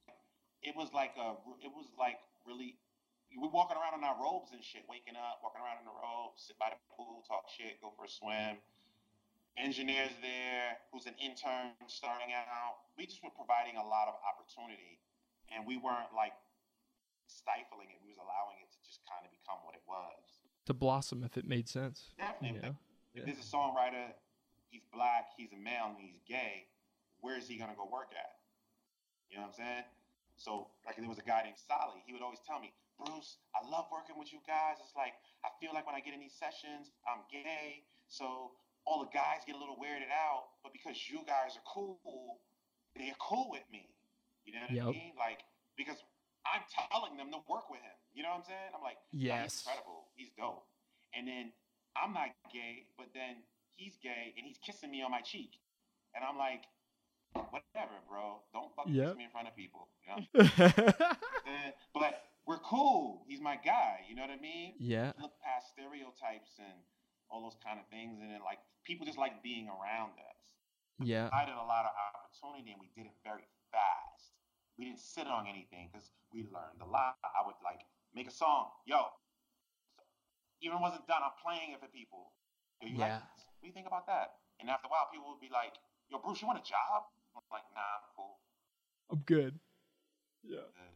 it 0.62 0.74
was 0.76 0.92
like 0.92 1.14
a, 1.18 1.36
it 1.62 1.72
was 1.72 1.86
like 1.98 2.18
really. 2.46 2.76
We're 3.28 3.52
walking 3.52 3.76
around 3.76 3.92
in 3.92 4.08
our 4.08 4.16
robes 4.16 4.56
and 4.56 4.64
shit, 4.64 4.88
waking 4.88 5.12
up, 5.12 5.44
walking 5.44 5.60
around 5.60 5.76
in 5.76 5.84
the 5.84 5.92
robes, 5.92 6.48
sit 6.48 6.56
by 6.56 6.72
the 6.72 6.80
pool, 6.88 7.20
talk 7.28 7.44
shit, 7.52 7.76
go 7.84 7.92
for 7.92 8.08
a 8.08 8.10
swim. 8.10 8.56
Engineers 9.60 10.16
there, 10.24 10.80
who's 10.88 11.04
an 11.04 11.12
intern 11.20 11.76
starting 11.92 12.32
out. 12.32 12.88
We 12.96 13.04
just 13.04 13.20
were 13.20 13.34
providing 13.36 13.76
a 13.76 13.84
lot 13.84 14.08
of 14.08 14.16
opportunity, 14.24 14.96
and 15.52 15.68
we 15.68 15.76
weren't 15.76 16.08
like 16.16 16.32
stifling 17.28 17.92
it. 17.92 18.00
We 18.00 18.16
was 18.16 18.16
allowing 18.16 18.64
it 18.64 18.72
to 18.72 18.80
just 18.80 19.04
kind 19.04 19.20
of 19.20 19.28
become 19.28 19.60
what 19.60 19.76
it 19.76 19.84
was. 19.84 20.40
To 20.64 20.72
blossom 20.72 21.20
if 21.20 21.36
it 21.36 21.44
made 21.44 21.68
sense. 21.68 22.16
Definitely. 22.16 22.72
Yeah. 23.12 23.28
If 23.28 23.28
there's 23.28 23.44
a 23.44 23.50
songwriter, 23.52 24.08
he's 24.72 24.88
black, 24.88 25.36
he's 25.36 25.52
a 25.52 25.60
male, 25.60 25.92
and 25.92 26.00
he's 26.00 26.24
gay, 26.24 26.64
where 27.20 27.36
is 27.36 27.44
he 27.44 27.60
gonna 27.60 27.76
go 27.76 27.84
work 27.84 28.16
at? 28.16 28.40
You 29.28 29.36
know 29.36 29.52
what 29.52 29.60
I'm 29.60 29.60
saying? 29.60 29.84
So 30.38 30.70
like 30.86 30.96
there 30.96 31.08
was 31.10 31.18
a 31.18 31.26
guy 31.26 31.42
named 31.44 31.58
Sally. 31.58 32.00
He 32.06 32.12
would 32.14 32.22
always 32.22 32.40
tell 32.46 32.58
me, 32.62 32.72
Bruce, 32.98 33.38
I 33.54 33.66
love 33.68 33.86
working 33.92 34.16
with 34.18 34.32
you 34.32 34.38
guys. 34.46 34.78
It's 34.80 34.94
like 34.96 35.14
I 35.44 35.50
feel 35.60 35.74
like 35.74 35.84
when 35.86 35.94
I 35.98 36.00
get 36.00 36.14
in 36.14 36.20
these 36.22 36.34
sessions, 36.38 36.94
I'm 37.06 37.26
gay. 37.30 37.84
So 38.08 38.54
all 38.86 39.02
the 39.04 39.10
guys 39.12 39.44
get 39.44 39.54
a 39.54 39.60
little 39.60 39.76
weirded 39.76 40.08
out, 40.08 40.56
but 40.64 40.72
because 40.72 40.96
you 41.10 41.20
guys 41.28 41.58
are 41.58 41.66
cool, 41.68 42.40
they're 42.96 43.18
cool 43.20 43.50
with 43.52 43.66
me. 43.70 43.90
You 44.46 44.54
know 44.56 44.64
what 44.64 44.72
Yep. 44.72 44.86
I 44.88 44.90
mean? 44.94 45.12
Like 45.18 45.44
because 45.76 46.00
I'm 46.46 46.64
telling 46.70 47.18
them 47.18 47.30
to 47.34 47.40
work 47.50 47.68
with 47.68 47.82
him. 47.82 47.98
You 48.14 48.22
know 48.22 48.30
what 48.30 48.46
I'm 48.46 48.48
saying? 48.48 48.70
I'm 48.74 48.82
like, 48.82 48.98
"Nah, 49.12 49.44
Yes. 49.44 49.60
he's 49.60 49.66
incredible. 49.68 50.08
He's 50.16 50.30
dope. 50.38 50.64
And 51.14 51.28
then 51.28 51.52
I'm 51.96 52.12
not 52.14 52.32
gay, 52.52 52.86
but 52.96 53.12
then 53.12 53.42
he's 53.76 53.96
gay 54.00 54.34
and 54.36 54.46
he's 54.46 54.58
kissing 54.58 54.90
me 54.90 55.02
on 55.02 55.10
my 55.10 55.20
cheek. 55.20 55.58
And 56.14 56.24
I'm 56.24 56.38
like, 56.38 56.64
whatever, 57.34 57.96
bro. 58.08 58.42
Don't 58.52 58.74
fuck 58.74 58.86
Yep. 58.88 59.16
me 59.16 59.24
in 59.24 59.30
front 59.30 59.48
of 59.48 59.54
people. 59.56 59.88
You 60.06 60.08
know? 60.16 60.24
But 61.94 62.22
we're 62.46 62.58
cool. 62.62 63.24
He's 63.26 63.40
my 63.40 63.56
guy. 63.56 64.04
You 64.08 64.14
know 64.14 64.22
what 64.22 64.30
I 64.30 64.40
mean? 64.40 64.74
yeah. 64.78 65.12
Look 65.20 65.32
past 65.42 65.70
stereotypes 65.74 66.56
and 66.58 66.78
all 67.30 67.42
those 67.42 67.58
kind 67.64 67.78
of 67.80 67.86
things, 67.90 68.20
and 68.22 68.30
then 68.30 68.40
like 68.44 68.58
people 68.84 69.04
just 69.04 69.18
like 69.18 69.42
being 69.42 69.66
around 69.68 70.14
us. 70.16 70.40
Yeah. 71.02 71.28
I 71.32 71.40
had 71.44 71.50
a 71.50 71.58
lot 71.66 71.84
of 71.84 71.92
opportunity, 72.14 72.70
and 72.72 72.80
we 72.80 72.88
did 72.94 73.06
it 73.10 73.16
very 73.24 73.44
fast. 73.74 74.32
We 74.78 74.86
didn't 74.86 75.00
sit 75.02 75.26
on 75.26 75.46
anything 75.50 75.90
because 75.90 76.08
we 76.32 76.46
learned 76.48 76.78
a 76.80 76.86
lot. 76.88 77.18
I 77.24 77.42
would 77.44 77.58
like 77.66 77.82
make 78.14 78.28
a 78.28 78.34
song, 78.34 78.70
yo. 78.86 79.10
Even 80.62 80.80
wasn't 80.80 81.06
done. 81.06 81.22
I'm 81.22 81.34
playing 81.42 81.74
it 81.74 81.80
for 81.82 81.90
people. 81.90 82.32
Yo, 82.82 82.88
Yeah. 82.94 83.18
like? 83.18 83.22
What 83.22 83.62
do 83.62 83.66
you 83.66 83.74
think 83.74 83.86
about 83.90 84.06
that? 84.06 84.38
And 84.62 84.70
after 84.70 84.86
a 84.86 84.90
while, 84.90 85.06
people 85.10 85.30
would 85.34 85.42
be 85.42 85.50
like, 85.50 85.74
"Yo, 86.10 86.18
Bruce, 86.22 86.40
you 86.42 86.46
want 86.46 86.58
a 86.58 86.66
job?" 86.66 87.10
I'm 87.36 87.42
like, 87.50 87.62
"Nah, 87.74 87.80
I'm 87.80 88.08
cool." 88.16 88.38
I'm 89.10 89.22
good. 89.26 89.58
Yeah. 90.42 90.56
Good. 90.56 90.88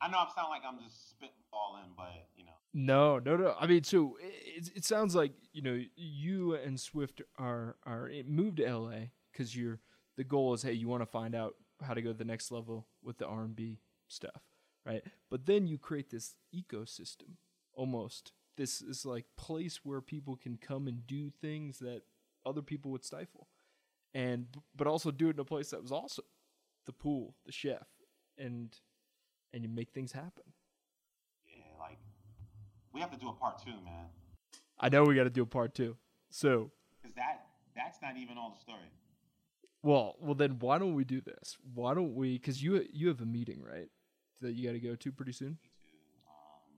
I 0.00 0.08
know 0.10 0.18
I'm 0.18 0.28
sounding 0.34 0.50
like 0.50 0.62
I'm 0.66 0.78
just 0.82 1.14
spitballing, 1.14 1.94
but 1.96 2.28
you 2.36 2.44
know, 2.44 2.52
No, 2.72 3.18
no, 3.18 3.36
no. 3.36 3.54
I 3.60 3.66
mean, 3.66 3.84
so 3.84 4.16
it, 4.20 4.70
it 4.76 4.84
sounds 4.84 5.14
like 5.14 5.32
you 5.52 5.62
know 5.62 5.78
you 5.96 6.54
and 6.54 6.80
Swift 6.80 7.20
are 7.38 7.76
are 7.84 8.08
it 8.08 8.28
moved 8.28 8.58
to 8.58 8.72
LA 8.72 9.10
because 9.32 9.54
you're 9.54 9.80
the 10.16 10.24
goal 10.24 10.54
is 10.54 10.62
hey 10.62 10.72
you 10.72 10.88
want 10.88 11.02
to 11.02 11.06
find 11.06 11.34
out 11.34 11.54
how 11.82 11.94
to 11.94 12.02
go 12.02 12.12
to 12.12 12.18
the 12.18 12.24
next 12.24 12.50
level 12.50 12.86
with 13.02 13.18
the 13.18 13.26
R 13.26 13.42
and 13.42 13.56
B 13.56 13.80
stuff, 14.08 14.42
right? 14.86 15.02
But 15.30 15.46
then 15.46 15.66
you 15.66 15.78
create 15.78 16.10
this 16.10 16.34
ecosystem, 16.54 17.36
almost 17.74 18.32
this 18.56 18.82
is 18.82 19.04
like 19.06 19.24
place 19.36 19.80
where 19.84 20.00
people 20.00 20.36
can 20.36 20.58
come 20.58 20.86
and 20.86 21.06
do 21.06 21.30
things 21.40 21.78
that 21.78 22.02
other 22.44 22.62
people 22.62 22.90
would 22.90 23.04
stifle, 23.04 23.48
and 24.14 24.46
but 24.76 24.86
also 24.86 25.10
do 25.10 25.28
it 25.28 25.36
in 25.36 25.40
a 25.40 25.44
place 25.44 25.70
that 25.70 25.82
was 25.82 25.92
awesome, 25.92 26.24
the 26.86 26.92
pool, 26.92 27.34
the 27.46 27.52
chef, 27.52 27.86
and 28.38 28.76
and 29.52 29.62
you 29.62 29.68
make 29.68 29.92
things 29.92 30.12
happen. 30.12 30.44
yeah, 31.46 31.64
like 31.78 31.98
we 32.92 33.00
have 33.00 33.10
to 33.10 33.18
do 33.18 33.28
a 33.28 33.32
part 33.32 33.58
two, 33.62 33.72
man, 33.84 34.08
I 34.78 34.88
know 34.88 35.04
we 35.04 35.14
got 35.14 35.24
to 35.24 35.30
do 35.30 35.42
a 35.42 35.46
part 35.46 35.74
two. 35.74 35.96
So, 36.30 36.70
because 37.00 37.14
that 37.16 37.46
that's 37.74 38.00
not 38.02 38.16
even 38.16 38.38
all 38.38 38.50
the 38.50 38.60
story. 38.60 38.90
well, 39.82 40.16
well 40.20 40.34
then 40.34 40.58
why 40.58 40.78
don't 40.78 40.94
we 40.94 41.04
do 41.04 41.20
this? 41.20 41.56
Why 41.74 41.94
don't 41.94 42.14
we? 42.14 42.34
Because 42.38 42.62
you 42.62 42.84
you 42.92 43.08
have 43.08 43.20
a 43.20 43.26
meeting 43.26 43.62
right 43.62 43.88
that 44.40 44.52
you 44.52 44.66
got 44.66 44.72
to 44.72 44.80
go 44.80 44.94
to 44.96 45.12
pretty 45.12 45.32
soon. 45.32 45.58
Um, 46.26 46.72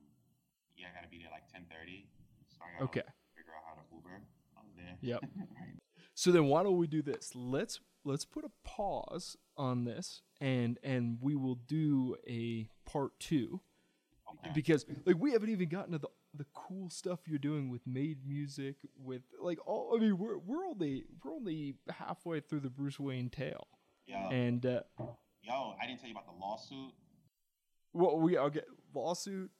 yeah, 0.77 0.89
I 0.91 0.95
gotta 0.95 1.09
be 1.09 1.19
there 1.19 1.31
like 1.31 1.49
10:30, 1.53 2.07
so 2.49 2.59
I 2.65 2.73
gotta 2.73 2.85
Okay. 2.85 3.03
figure 3.37 3.53
out 3.57 3.65
how 3.67 3.75
to 3.75 3.85
Uber. 3.95 4.23
I'm 4.59 4.69
there. 4.77 4.97
Yep. 5.01 5.23
right. 5.59 5.82
So 6.15 6.31
then 6.31 6.47
why 6.47 6.63
don't 6.63 6.77
we 6.77 6.87
do 6.87 7.03
this? 7.03 7.33
Let's 7.35 7.81
let's 8.05 8.25
put 8.25 8.45
a 8.45 8.51
pause 8.65 9.37
on 9.57 9.85
this 9.85 10.23
and 10.41 10.79
and 10.83 11.19
we 11.21 11.35
will 11.37 11.55
do 11.55 12.17
a 12.29 12.69
part 12.85 13.13
two 13.21 13.61
Okay. 14.35 14.51
because 14.55 14.87
like 15.05 15.17
we 15.19 15.33
haven't 15.33 15.51
even 15.51 15.69
gotten 15.69 15.93
to 15.93 15.99
the 15.99 16.09
the 16.35 16.47
cool 16.55 16.89
stuff 16.89 17.21
you're 17.27 17.39
doing 17.39 17.69
with 17.71 17.87
made 17.87 18.27
music 18.27 18.77
with 18.99 19.21
like 19.41 19.59
all 19.67 19.93
I 19.95 20.01
mean 20.01 20.17
we're 20.17 20.39
we're 20.39 20.65
only 20.65 21.05
we're 21.23 21.35
only 21.35 21.75
halfway 21.91 22.41
through 22.41 22.61
the 22.61 22.71
Bruce 22.71 22.97
Waynne 22.97 23.31
tale 23.31 23.69
Yo, 24.07 24.17
and 24.31 24.65
uh, 24.65 24.81
yo, 25.43 25.75
I 25.81 25.87
didn't 25.87 26.01
tell 26.01 26.09
you 26.09 26.15
about 26.15 26.25
the 26.27 26.33
lawsuit. 26.41 26.93
well 27.93 28.19
we 28.19 28.39
I'll 28.39 28.49
get 28.51 28.67
lawsuit 28.95 29.51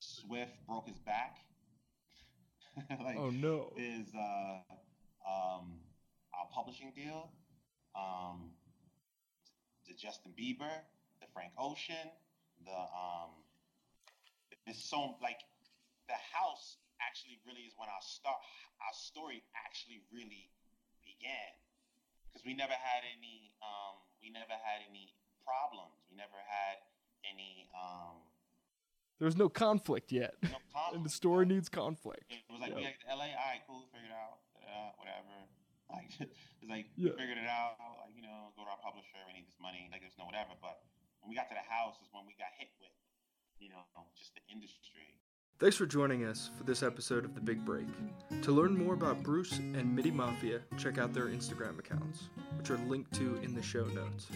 Swift 0.00 0.50
broke 0.66 0.88
his 0.88 0.98
back. 0.98 1.38
like, 3.02 3.16
oh 3.16 3.30
no 3.30 3.72
Is 3.76 4.08
uh, 4.14 4.58
um, 5.30 5.77
publishing 6.58 6.90
deal, 6.90 7.30
um, 7.94 8.50
the 9.86 9.94
Justin 9.94 10.34
Bieber, 10.34 10.82
the 11.22 11.30
Frank 11.30 11.54
Ocean, 11.54 12.10
the 12.66 12.74
um, 12.74 13.30
so 14.74 15.14
like 15.22 15.38
the 16.10 16.18
house 16.34 16.82
actually 16.98 17.38
really 17.46 17.70
is 17.70 17.78
when 17.78 17.86
our 17.86 18.02
start 18.02 18.42
our 18.82 18.96
story 18.98 19.46
actually 19.54 20.02
really 20.10 20.50
began. 21.06 21.54
Because 22.26 22.42
we 22.42 22.58
never 22.58 22.74
had 22.74 23.06
any 23.06 23.54
um, 23.62 24.02
we 24.18 24.34
never 24.34 24.58
had 24.58 24.82
any 24.90 25.14
problems. 25.46 25.94
We 26.10 26.18
never 26.18 26.42
had 26.42 26.82
any 27.22 27.70
um, 27.70 28.18
there's 29.22 29.38
no 29.38 29.48
conflict 29.48 30.10
yet. 30.10 30.34
No 30.42 30.58
conflict. 30.74 30.90
and 30.94 31.06
the 31.06 31.14
story 31.14 31.46
needs 31.46 31.70
conflict. 31.70 32.26
It 32.30 32.42
was 32.50 32.60
like 32.60 32.74
we 32.74 32.82
had 32.82 32.98
LA, 33.06 33.30
all 33.30 33.46
right, 33.46 33.62
cool, 33.66 33.86
figured 33.94 34.10
it 34.10 34.18
out, 34.18 34.42
uh, 34.58 34.90
whatever. 34.98 35.46
Like 35.90 36.10
it's 36.20 36.68
like 36.68 36.86
Yeah. 36.96 37.12
figured 37.16 37.38
it 37.38 37.48
out, 37.48 37.76
like 38.04 38.14
you 38.16 38.22
know, 38.22 38.52
go 38.56 38.64
to 38.64 38.70
our 38.70 38.80
publisher, 38.84 39.16
we 39.26 39.32
need 39.34 39.46
this 39.48 39.58
money, 39.60 39.88
like 39.92 40.00
there's 40.00 40.16
no 40.18 40.24
whatever. 40.26 40.52
But 40.60 40.80
when 41.20 41.30
we 41.30 41.34
got 41.36 41.48
to 41.48 41.56
the 41.56 41.66
house 41.68 41.96
is 42.02 42.08
when 42.12 42.24
we 42.26 42.34
got 42.38 42.52
hit 42.58 42.68
with, 42.80 42.92
you 43.58 43.68
know, 43.70 43.82
just 44.16 44.34
the 44.34 44.40
industry. 44.52 45.16
Thanks 45.58 45.74
for 45.74 45.86
joining 45.86 46.24
us 46.24 46.50
for 46.56 46.62
this 46.62 46.84
episode 46.84 47.24
of 47.24 47.34
The 47.34 47.40
Big 47.40 47.64
Break. 47.64 47.88
To 48.42 48.52
learn 48.52 48.78
more 48.78 48.94
about 48.94 49.24
Bruce 49.24 49.58
and 49.58 49.92
Midi 49.92 50.12
Mafia, 50.12 50.60
check 50.76 50.98
out 50.98 51.12
their 51.12 51.26
Instagram 51.26 51.80
accounts, 51.80 52.28
which 52.56 52.70
are 52.70 52.78
linked 52.86 53.12
to 53.14 53.34
in 53.42 53.56
the 53.56 53.62
show 53.62 53.84
notes. 53.86 54.28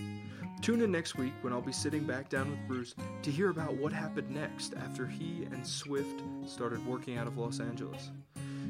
Tune 0.62 0.80
in 0.80 0.90
next 0.90 1.14
week 1.16 1.32
when 1.42 1.53
I'll 1.53 1.61
be 1.62 1.70
sitting 1.70 2.03
back 2.03 2.28
down 2.28 2.50
with 2.50 2.59
Bruce 2.66 2.96
to 3.22 3.30
hear 3.30 3.50
about 3.50 3.74
what 3.76 3.92
happened 3.92 4.30
next 4.30 4.74
after 4.74 5.07
he 5.07 5.46
and 5.53 5.64
Swift 5.64 6.24
started 6.44 6.84
working 6.84 7.16
out 7.18 7.28
of 7.28 7.38
Los 7.38 7.61
Angeles. 7.61 8.11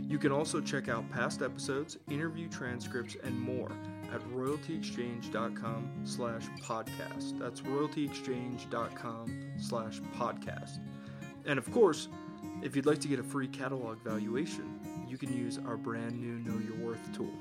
You 0.08 0.18
can 0.18 0.32
also 0.32 0.60
check 0.60 0.88
out 0.88 1.08
past 1.10 1.42
episodes, 1.42 1.98
interview 2.10 2.48
transcripts, 2.48 3.16
and 3.22 3.38
more 3.38 3.70
at 4.12 4.20
royaltyexchange.com 4.30 5.90
slash 6.04 6.44
podcast. 6.60 7.38
That's 7.38 7.60
royaltyexchange.com 7.62 9.52
slash 9.58 10.00
podcast. 10.16 10.78
And 11.46 11.58
of 11.58 11.70
course, 11.72 12.08
if 12.62 12.76
you'd 12.76 12.86
like 12.86 13.00
to 13.00 13.08
get 13.08 13.18
a 13.18 13.24
free 13.24 13.48
catalog 13.48 13.98
valuation, 14.02 15.06
you 15.08 15.18
can 15.18 15.36
use 15.36 15.58
our 15.66 15.76
brand 15.76 16.20
new 16.20 16.38
Know 16.38 16.58
Your 16.58 16.76
Worth 16.86 17.12
tool. 17.14 17.32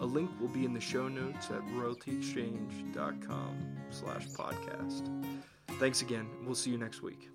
A 0.00 0.06
link 0.06 0.30
will 0.40 0.48
be 0.48 0.64
in 0.64 0.74
the 0.74 0.80
show 0.80 1.08
notes 1.08 1.50
at 1.50 1.64
royaltyexchange.com 1.68 3.76
slash 3.90 4.26
podcast. 4.28 5.34
Thanks 5.78 6.02
again. 6.02 6.28
We'll 6.44 6.54
see 6.54 6.70
you 6.70 6.78
next 6.78 7.02
week. 7.02 7.30